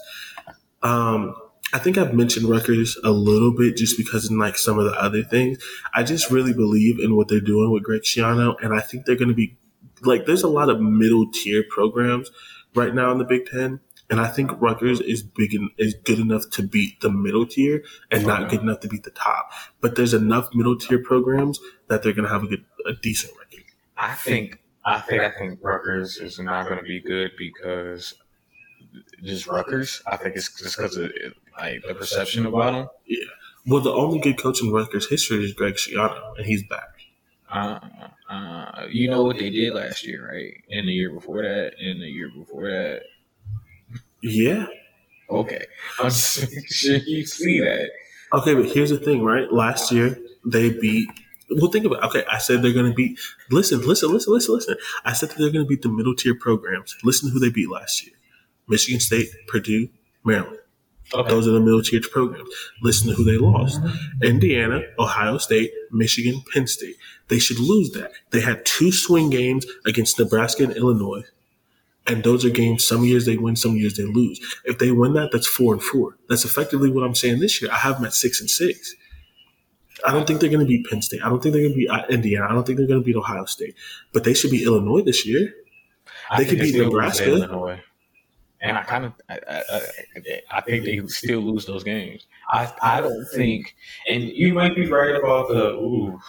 [0.83, 1.35] Um,
[1.73, 4.91] I think I've mentioned Rutgers a little bit just because in like some of the
[4.91, 5.57] other things.
[5.93, 9.15] I just really believe in what they're doing with Greg Schiano, and I think they're
[9.15, 9.57] gonna be
[10.03, 12.29] like there's a lot of middle tier programs
[12.75, 13.79] right now in the Big Ten
[14.09, 17.83] and I think Rutgers is big and is good enough to beat the middle tier
[18.11, 19.51] and not good enough to beat the top.
[19.81, 23.33] But there's enough middle tier programs that they're going to have a good, a decent
[23.37, 23.65] record.
[23.97, 28.13] I think, I think, I think Rutgers is not going to be good because
[29.23, 30.01] just Rutgers.
[30.05, 31.11] I think it's just because of
[31.57, 32.87] like the perception about them.
[33.07, 33.25] Yeah.
[33.67, 36.89] Well, the only good coach in Rutgers history is Greg Schiano, and he's back.
[37.49, 37.79] Uh,
[38.29, 40.53] uh, you know what they did last year, right?
[40.69, 43.01] And the year before that, and the year before that
[44.25, 44.65] yeah.
[45.29, 45.65] Okay.
[45.99, 47.89] I'm sure you see that.
[48.33, 49.51] Okay, but here's the thing, right?
[49.51, 51.09] Last year they beat.
[51.49, 52.03] Well, think about.
[52.03, 52.07] It.
[52.07, 53.19] Okay, I said they're going to beat.
[53.51, 54.75] Listen, listen, listen, listen, listen.
[55.03, 56.95] I said that they're going to beat the middle tier programs.
[57.03, 58.15] Listen to who they beat last year:
[58.67, 59.89] Michigan State, Purdue,
[60.23, 60.57] Maryland.
[61.13, 61.29] Okay.
[61.29, 62.49] Those are the middle tier programs.
[62.81, 63.79] Listen to who they lost:
[64.23, 66.95] Indiana, Ohio State, Michigan, Penn State.
[67.27, 68.11] They should lose that.
[68.31, 71.23] They had two swing games against Nebraska and Illinois.
[72.07, 72.87] And those are games.
[72.87, 74.39] Some years they win, some years they lose.
[74.65, 76.17] If they win that, that's four and four.
[76.29, 77.71] That's effectively what I'm saying this year.
[77.71, 78.95] I have them at six and six.
[80.05, 81.21] I don't think they're going to beat Penn State.
[81.23, 82.47] I don't think they're going to beat uh, Indiana.
[82.47, 83.75] I don't think they're going to beat Ohio State.
[84.13, 85.53] But they should beat Illinois this year.
[86.29, 87.81] I they could beat Nebraska.
[88.61, 89.81] And I kind of, I, I,
[90.51, 92.25] I, think they still lose those games.
[92.49, 93.75] I, I don't think,
[94.07, 95.73] and you might be right about the.
[95.73, 96.19] Ooh,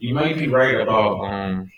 [0.00, 1.70] you might be right about um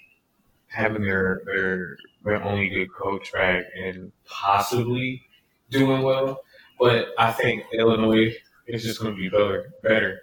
[0.78, 5.22] having their their their only good coach back and possibly
[5.70, 6.40] doing well.
[6.78, 8.34] But I think Illinois
[8.68, 9.72] is just going to be better.
[9.82, 10.20] Better.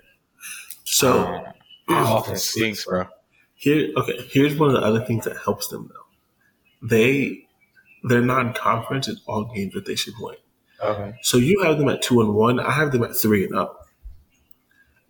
[0.86, 1.44] So um,
[1.90, 3.06] offense stinks, bro.
[3.56, 4.26] Here, okay.
[4.30, 6.88] Here's one of the other things that helps them though.
[6.88, 7.48] They
[8.04, 10.36] they're non-conference in all games that they should win.
[10.82, 11.18] Okay.
[11.22, 12.60] So you have them at two and one.
[12.60, 13.76] I have them at three and zero.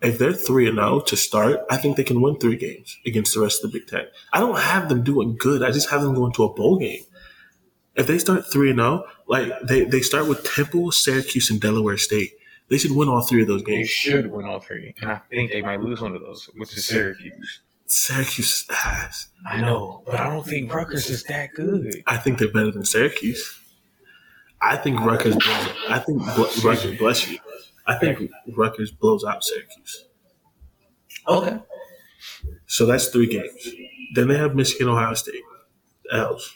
[0.05, 2.97] If they're three and zero oh to start, I think they can win three games
[3.07, 4.05] against the rest of the Big Ten.
[4.31, 5.63] I don't have them doing good.
[5.63, 7.01] I just have them going to a bowl game.
[7.95, 11.59] If they start three and zero, oh, like they, they start with Temple, Syracuse, and
[11.59, 12.33] Delaware State,
[12.69, 13.87] they should win all three of those games.
[13.87, 16.77] They should win all three, and I think they might lose one of those, which
[16.77, 17.61] is Syracuse.
[17.87, 19.27] Syracuse has.
[19.47, 22.03] I know, but I don't think Rutgers is that good.
[22.05, 23.59] I think they're better than Syracuse.
[24.61, 25.37] I think Rutgers.
[25.89, 26.25] I think
[26.63, 26.97] Rutgers.
[26.97, 27.39] Bless you.
[27.87, 30.05] I think Rutgers blows out Syracuse.
[31.27, 31.59] Okay.
[32.67, 33.69] So that's three games.
[34.13, 35.41] Then they have Michigan, Ohio State.
[36.11, 36.53] L's.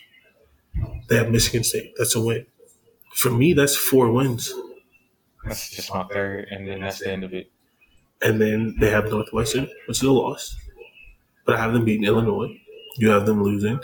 [1.08, 1.94] They have Michigan State.
[1.98, 2.46] That's a win.
[3.16, 4.54] For me, that's four wins.
[5.46, 7.52] That's just my third, and then that's the end of it.
[8.22, 10.56] And then they have Northwestern, which is a loss.
[11.46, 12.60] But I have them beating Illinois.
[12.98, 13.80] You have them losing.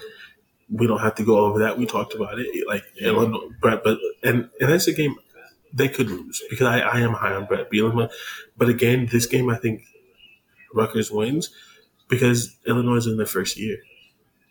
[0.69, 1.77] We don't have to go over that.
[1.77, 2.67] We talked about it.
[2.67, 3.09] Like yeah.
[3.09, 5.15] Illinois, but, but and and that's a game
[5.75, 8.09] they could lose because I, I am high on Bret Bielema.
[8.57, 9.83] But again, this game I think
[10.73, 11.51] Rutgers wins
[12.07, 13.77] because Illinois is in their first year.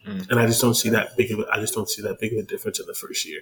[0.06, 0.30] Mm.
[0.30, 2.32] And I just don't see that big of a, I just don't see that big
[2.34, 3.40] of a difference in the first year.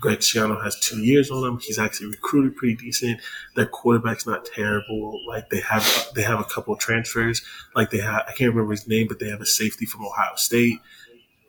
[0.00, 1.58] Greg Schiano has two years on him.
[1.60, 3.20] He's actually recruited pretty decent.
[3.54, 5.20] Their quarterback's not terrible.
[5.26, 7.42] Like they have they have a couple transfers.
[7.74, 10.34] Like they have I can't remember his name, but they have a safety from Ohio
[10.36, 10.78] State.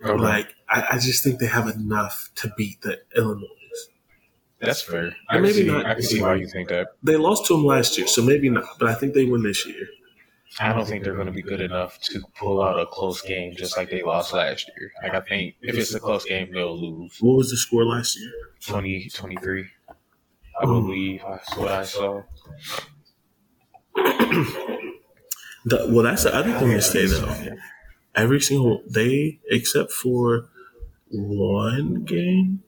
[0.03, 0.21] Okay.
[0.21, 3.56] Like I, I, just think they have enough to beat the Illinois.
[4.59, 5.15] That's fair.
[5.29, 5.85] I maybe see, not.
[5.85, 6.87] I can see why you think that.
[7.03, 8.65] They lost to them last year, so maybe not.
[8.79, 9.87] But I think they win this year.
[10.59, 13.53] I don't think they're going to be good enough to pull out a close game
[13.55, 14.91] just like they lost last year.
[15.03, 17.17] Like I think if it's a close game, they'll lose.
[17.19, 18.31] What was the score last year?
[18.65, 19.61] 20, 23.
[19.61, 19.65] I
[20.63, 20.81] oh.
[20.81, 22.23] believe that's what I saw.
[25.65, 27.57] the, well, that's the other thing to say though.
[28.15, 30.49] Every single day, except for
[31.11, 32.63] one game,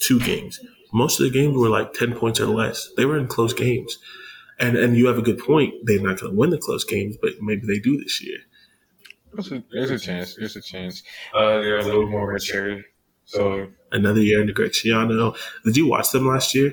[0.00, 0.60] two games.
[0.92, 2.90] Most of the games were like ten points or less.
[2.96, 3.98] They were in close games.
[4.58, 5.74] And and you have a good point.
[5.84, 8.38] They're not going to win the close games, but maybe they do this year.
[9.32, 10.34] There's a, there's a chance.
[10.34, 11.02] There's a chance.
[11.34, 12.82] Uh, they're a little more mature.
[13.24, 15.36] So another year into Greg Schiano.
[15.64, 16.72] Did you watch them last year?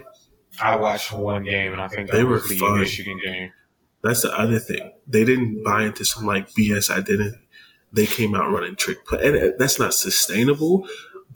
[0.60, 2.80] I watched one game, and I think they were the fun.
[2.80, 3.52] Michigan game.
[4.04, 4.92] That's the other thing.
[5.06, 7.38] They didn't buy into some like BS identity.
[7.94, 10.88] They came out running trick play, and that's not sustainable.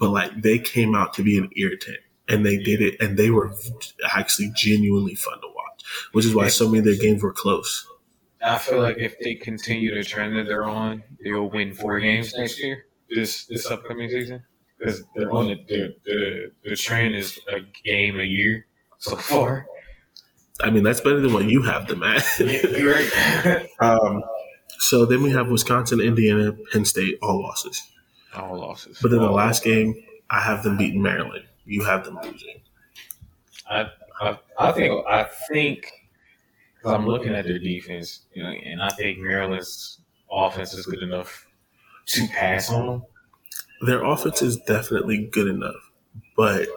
[0.02, 3.30] But like they came out to be an irritant, and they did it, and they
[3.30, 3.54] were
[4.12, 7.88] actually genuinely fun to watch, which is why so many of their games were close.
[8.44, 12.34] I feel like if they continue the trend that they're on, they'll win four games
[12.36, 12.88] next year.
[13.12, 14.44] This this upcoming season
[14.80, 18.66] because they're on the, the the the trend is a game a year
[18.98, 19.68] so far.
[20.64, 22.26] I mean, that's better than what you have them at.
[23.80, 24.24] Um,
[24.80, 27.82] so then we have Wisconsin, Indiana, Penn State, all losses.
[28.36, 29.00] All losses.
[29.02, 29.96] But then the last game,
[30.30, 31.46] I have them beating Maryland.
[31.66, 32.62] You have them losing.
[33.70, 33.88] I
[34.22, 35.92] I, I think I think
[36.78, 40.00] because I'm looking at their defense, you know, and I think Maryland's
[40.32, 41.48] offense is good enough
[42.08, 43.04] to pass on them.
[43.82, 45.92] Their offense is definitely good enough,
[46.38, 46.68] but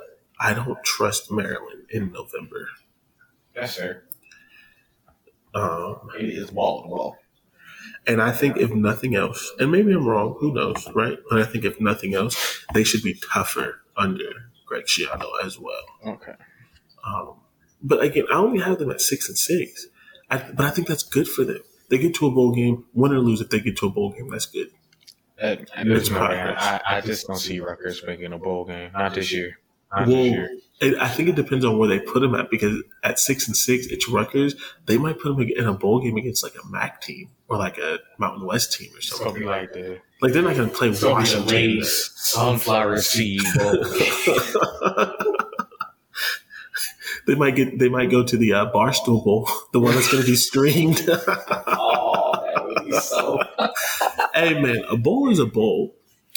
[0.40, 2.68] I don't trust Maryland in November.
[3.54, 4.04] That's fair.
[5.54, 7.16] Um, it is ball to ball.
[8.06, 11.18] And I think if nothing else, and maybe I'm wrong, who knows, right?
[11.30, 15.84] But I think if nothing else, they should be tougher under Greg Schiano as well.
[16.06, 16.34] Okay.
[17.06, 17.34] Um,
[17.82, 19.86] but again, I only have them at six and six.
[20.30, 21.60] I, but I think that's good for them.
[21.88, 23.40] They get to a bowl game, win or lose.
[23.40, 24.68] If they get to a bowl game, that's good.
[25.38, 28.90] It's I, I just don't see Rutgers making a bowl game.
[28.92, 29.58] Not this year.
[29.92, 30.50] Not well, this year.
[30.80, 33.56] It, I think it depends on where they put them at because at six and
[33.56, 34.54] six, it's Rutgers.
[34.86, 37.78] They might put them in a bowl game against like a MAC team or like
[37.78, 39.26] a Mountain West team or something.
[39.26, 40.00] Something like that.
[40.20, 41.84] Like they're not going to play Washington.
[41.84, 43.42] Sunflower seed.
[43.54, 43.84] bowl.
[47.26, 50.22] they might get they might go to the uh, Barstool Bowl, the one that's going
[50.22, 51.02] to be streamed.
[51.08, 53.38] oh, that would be so.
[54.34, 55.94] hey man, a bowl is a bowl.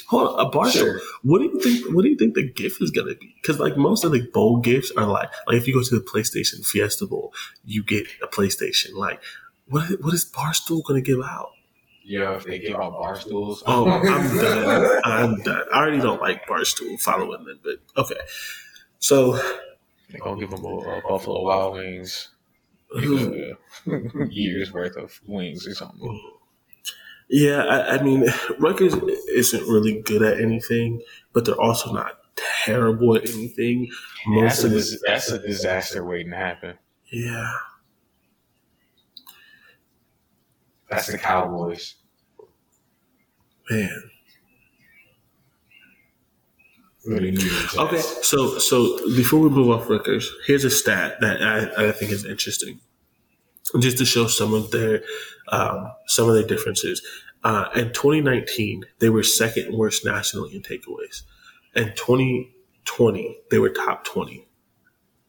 [0.08, 0.72] Hold on, a Barstool.
[0.72, 1.02] Sure.
[1.24, 1.94] What do you think?
[1.96, 3.36] What do you think the gift is going to be?
[3.42, 6.02] Because like most of the bowl gifts are like like if you go to the
[6.02, 7.34] PlayStation Fiesta Bowl,
[7.66, 8.94] you get a PlayStation.
[8.96, 9.22] Like
[9.68, 11.50] what what is Barstool going to give out?
[12.06, 13.64] Yeah, if they give out bar stools.
[13.68, 15.02] Oh, I'm done.
[15.04, 15.64] I'm done.
[15.74, 18.20] I already don't like Barstool following them, but okay.
[19.00, 19.34] So
[20.10, 22.30] They're gonna give them a, a Buffalo Wild Wings
[24.30, 26.37] years worth of wings or something.
[27.30, 28.26] Yeah, I, I mean,
[28.60, 31.02] Rutgers isn't really good at anything,
[31.34, 32.20] but they're also not
[32.64, 33.90] terrible at anything.
[34.40, 36.78] That's Most a, it, that's a disaster waiting to happen.
[37.12, 37.52] yeah.
[40.90, 41.96] That's the Cowboys.
[43.70, 44.10] Man.
[47.06, 47.38] Really.
[47.78, 52.12] Okay, so so before we move off Rutgers, here's a stat that I, I think
[52.12, 52.80] is interesting,
[53.80, 55.04] just to show some of their
[55.50, 57.02] um, some of their differences.
[57.44, 61.22] Uh, in 2019, they were second worst nationally in takeaways.
[61.76, 64.48] In 2020, they were top 20.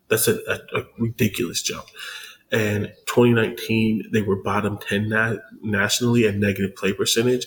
[0.09, 1.85] That's a, a, a ridiculous jump.
[2.51, 7.47] And 2019, they were bottom 10 na- nationally at negative play percentage.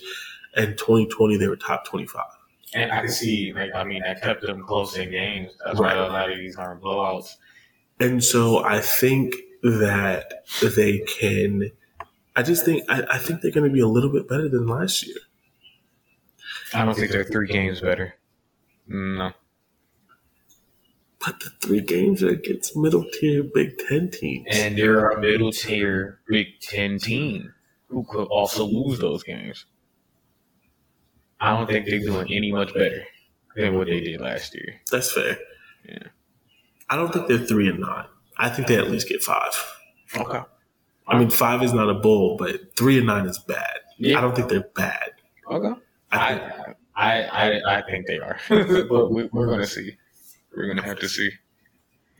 [0.54, 2.22] And 2020, they were top 25.
[2.74, 5.50] And I can see, like, I mean, that kept them close in games.
[5.64, 5.98] That's why Right.
[5.98, 7.34] a lot of these aren't blowouts.
[8.00, 10.44] And so I think that
[10.76, 11.70] they can.
[12.34, 14.66] I just think I, I think they're going to be a little bit better than
[14.66, 15.16] last year.
[16.74, 18.14] I don't think they're three games better.
[18.86, 19.32] No.
[21.24, 24.46] But the three games are against middle tier Big Ten teams.
[24.50, 27.52] And they're a middle tier Big Ten team
[27.88, 29.66] who could also lose those games.
[31.40, 33.04] I don't think they're doing any much better
[33.54, 34.80] than what they did last year.
[34.90, 35.38] That's fair.
[35.88, 36.08] Yeah.
[36.88, 38.06] I don't think they're three and nine.
[38.38, 39.52] I think they at least get five.
[40.16, 40.40] Okay.
[41.08, 43.80] I mean, five is not a bull, but three and nine is bad.
[43.98, 44.18] Yeah.
[44.18, 45.10] I don't think they're bad.
[45.50, 45.80] Okay.
[46.10, 46.52] I think,
[46.94, 49.96] I, I, I, I think they are, but we, we're going to see.
[50.56, 51.30] We're going to have to see.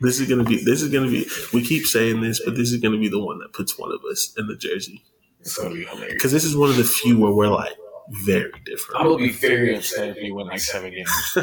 [0.01, 0.63] this is going to be.
[0.63, 1.27] This is going to be.
[1.53, 3.91] We keep saying this, but this is going to be the one that puts one
[3.91, 5.03] of us in the jersey
[5.39, 6.13] It's going to be hilarious.
[6.13, 7.73] because this is one of the few where we're like
[8.09, 8.99] very different.
[8.99, 11.09] I'm gonna be very upset if you win like seven games.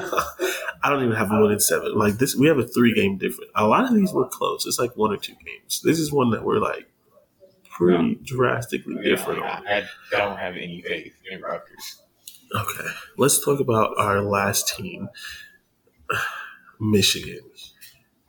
[0.83, 1.95] I don't even have one in seven.
[1.95, 3.51] Like this, we have a three game difference.
[3.55, 4.67] A lot of these were close.
[4.67, 5.81] It's like one or two games.
[5.83, 6.87] This is one that we're like
[7.71, 9.67] pretty drastically different on.
[9.67, 9.79] I,
[10.13, 12.03] I don't have any faith in Rutgers.
[12.55, 15.09] Okay, let's talk about our last team,
[16.81, 17.41] Michigan.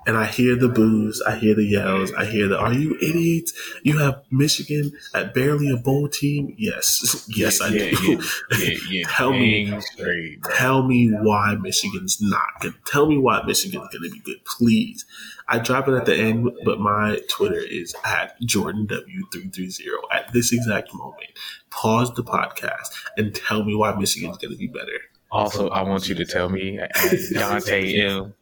[0.08, 3.54] And I hear the boos, I hear the yells, I hear the "Are you idiots?
[3.84, 7.98] You have Michigan at barely a bowl team." Yes, yes, I yeah, do.
[8.02, 9.08] Yeah, yeah, yeah.
[9.08, 9.80] Tell me.
[9.82, 10.44] Straight.
[10.56, 12.74] Tell me why Michigan's not good.
[12.86, 15.06] Tell me why Michigan's going to be good, please.
[15.48, 19.80] I drop it at the end, but my Twitter is at Jordan W330
[20.12, 21.28] at this exact moment.
[21.70, 22.88] Pause the podcast
[23.18, 25.00] and tell me why Michigan's going to be better.
[25.32, 26.88] Also, I want you to tell me, uh,
[27.34, 28.34] Dante M.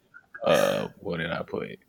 [0.44, 1.80] Uh, what did I put?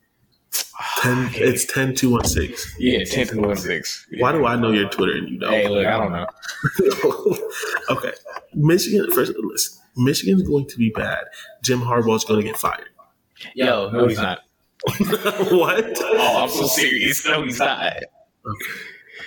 [1.03, 2.77] 10, it's 10 2 1 6.
[2.79, 4.07] Yeah, ten to one six.
[4.19, 5.53] Why do I know your Twitter and you don't?
[5.53, 6.27] Hey, look, I don't know.
[7.91, 8.13] okay.
[8.55, 9.79] Michigan, first, listen.
[9.97, 11.25] Michigan's going to be bad.
[11.63, 12.89] Jim Harbaugh's going to get fired.
[13.55, 14.41] Yo, no, he's not.
[14.87, 15.99] what?
[16.01, 17.27] Oh, I'm so serious.
[17.27, 17.97] No, he's not.
[17.97, 18.07] Okay.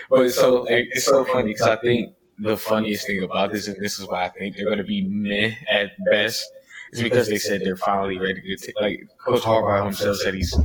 [0.10, 4.00] But so it's so funny because I think the funniest thing about this, and this
[4.00, 6.44] is why I think they're going to be meh at best,
[6.98, 10.58] is because they said they're finally ready to t- like Coach Harbaugh himself said he's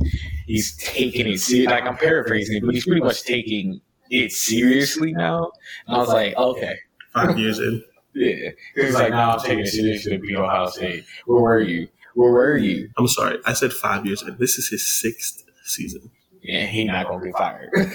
[0.45, 1.69] he's taking it serious.
[1.69, 5.51] Like I'm paraphrasing it, but he's pretty much taking it seriously now.
[5.87, 6.77] And I was like, okay,
[7.13, 7.83] Five years in.
[8.13, 8.49] yeah.
[8.75, 11.05] He's like, now I'm taking it seriously to beat Ohio State.
[11.25, 11.87] Where were you?
[12.15, 12.89] Where were you?
[12.97, 13.39] I'm sorry.
[13.45, 14.37] I said five years in.
[14.37, 16.11] This is his sixth season.
[16.41, 17.69] Yeah, he not gonna get fired.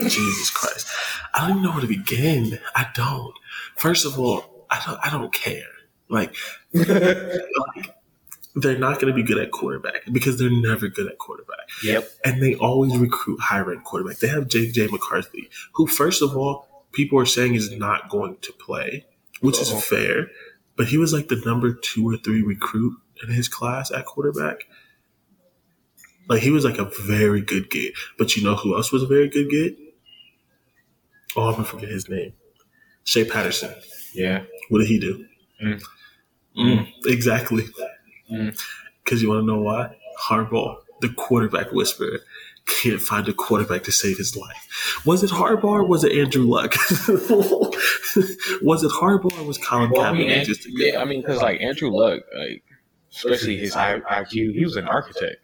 [0.00, 0.88] Jesus Christ.
[1.34, 2.58] I don't even know where to begin.
[2.74, 3.34] I don't.
[3.76, 5.64] First of all, I don't I don't care.
[6.08, 6.34] Like,
[6.72, 7.94] like
[8.54, 11.68] they're not gonna be good at quarterback because they're never good at quarterback.
[11.84, 12.10] yep.
[12.24, 14.18] And they always recruit high ranked quarterback.
[14.18, 18.52] They have JJ McCarthy, who first of all, people are saying is not going to
[18.52, 19.06] play,
[19.40, 19.62] which Uh-oh.
[19.62, 19.80] is uh-huh.
[19.80, 20.26] fair.
[20.76, 24.64] But he was like the number two or three recruit in his class at quarterback.
[26.28, 27.92] Like he was like a very good get.
[28.18, 29.76] But you know who else was a very good get?
[31.36, 32.32] Oh, I'm gonna forget his name.
[33.04, 33.74] Shea Patterson.
[34.14, 34.44] Yeah.
[34.68, 35.26] What did he do?
[35.62, 35.82] Mm.
[36.56, 37.64] Mm, exactly.
[38.30, 38.58] Mm.
[39.04, 39.96] Because you want to know why?
[40.20, 42.20] Harbaugh, the quarterback whisperer,
[42.66, 45.02] can't find a quarterback to save his life.
[45.04, 46.74] Was it Harbaugh or was it Andrew Luck?
[47.08, 51.20] was it Harbaugh or was Colin Well, I mean, Kaepernick just a yeah, I mean,
[51.22, 52.62] because like Andrew Luck, like
[53.12, 54.30] especially his IQ.
[54.30, 55.36] He was an architect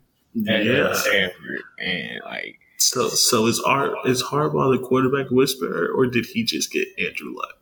[0.48, 0.92] at Yeah.
[0.94, 6.44] Stanford, and like So, so is Art is Harbaugh the quarterback whisperer, or did he
[6.44, 7.54] just get Andrew Luck?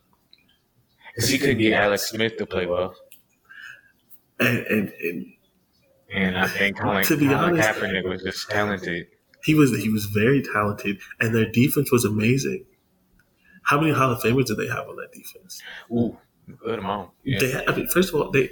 [1.17, 2.95] Because he couldn't get Alex Smith to play well,
[4.39, 5.27] And and, and
[6.13, 9.07] and I think Colin, To be Colin honest- Kaepernick was just talented.
[9.45, 12.65] he was he was very talented, and their defense was amazing.
[13.65, 15.61] How many Hall of Famers did they have on that defense?
[15.91, 16.17] Ooh,
[16.63, 17.11] good amount.
[17.25, 17.39] Yeah.
[17.41, 18.51] They, I mean, first of all, they.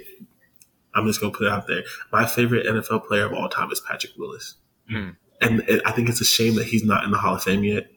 [0.96, 1.82] I'm just gonna put it out there.
[2.12, 4.54] My favorite NFL player of all time is Patrick Willis,
[4.90, 5.16] Mm.
[5.40, 7.62] and it, I think it's a shame that he's not in the Hall of Fame
[7.64, 7.88] yet,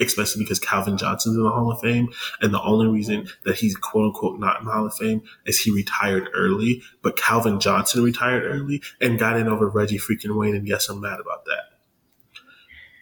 [0.00, 2.08] especially because Calvin Johnson's in the Hall of Fame,
[2.40, 5.60] and the only reason that he's quote unquote not in the Hall of Fame is
[5.60, 6.82] he retired early.
[7.02, 11.00] But Calvin Johnson retired early and got in over Reggie freaking Wayne, and yes, I'm
[11.00, 11.62] mad about that.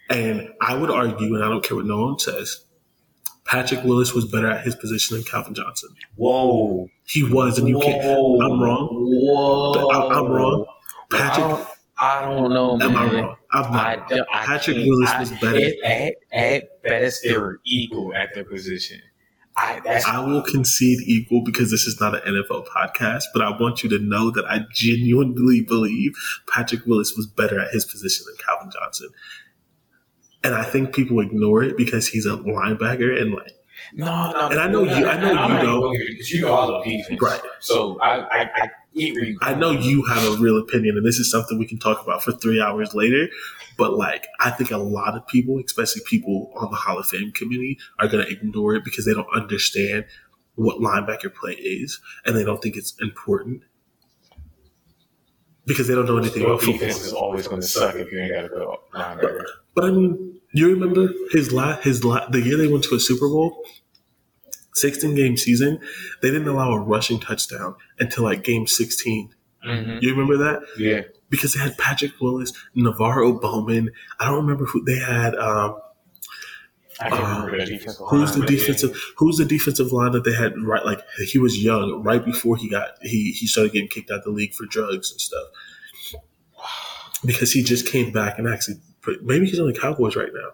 [0.09, 2.63] And I would argue, and I don't care what no one says,
[3.45, 5.89] Patrick Willis was better at his position than Calvin Johnson.
[6.15, 8.03] Whoa, He was, and you can't.
[8.03, 8.41] Whoa.
[8.41, 8.89] I'm wrong.
[8.91, 10.65] Whoa, I'm, I'm wrong.
[11.11, 11.67] I Patrick, don't,
[11.99, 12.95] I don't know, man.
[12.95, 13.36] I wrong?
[13.51, 14.09] I'm not.
[14.09, 15.57] don't- I Patrick can't- Willis I- was better.
[15.83, 19.01] At, at, at best, they were equal at their position.
[19.59, 23.49] I that's I will concede equal because this is not an NFL podcast, but I
[23.59, 26.13] want you to know that I genuinely believe
[26.47, 29.09] Patrick Willis was better at his position than Calvin Johnson.
[30.43, 33.51] And I think people ignore it because he's a linebacker and like
[33.93, 34.47] no, no.
[34.49, 35.81] And I know you- I know I'm you not don't.
[35.81, 37.41] gonna go here because you know I love defense, Right.
[37.59, 38.71] So I, I, I get where you
[39.41, 42.23] I know you have a real opinion, and this is something we can talk about
[42.23, 43.29] for three hours later.
[43.77, 47.31] But like, I think a lot of people, especially people on the Hall of Fame
[47.31, 50.05] committee, are going to ignore it because they don't understand
[50.55, 53.61] what linebacker play is, and they don't think it's important
[55.67, 56.73] because they don't know anything about football.
[56.79, 59.43] defense is always going to suck if you ain't got to go linebacker.
[59.75, 62.99] But I mean, you remember his last his la- the year they went to a
[62.99, 63.63] Super Bowl,
[64.77, 65.79] sixteen game season.
[66.21, 69.33] They didn't allow a rushing touchdown until like game sixteen.
[69.65, 69.97] Mm-hmm.
[70.01, 70.61] You remember that?
[70.77, 73.91] Yeah, because they had Patrick Willis, NaVorro Bowman.
[74.19, 75.35] I don't remember who they had.
[75.35, 75.79] Um,
[76.99, 78.59] I can't Uh, remember the defensive who's the line, but yeah.
[78.59, 79.13] defensive?
[79.17, 80.53] Who's the defensive line that they had?
[80.57, 84.19] Right, like he was young, right before he got he he started getting kicked out
[84.19, 85.47] of the league for drugs and stuff.
[87.25, 88.77] Because he just came back and actually,
[89.23, 90.49] maybe he's on the Cowboys right now.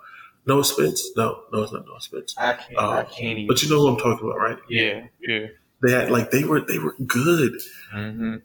[0.45, 1.10] Noah Spence?
[1.15, 2.36] No, no, it's not Noah Spence.
[2.38, 2.78] I can't.
[2.78, 3.48] Uh, I can't even.
[3.48, 4.57] But you know who I'm talking about, right?
[4.70, 5.48] yeah, yeah.
[5.82, 7.53] They had like they were they were good.
[7.94, 8.36] Mm-hmm.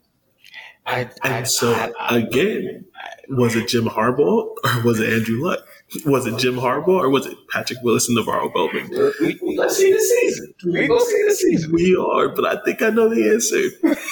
[0.85, 2.85] I, I, And so I, I, again,
[3.29, 5.59] was it Jim Harbaugh or was it Andrew Luck?
[6.05, 8.89] Was it Jim Harbaugh or was it Patrick Willis and NaVorro Bowman?
[9.21, 10.53] we, we gonna see the season.
[10.65, 11.71] We gonna see the season.
[11.71, 13.95] We are, but I think I know the answer.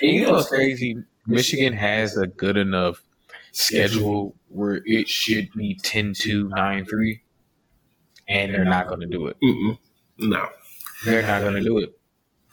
[0.00, 0.96] And you know what's crazy?
[1.26, 3.02] Michigan has a good enough
[3.56, 7.22] schedule where it should be 10 2 9 3,
[8.28, 9.36] and they're not going to do it.
[9.42, 9.78] Mm-mm.
[10.18, 10.48] No.
[11.04, 11.98] They're not going to do it.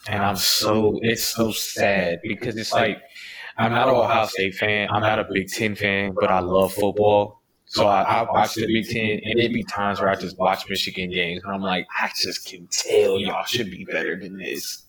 [0.08, 3.00] And I'm so, it's so sad because it's like,
[3.56, 4.88] I'm not an Ohio State fan.
[4.90, 7.40] I'm not a Big Ten fan, but I love football.
[7.66, 10.68] So I, I watch the Big Ten, and it'd be times where I just watch
[10.68, 14.84] Michigan games, and I'm like, I just can tell y'all should be better than this.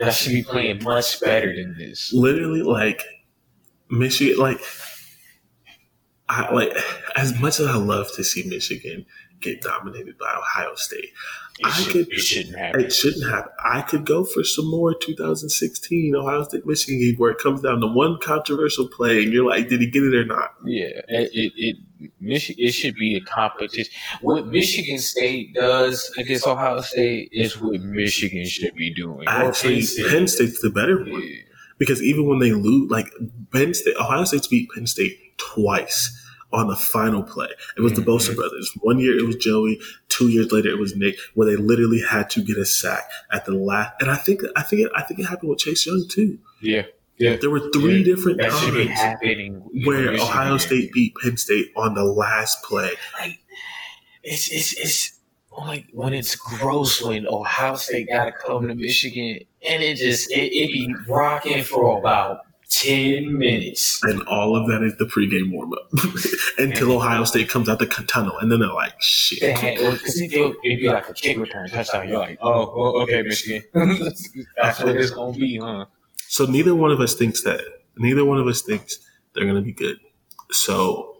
[0.00, 2.12] Y'all should be playing much better than this.
[2.12, 3.02] Literally, like
[3.90, 4.60] Michigan, like
[6.28, 6.72] I like
[7.16, 9.04] as much as I love to see Michigan
[9.40, 11.10] get dominated by Ohio State.
[11.58, 12.80] It, I should, could- it shouldn't happen.
[12.80, 13.52] It shouldn't happen.
[13.62, 17.80] I could go for some more 2016 Ohio State Michigan game where it comes down
[17.82, 20.54] to one controversial play and you're like, did he get it or not?
[20.64, 21.76] Yeah, it it, it,
[22.22, 23.92] Michi- it should be a competition.
[24.22, 29.28] What Michigan State does against Ohio State is what Michigan should be doing.
[29.28, 31.22] Actually, Penn State's the better one.
[31.22, 31.36] Yeah.
[31.78, 33.10] Because even when they lose, like
[33.52, 36.20] Penn State, Ohio State's beat Penn State twice
[36.52, 37.48] on the final play.
[37.76, 38.06] It was the Mhm.
[38.06, 38.70] Bosa brothers.
[38.80, 39.80] One year it was Joey.
[40.08, 43.44] Two years later it was Nick, where they literally had to get a sack at
[43.44, 43.94] the last.
[44.00, 46.38] And I think I think it, I think it happened with Chase Young too.
[46.62, 46.82] yeah,
[47.18, 47.34] yeah.
[47.36, 48.04] There were three Yeah.
[48.04, 52.62] different That should be times happening where Ohio State beat Penn State on the last
[52.62, 52.92] play.
[53.20, 53.38] Like,
[54.22, 55.13] it's it's it's
[55.58, 60.30] like when it's gross when Ohio State got to come to Michigan and it just
[60.30, 64.02] it, it be rocking for about ten minutes.
[64.04, 65.90] And all of that is the pregame warm up
[66.58, 70.20] until Ohio State comes out the tunnel, and then they're like, "Shit." They had because
[70.20, 72.08] it it'd be like a kick return touchdown.
[72.08, 73.62] You're like, oh, oh okay, Michigan.
[74.56, 75.86] That's what it's gonna be, huh?
[76.28, 77.60] So neither one of us thinks that.
[77.96, 78.98] Neither one of us thinks
[79.34, 79.98] they're going to be good.
[80.50, 81.13] So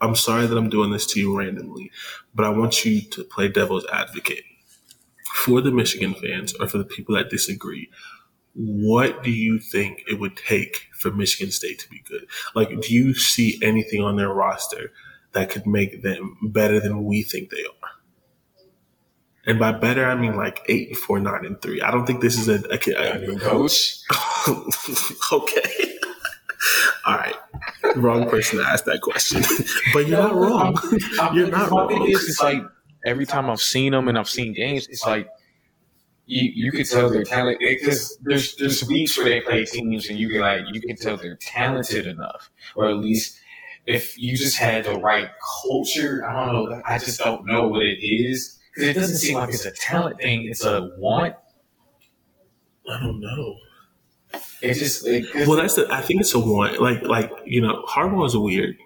[0.00, 1.90] I'm sorry that I'm doing this to you randomly,
[2.34, 4.44] but I want you to play devil's advocate
[5.34, 7.88] for the Michigan fans or for the people that disagree.
[8.54, 12.26] What do you think it would take for Michigan State to be good?
[12.54, 14.92] Like, do you see anything on their roster
[15.32, 17.90] that could make them better than we think they are?
[19.46, 21.80] And by better, I mean like eight, four, nine, and three.
[21.80, 24.00] I don't think this is a, a, a, coach.
[25.32, 25.98] okay.
[27.06, 27.34] All right.
[27.96, 29.42] Wrong person to ask that question.
[29.92, 30.76] but you're not wrong.
[31.34, 32.08] You're not wrong.
[32.08, 32.62] is, it's like
[33.04, 35.28] every time I've seen them and I've seen games, it's like
[36.26, 40.18] you you can tell they're talented because there's there's weeks where they play teams and
[40.18, 43.38] you can like you can tell they're talented enough, or at least
[43.86, 45.30] if you just had the right
[45.62, 46.24] culture.
[46.28, 46.82] I don't know.
[46.86, 50.20] I just don't know what it is because it doesn't seem like it's a talent
[50.20, 50.46] thing.
[50.46, 51.34] It's a want.
[52.90, 53.56] I don't know.
[54.60, 55.86] It's just it, Well, that's the.
[55.92, 56.78] I think it's a one.
[56.78, 58.76] Like, like you know, Harbaugh is weird,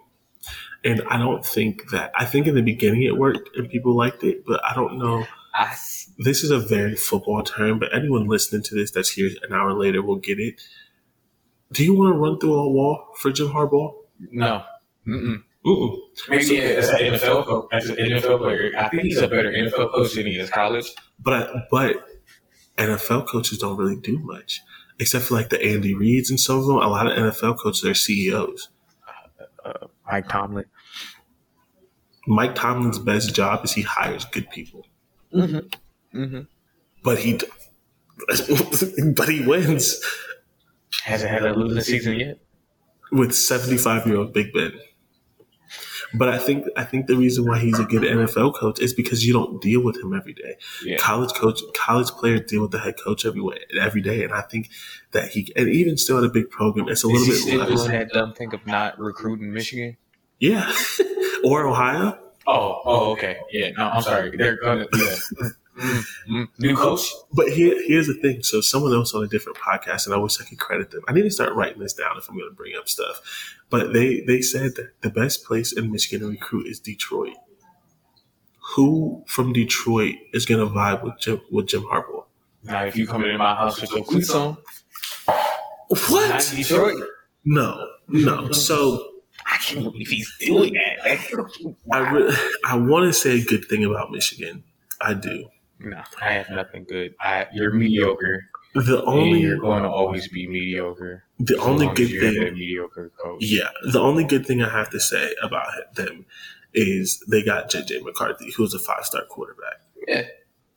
[0.85, 2.13] and I don't think that.
[2.17, 5.25] I think in the beginning it worked and people liked it, but I don't know.
[5.55, 5.75] I,
[6.19, 9.73] This is a very football term, but anyone listening to this that's here an hour
[9.73, 10.61] later will get it.
[11.73, 13.95] Do you want to run through a wall for Jim Harbaugh?
[14.31, 14.63] no.
[15.07, 15.43] Mm-mm.
[15.65, 15.97] Mm-mm.
[16.29, 19.93] Maybe as an NFL coach, as an NFL player, I think he's a better NFL
[19.93, 20.93] coach than he is college.
[21.21, 21.97] But but
[22.79, 24.61] NFL coaches don't really do much,
[24.99, 26.77] except for like the Andy Reids and some of them.
[26.77, 28.69] A lot of NFL coaches are CEOs.
[30.11, 30.65] Mike Tomlin.
[32.27, 34.87] Mike Tomlin's best job is he hires good people,
[35.35, 36.19] Mm-hmm.
[36.21, 36.41] Mm-hmm.
[37.03, 37.41] but he
[39.17, 40.01] but he wins
[41.03, 42.39] Hasn't had a losing season yet.
[43.11, 44.73] with seventy five year old Big Ben.
[46.15, 49.27] But I think I think the reason why he's a good NFL coach is because
[49.27, 50.57] you don't deal with him every day.
[50.85, 50.97] Yeah.
[50.99, 54.43] College coach, college players deal with the head coach every way, every day, and I
[54.43, 54.71] think
[55.13, 57.59] that he and even still at a big program, it's a Is little bit still
[57.61, 57.87] less.
[57.87, 59.97] doing that dumb thing of not recruiting Michigan?
[60.39, 60.73] Yeah,
[61.45, 62.19] or Ohio.
[62.47, 63.39] Oh, oh, okay.
[63.53, 64.37] Yeah, no, I'm sorry.
[64.37, 65.15] They're gonna, yeah.
[65.79, 66.49] Mm, mm.
[66.59, 67.01] New coach?
[67.33, 68.43] But here, here's the thing.
[68.43, 71.03] So someone else on a different podcast, and I wish I could credit them.
[71.09, 73.21] I need to start writing this down if I'm going to bring up stuff.
[73.73, 77.35] But they they said that the best place in Michigan to recruit is Detroit.
[78.77, 82.27] Who from Detroit is going to vibe with Jim with Jim Harbaugh?
[82.65, 84.59] Now, if you come into my house with your cleats on,
[85.89, 86.53] What?
[86.55, 87.03] Detroit.
[87.45, 88.53] No, no.
[88.53, 89.05] So
[89.47, 91.19] I can't believe he's doing that.
[91.93, 92.37] I re-
[92.67, 94.63] I want to say a good thing about Michigan.
[95.01, 95.49] I do.
[95.81, 97.15] no, I have nothing good.
[97.21, 98.45] I, you're mediocre.
[98.75, 101.25] The and only you're going to always be mediocre.
[101.39, 103.39] the so only good as you have thing mediocre coach.
[103.43, 106.25] Yeah, the only good thing I have to say about them
[106.75, 109.81] is they got JJ McCarthy, who's a five star quarterback.
[110.09, 110.23] Yeah.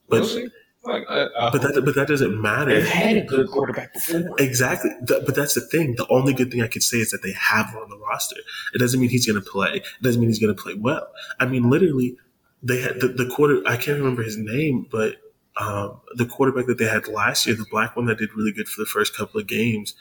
[0.10, 0.50] But We'll.
[0.88, 2.72] Like, uh, uh, but that but that doesn't matter.
[2.76, 4.36] they've had a good quarterback before.
[4.38, 4.92] Exactly.
[5.08, 5.96] Th- But that's the thing.
[5.96, 8.36] The only good thing I could say is that they have him on the roster.
[8.72, 9.78] It doesn't mean he's going to play.
[9.78, 11.08] It doesn't mean he's going to play well.
[11.40, 12.18] I mean, literally,
[12.62, 13.64] they had the, the quarter.
[13.66, 15.16] I can't remember his name, but
[15.58, 18.68] um, the quarterback that they had last year, the black one that did really good
[18.68, 19.94] for the first couple of games,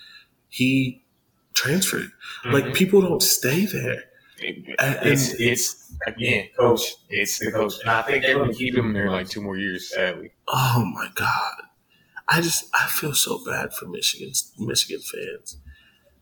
[0.49, 1.05] he
[1.55, 2.11] transferred.
[2.45, 2.75] Like Mhm.
[2.75, 4.03] people don't stay there.
[4.43, 4.67] And-
[5.07, 6.83] it's it's again, coach.
[7.09, 9.57] It's the coach, and I think they're going to keep him there like two more
[9.57, 9.91] years.
[9.95, 11.55] Sadly, Oh my god.
[12.29, 15.59] I just I feel so bad for Michigan Michigan fans.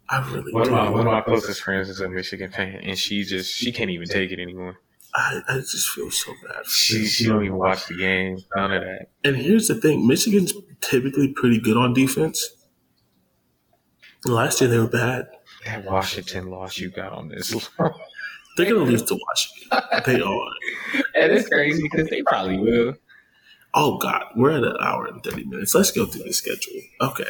[0.09, 0.75] I really one of do.
[0.75, 3.89] my one of my closest friends is a Michigan fan, and she just she can't
[3.91, 4.79] even take it anymore.
[5.15, 6.65] I, I just feel so bad.
[6.65, 7.07] For She them.
[7.07, 8.39] she don't even watch the game.
[8.57, 9.09] None of that.
[9.25, 12.49] And here's the thing: Michigan's typically pretty good on defense.
[14.25, 15.29] Last year they were bad.
[15.65, 17.51] That Washington loss you got on this,
[18.57, 20.03] They're gonna lose to Washington.
[20.07, 20.49] They are.
[21.15, 22.95] and it's crazy because they probably will.
[23.75, 25.75] Oh God, we're at an hour and thirty minutes.
[25.75, 26.81] Let's go through the schedule.
[27.01, 27.25] Okay,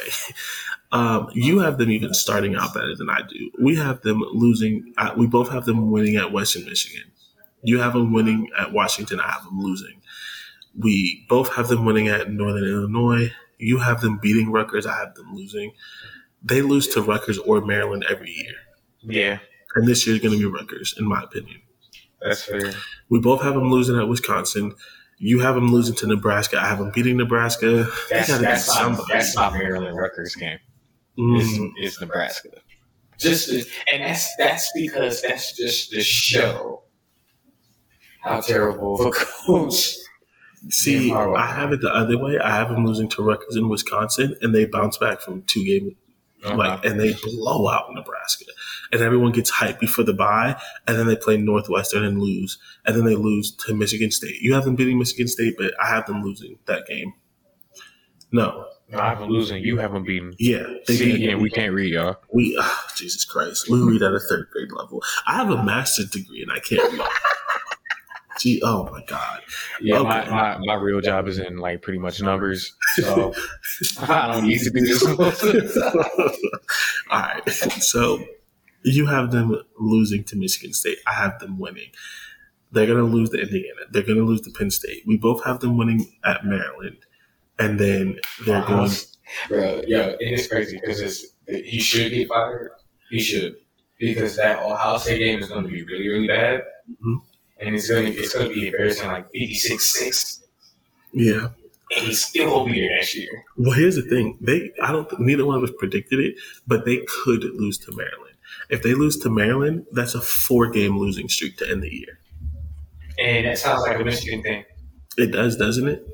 [0.91, 3.51] um, you have them even starting out better than I do.
[3.61, 4.93] We have them losing.
[4.97, 7.09] Uh, we both have them winning at Western Michigan.
[7.63, 9.19] You have them winning at Washington.
[9.19, 10.01] I have them losing.
[10.77, 13.31] We both have them winning at Northern Illinois.
[13.59, 14.85] You have them beating Rutgers.
[14.85, 15.71] I have them losing.
[16.43, 18.55] They lose to Rutgers or Maryland every year,
[19.01, 19.39] Yeah,
[19.75, 21.61] and this year is going to be Rutgers, in my opinion.
[22.21, 22.73] that's fair.
[23.09, 24.75] We both have them losing at Wisconsin.
[25.19, 26.59] You have them losing to Nebraska.
[26.59, 27.65] I have them beating Nebraska.
[27.69, 29.13] They That's gotta beat that's my, somebody.
[29.13, 30.59] that's my Maryland Rutgers game.
[31.17, 31.39] Mm.
[31.39, 32.49] Is, is Nebraska.
[33.19, 33.49] Just
[33.93, 36.82] and that's that's because that's just the show
[38.23, 39.95] how terrible of a coach.
[40.69, 42.39] See, I have it the other way.
[42.39, 45.93] I have them losing to Rutgers in Wisconsin, and they bounce back from two games,
[46.41, 46.55] uh-huh.
[46.55, 48.45] like, and they blow out Nebraska,
[48.93, 50.55] and everyone gets hyped before the bye,
[50.87, 54.41] and then they play Northwestern and lose, and then they lose to Michigan State.
[54.41, 57.11] You have them beating Michigan State, but I have them losing that game.
[58.31, 59.63] No, I have them losing.
[59.63, 60.33] You have them beating.
[60.39, 62.17] yeah, they See, again, we can't read y'all.
[62.31, 65.03] We, oh, Jesus Christ, we read at a third grade level.
[65.27, 67.07] I have a master's degree and I can't read.
[68.39, 69.41] Gee, oh my God.
[69.81, 70.09] Yeah, Okay.
[70.09, 73.33] my, my, my real job is in like pretty much numbers, so
[73.99, 75.77] I don't need to do this.
[77.11, 77.49] All right.
[77.49, 78.23] So
[78.83, 80.97] you have them losing to Michigan State.
[81.07, 81.91] I have them winning.
[82.71, 83.81] They're going to lose to Indiana.
[83.91, 85.03] They're going to lose to Penn State.
[85.05, 86.97] We both have them winning at Maryland,
[87.59, 88.91] and then they're going.
[89.47, 92.71] Bro, yeah, and it's crazy because he should get fired.
[93.09, 93.57] He should
[93.99, 97.15] because that Ohio State game is going to be really, really bad, mm-hmm.
[97.59, 100.43] And it's going to it's to be embarrassing, like fifty six six.
[101.13, 101.49] Yeah.
[101.95, 103.45] And he still will be there next year.
[103.57, 106.35] Well, here's the thing: they, I don't, neither one of us predicted it,
[106.65, 108.35] but they could lose to Maryland.
[108.69, 112.19] If they lose to Maryland, that's a four-game losing streak to end the year.
[113.19, 114.65] And that sounds like a Michigan thing.
[115.17, 116.07] It does, doesn't it?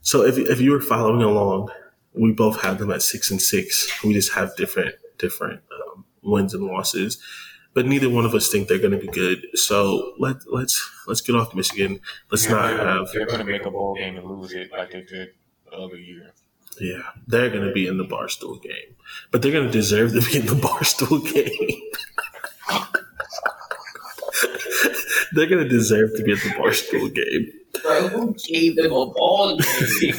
[0.00, 1.70] So if if you were following along,
[2.12, 3.88] we both have them at six and six.
[4.02, 7.22] We just have different different um, wins and losses,
[7.74, 9.44] but neither one of us think they're going to be good.
[9.54, 12.00] So let let's let's get off Michigan.
[12.30, 13.08] Let's yeah, not they're, have.
[13.12, 15.32] They're going to make a bowl game and lose it like they did
[15.66, 16.32] the other year.
[16.80, 18.96] Yeah, they're going to be in the barstool game,
[19.30, 21.80] but they're going to deserve to be in the barstool game.
[25.32, 27.52] they're going to deserve to be at the barstool game.
[27.82, 29.64] Bro, who gave them a ball game?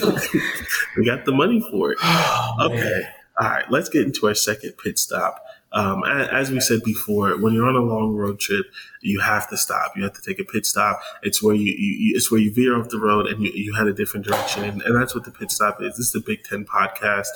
[0.98, 1.98] we got the money for it.
[2.58, 2.76] Oh, okay.
[2.76, 3.08] Man.
[3.38, 5.44] All right, let's get into our second pit stop.
[5.76, 8.66] Um, as we said before, when you're on a long road trip,
[9.02, 9.92] you have to stop.
[9.98, 11.02] You have to take a pit stop.
[11.22, 13.88] It's where you, you it's where you veer off the road and you, you head
[13.88, 15.98] a different direction, and, and that's what the pit stop is.
[15.98, 17.28] This is the Big Ten podcast,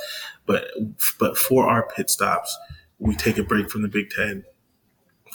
[0.45, 0.69] but
[1.19, 2.57] but for our pit stops,
[2.97, 4.45] we take a break from the Big Ten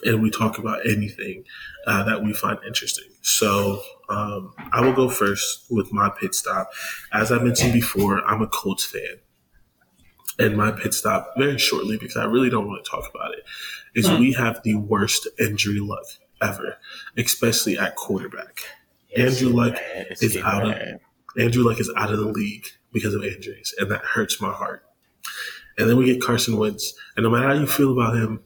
[0.05, 1.45] and we talk about anything
[1.87, 3.05] uh, that we find interesting.
[3.23, 6.71] So um, I will go first with my pit stop.
[7.13, 9.21] As I mentioned before, I'm a Colts fan
[10.39, 13.45] and my pit stop very shortly because I really don't want to talk about it
[13.95, 14.19] is hmm.
[14.19, 16.07] we have the worst injury luck
[16.43, 16.77] ever,
[17.17, 18.61] especially at quarterback.
[19.17, 19.77] Andrew Luck
[20.21, 21.01] is out of
[21.39, 24.85] Andrew Luck is out of the league because of injuries, and that hurts my heart.
[25.79, 28.41] And then we get Carson Wentz, and no matter how you feel about him,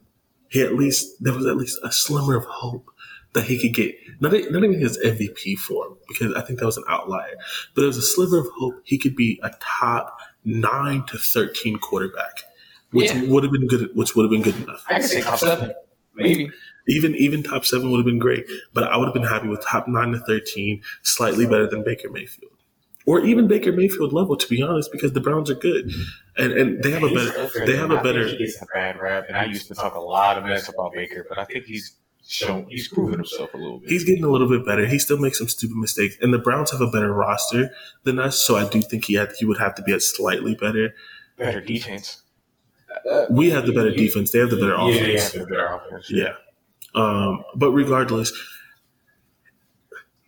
[0.49, 2.91] he at least there was at least a slimmer of hope
[3.35, 6.79] that he could get not, not even his MVP form because I think that was
[6.79, 7.35] an outlier,
[7.75, 10.19] but there was a sliver of hope he could be a top
[10.49, 12.43] nine to thirteen quarterback,
[12.91, 13.25] which yeah.
[13.25, 13.91] would have been good.
[13.95, 14.85] Which would have been good enough.
[14.89, 15.73] I could say top seven,
[16.15, 16.51] maybe.
[16.91, 19.63] Even even top seven would have been great, but I would have been happy with
[19.63, 22.53] top nine to thirteen, slightly better than Baker Mayfield,
[23.05, 24.37] or even Baker Mayfield level.
[24.37, 25.91] To be honest, because the Browns are good,
[26.39, 28.27] and and they have a better they have a better.
[28.27, 30.95] He gets a bad rap, and I used to talk a lot of mess about
[30.95, 31.97] Baker, but I think he's
[32.29, 33.89] shown he's proving himself a little bit.
[33.89, 34.87] He's getting a little bit better.
[34.87, 37.71] He still makes some stupid mistakes, and the Browns have a better roster
[38.05, 40.55] than us, so I do think he had he would have to be at slightly
[40.55, 40.95] better.
[41.37, 42.23] Better defense.
[43.31, 44.31] We have the better defense.
[44.31, 44.97] They have the better offense.
[44.97, 46.11] Yeah, they have better offense.
[46.11, 46.33] Yeah.
[46.95, 48.33] Um, but regardless,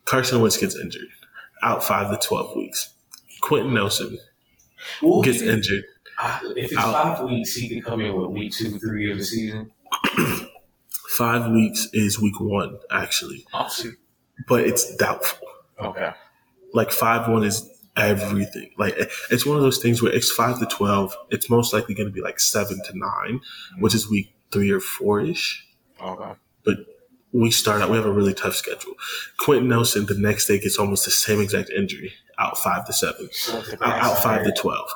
[0.04, 1.08] Carson Wentz gets injured,
[1.62, 2.94] out five to twelve weeks.
[3.42, 4.18] Quenton Nelson
[5.02, 5.84] Ooh, gets injured.
[6.56, 7.18] If it's out.
[7.18, 9.70] five weeks, he can come in with week two, three of the season.
[11.20, 13.44] Five weeks is week one, actually.
[13.52, 13.98] Awesome.
[14.48, 15.46] But it's doubtful.
[15.78, 16.12] Okay.
[16.72, 18.70] Like five one is everything.
[18.78, 18.94] Like
[19.30, 21.14] it's one of those things where it's five to twelve.
[21.28, 23.82] It's most likely going to be like seven to 9 mm-hmm.
[23.82, 25.62] which is week three or four ish.
[26.00, 26.32] Okay.
[26.64, 26.78] But
[27.32, 27.90] we start out.
[27.90, 28.94] We have a really tough schedule.
[29.40, 33.28] Quenton Nelson the next day gets almost the same exact injury, out five to seven,
[33.82, 34.88] out, out five to twelve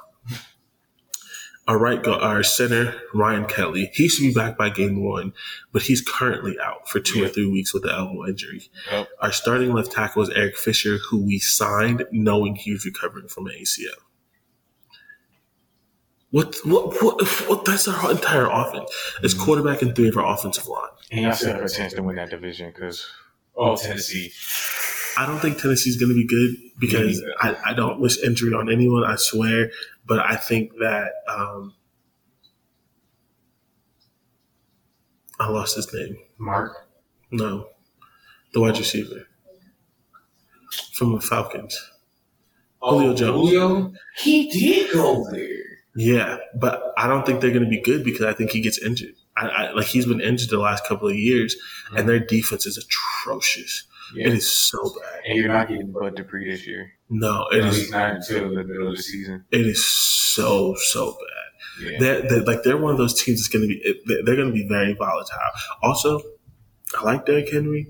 [1.66, 5.32] our right guard, our center, Ryan Kelly, he should be back by game one,
[5.72, 8.68] but he's currently out for two or three weeks with the elbow injury.
[8.90, 9.08] Yep.
[9.20, 13.46] Our starting left tackle is Eric Fisher, who we signed knowing he was recovering from
[13.46, 13.88] an ACL.
[16.30, 18.90] What, what, what, what, that's our entire offense.
[19.22, 19.44] It's mm-hmm.
[19.44, 20.90] quarterback and three of our offensive line.
[21.12, 23.06] And you still have a chance to win that division because,
[23.56, 24.32] oh, Tennessee.
[25.16, 28.70] I don't think Tennessee's going to be good because I, I don't wish injury on
[28.70, 29.70] anyone, I swear.
[30.06, 31.74] But I think that um,
[35.40, 36.16] I lost his name.
[36.38, 36.88] Mark?
[37.30, 37.68] No,
[38.52, 39.26] the wide receiver
[40.92, 41.78] from the Falcons.
[42.82, 43.50] Oh, Julio Jones.
[43.50, 43.92] Julio?
[44.18, 45.48] He did go there.
[45.96, 48.78] Yeah, but I don't think they're going to be good because I think he gets
[48.78, 49.14] injured.
[49.36, 51.54] I, I, like he's been injured the last couple of years,
[51.86, 51.96] mm-hmm.
[51.96, 53.84] and their defense is atrocious.
[54.14, 54.28] Yeah.
[54.28, 55.22] It is so bad.
[55.26, 56.92] And you're not getting Bud Dupree this year.
[57.10, 59.44] No, it no, is not until the middle of the season.
[59.50, 61.86] It is so so bad.
[61.86, 61.98] Yeah.
[61.98, 64.54] They're, they're, like they're one of those teams that's going to be they're going to
[64.54, 65.38] be very volatile.
[65.82, 66.20] Also,
[66.96, 67.88] I like Derrick Henry.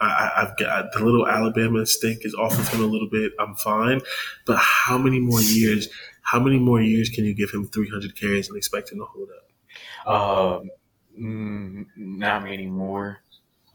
[0.00, 3.32] I, have got the little Alabama stink is off of him a little bit.
[3.38, 4.00] I'm fine,
[4.44, 5.88] but how many more years?
[6.22, 9.28] How many more years can you give him 300 carries and expect him to hold
[9.30, 10.60] up?
[10.60, 10.70] Um,
[11.18, 13.20] mm, not many more.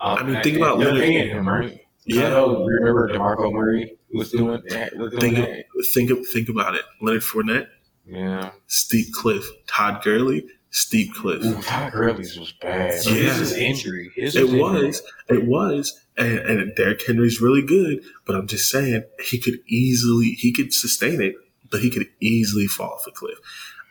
[0.02, 1.04] Um, I mean, think about Leonard.
[1.04, 1.80] Him, right?
[2.06, 2.30] Yeah.
[2.30, 4.96] Know, remember Demarco Murray was doing that?
[4.98, 5.66] Was doing think, that?
[5.94, 6.84] think, think about it.
[7.02, 7.68] Leonard Fournette.
[8.06, 8.52] Yeah.
[8.68, 9.46] Steve Cliff.
[9.68, 10.48] Todd Gurley.
[10.72, 11.44] Steve Cliff.
[11.44, 12.94] Ooh, Todd Gurley's was bad.
[13.06, 13.34] Yeah.
[13.34, 14.12] His injury.
[14.16, 15.02] His it was.
[15.28, 16.00] It was.
[16.18, 20.74] And, and Derrick Henry's really good, but I'm just saying he could easily he could
[20.74, 21.36] sustain it,
[21.72, 23.40] but he could easily fall off a cliff.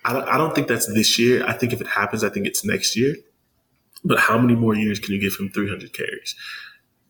[0.05, 1.45] I don't, I don't think that's this year.
[1.47, 3.17] I think if it happens, I think it's next year.
[4.05, 6.35] But how many more years can you give him 300 carries?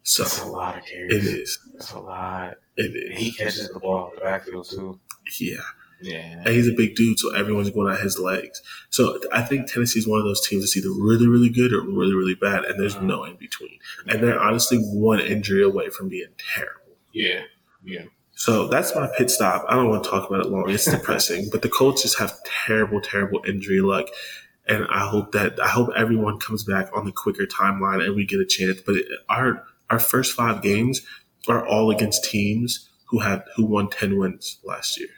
[0.02, 1.14] So that's a lot of carries.
[1.14, 1.58] It is.
[1.74, 2.54] That's a lot.
[2.76, 3.18] It is.
[3.18, 4.98] He catches the ball in the backfield too.
[5.38, 5.56] Yeah.
[6.00, 6.42] Yeah.
[6.44, 8.62] And he's a big dude, so everyone's going at his legs.
[8.90, 12.14] So I think Tennessee's one of those teams that's either really, really good or really,
[12.14, 13.08] really bad, and there's mm-hmm.
[13.08, 13.78] no in between.
[14.06, 16.96] And they're honestly one injury away from being terrible.
[17.12, 17.42] Yeah.
[17.84, 18.04] Yeah.
[18.32, 19.64] So that's my pit stop.
[19.68, 20.70] I don't want to talk about it long.
[20.70, 24.06] It's depressing, but the Colts just have terrible, terrible injury luck.
[24.68, 28.26] And I hope that I hope everyone comes back on the quicker timeline and we
[28.26, 28.80] get a chance.
[28.80, 31.00] But it, our our first five games
[31.48, 35.08] are all against teams who had who won ten wins last year.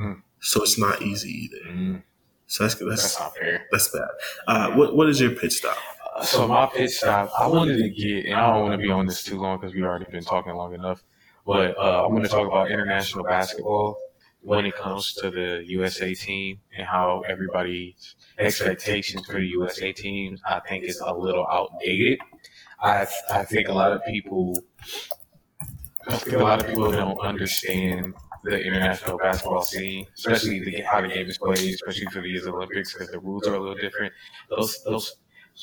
[0.00, 0.22] Mm.
[0.40, 1.72] So it's not easy either.
[1.72, 2.02] Mm.
[2.46, 3.66] So that's that's that's not fair.
[3.70, 4.08] That's bad.
[4.46, 5.76] Uh, what what is your pit stop?
[6.16, 8.90] Uh, so my pit stop, I wanted to get, and I don't want to be
[8.90, 11.02] on this too long because we've already been talking long enough.
[11.46, 13.98] But uh, I'm going to talk about international basketball
[14.42, 20.40] when it comes to the USA team and how everybody's expectations for the USA teams,
[20.48, 22.18] I think is a little outdated.
[22.80, 24.56] I I think a lot of people,
[26.08, 28.14] I think a lot of people don't understand
[28.44, 32.92] the international basketball scene, especially the, how the game is played, especially for these Olympics
[32.94, 34.12] because the rules are a little different.
[34.48, 35.16] Those those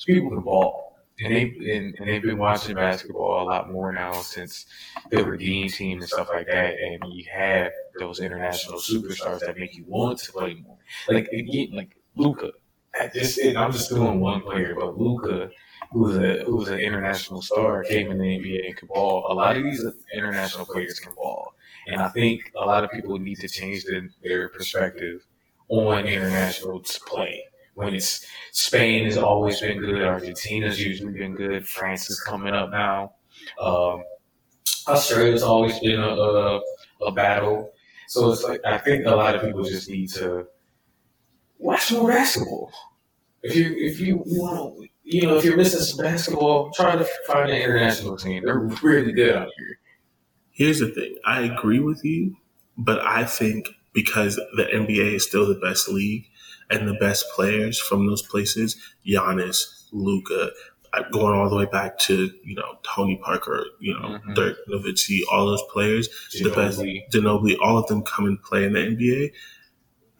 [0.05, 0.86] people can ball
[1.19, 4.65] and they and, and, they've been watching basketball a lot more now since
[5.09, 6.75] the Redeem team and stuff like that.
[6.79, 10.77] And you have those international superstars that make you want to play more.
[11.09, 11.95] Like again, like.
[13.13, 15.51] Just, I'm just doing one player, but Luka,
[15.91, 16.15] who's
[16.47, 19.27] who's an international star, came in the NBA and could ball.
[19.31, 21.53] A lot of these international players can ball,
[21.87, 25.27] and I think a lot of people need to change the, their perspective
[25.69, 27.43] on international play
[27.77, 32.71] when it's Spain has always been good, Argentina's usually been good, France is coming up
[32.71, 33.13] now.
[33.61, 34.03] Um,
[34.87, 36.61] Australia's always been a, a,
[37.05, 37.71] a battle.
[38.07, 40.47] So it's like I think a lot of people just need to
[41.59, 42.71] watch more basketball.
[43.43, 47.07] If you if you want to, you know, if you're missing some basketball, try to
[47.27, 48.43] find an international team.
[48.43, 49.79] They're really good out here.
[50.49, 52.37] Here's the thing: I agree with you,
[52.75, 56.25] but I think because the NBA is still the best league,
[56.69, 58.75] and the best players from those places,
[59.05, 60.51] Giannis, Luka,
[60.93, 64.33] uh, going all the way back to you know Tony Parker, you know mm-hmm.
[64.33, 66.43] Dirk Nowitzki, all those players, Ginobili.
[66.43, 66.79] the best
[67.13, 69.31] Ginobili, all of them come and play in the NBA.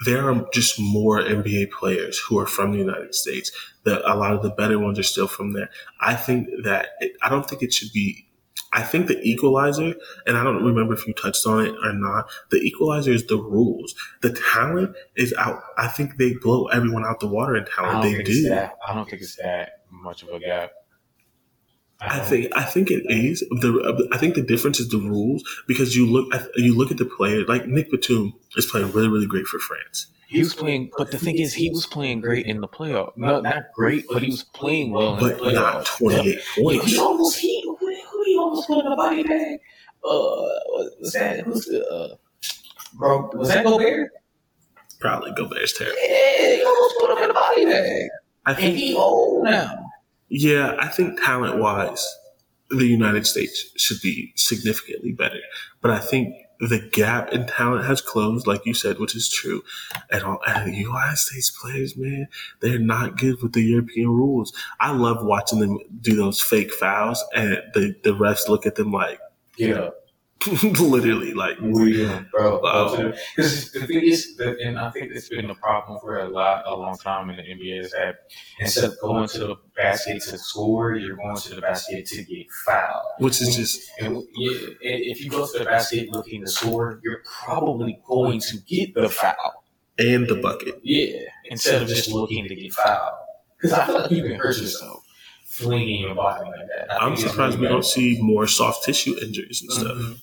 [0.06, 3.52] There are just more NBA players who are from the United States.
[3.84, 5.70] That a lot of the better ones are still from there.
[6.02, 8.27] I think that it, I don't think it should be
[8.74, 9.96] I think the equalizer,
[10.26, 13.38] and I don't remember if you touched on it or not, the equalizer is the
[13.38, 13.96] rules.
[14.22, 15.62] The talent is out.
[15.78, 18.04] I think they blow everyone out the water in talent.
[18.04, 18.54] They do.
[18.88, 20.72] I don't think it's that much of a gap.
[22.00, 25.44] I, I think I think it is the I think the difference is the rules
[25.68, 29.08] because you look at you look at the player like Nick Batum is playing really
[29.08, 30.08] really great for France.
[30.28, 33.16] He was playing, but the thing is, he was playing great in the playoff.
[33.16, 35.16] No, not great, but he was playing well.
[35.18, 36.86] but not twenty eight points.
[36.86, 37.64] He almost he
[38.48, 39.60] almost put in a body bag.
[40.04, 42.16] Uh, was that who's the uh,
[42.94, 43.30] bro?
[43.34, 44.12] Was that Gobert?
[45.00, 45.98] Probably Gobert's terrible.
[46.08, 48.10] Yeah, almost put him in a body bag.
[48.46, 49.86] I think and he old now.
[50.30, 52.06] Yeah, I think talent wise,
[52.70, 55.40] the United States should be significantly better.
[55.82, 59.64] But I think the gap in talent has closed, like you said, which is true.
[60.12, 62.28] And, all, and the United States players, man,
[62.60, 64.54] they're not good with the European rules.
[64.80, 68.92] I love watching them do those fake fouls, and the, the refs look at them
[68.92, 69.20] like,
[69.58, 69.90] yeah.
[70.62, 72.60] literally, like, yeah, bro.
[73.36, 76.76] Because the thing is, and I think it's been a problem for a lot, a
[76.76, 78.16] long time in the NBA is that
[78.60, 82.52] instead of going to the basket to score, you're going to the basket to get
[82.66, 83.04] fouled.
[83.20, 88.00] Which is just, and, if you go to the basket looking to score, you're probably
[88.08, 89.64] going to get the foul
[89.98, 90.80] and the bucket.
[90.84, 93.14] Yeah, instead of just looking to get fouled.
[93.60, 95.04] Because I feel like you can hurt yourself
[95.46, 97.02] flinging your body like that.
[97.02, 99.98] I'm surprised we don't see more soft tissue injuries and stuff.
[99.98, 100.14] Mm-hmm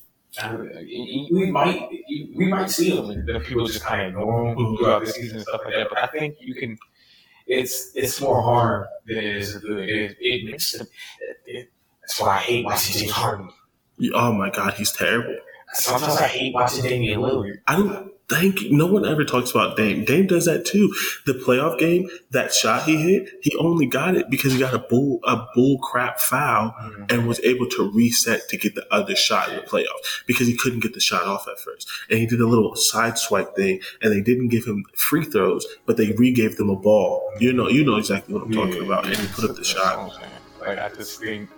[0.42, 1.88] we might
[2.34, 5.46] we might see them and people just kind of ignore them throughout the season and
[5.46, 5.88] stuff like that.
[5.90, 6.78] But I think you can.
[7.46, 9.88] It's it's more harm than it is good.
[9.88, 10.88] It, it makes it,
[12.00, 13.50] that's why I hate watching James Harden.
[14.14, 15.36] Oh my god, he's terrible.
[15.74, 17.58] Sometimes I hate watching Damian Lillard.
[17.66, 18.74] I don't Thank you.
[18.74, 20.04] No one ever talks about Dame.
[20.04, 20.94] Dame does that too.
[21.26, 24.78] The playoff game, that shot he hit, he only got it because he got a
[24.78, 27.04] bull a bull crap foul mm-hmm.
[27.10, 30.56] and was able to reset to get the other shot in the playoff because he
[30.56, 31.88] couldn't get the shot off at first.
[32.08, 35.66] And he did a little side swipe thing, and they didn't give him free throws,
[35.84, 37.22] but they re-gave them a ball.
[37.40, 39.64] You know, you know exactly what I'm talking yeah, about, and he put up the
[39.64, 40.18] shot.
[40.60, 41.50] Like I just think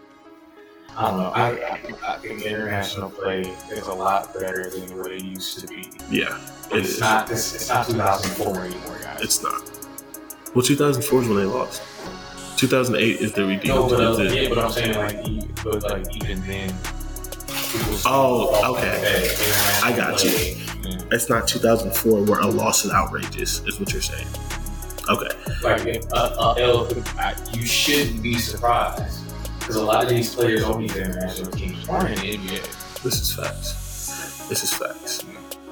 [0.97, 1.31] I don't know.
[1.35, 5.67] I, I, I think international play is a lot better than what it used to
[5.67, 5.91] be.
[6.11, 6.41] Yeah,
[6.71, 7.01] it it's is.
[7.01, 7.31] not.
[7.31, 9.21] It's, it's not 2004 anymore, guys.
[9.21, 9.63] It's not.
[10.55, 11.83] Well, 2004 is when they lost.
[12.57, 13.75] 2008 is the redeem.
[13.75, 16.75] No, but, uh, yeah, but I'm saying like, but like even then.
[18.07, 19.29] Oh, okay.
[19.83, 20.31] I got you.
[21.13, 24.27] It's not 2004 where a loss is outrageous, is what you're saying.
[25.11, 25.29] Okay.
[25.63, 29.26] Like, uh, uh, you shouldn't be surprised
[29.67, 33.03] because a lot of these players on these international teams aren't in the NBA.
[33.03, 34.47] This is facts.
[34.49, 35.25] This is facts.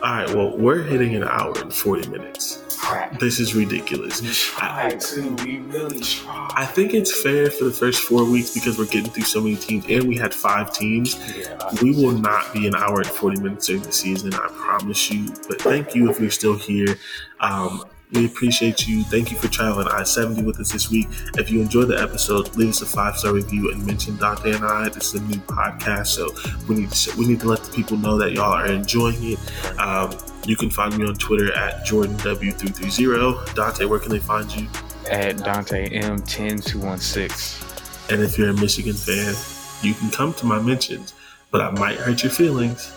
[0.03, 2.77] All right, well, we're hitting an hour and 40 minutes.
[2.77, 3.21] Crap.
[3.21, 4.21] This is ridiculous.
[4.21, 5.31] We tried to.
[5.45, 6.51] We really tried.
[6.57, 9.55] I think it's fair for the first four weeks because we're getting through so many
[9.55, 11.15] teams and we had five teams.
[11.39, 15.09] Yeah, we will not be an hour and 40 minutes during the season, I promise
[15.09, 15.33] you.
[15.49, 16.97] But thank you if you're still here.
[17.39, 19.03] Um, we appreciate you.
[19.05, 21.09] Thank you for traveling I 70 with us this week.
[21.37, 24.65] If you enjoyed the episode, leave us a five star review and mention Dante and
[24.65, 24.89] I.
[24.89, 26.33] This is a new podcast, so
[26.69, 29.39] we need to we need to let the people know that y'all are enjoying it.
[29.79, 30.13] Um,
[30.47, 33.55] you can find me on Twitter at Jordan W330.
[33.55, 34.69] Dante, where can they find you?
[35.11, 38.13] At Dante M10216.
[38.13, 39.35] And if you're a Michigan fan,
[39.83, 41.15] you can come to my mentions,
[41.51, 42.93] but I might hurt your feelings.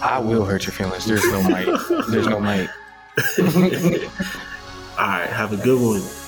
[0.00, 1.06] I will hurt your feelings.
[1.06, 1.66] There's no might.
[2.08, 2.68] There's no might.
[3.38, 5.30] All right.
[5.30, 6.25] Have a good one.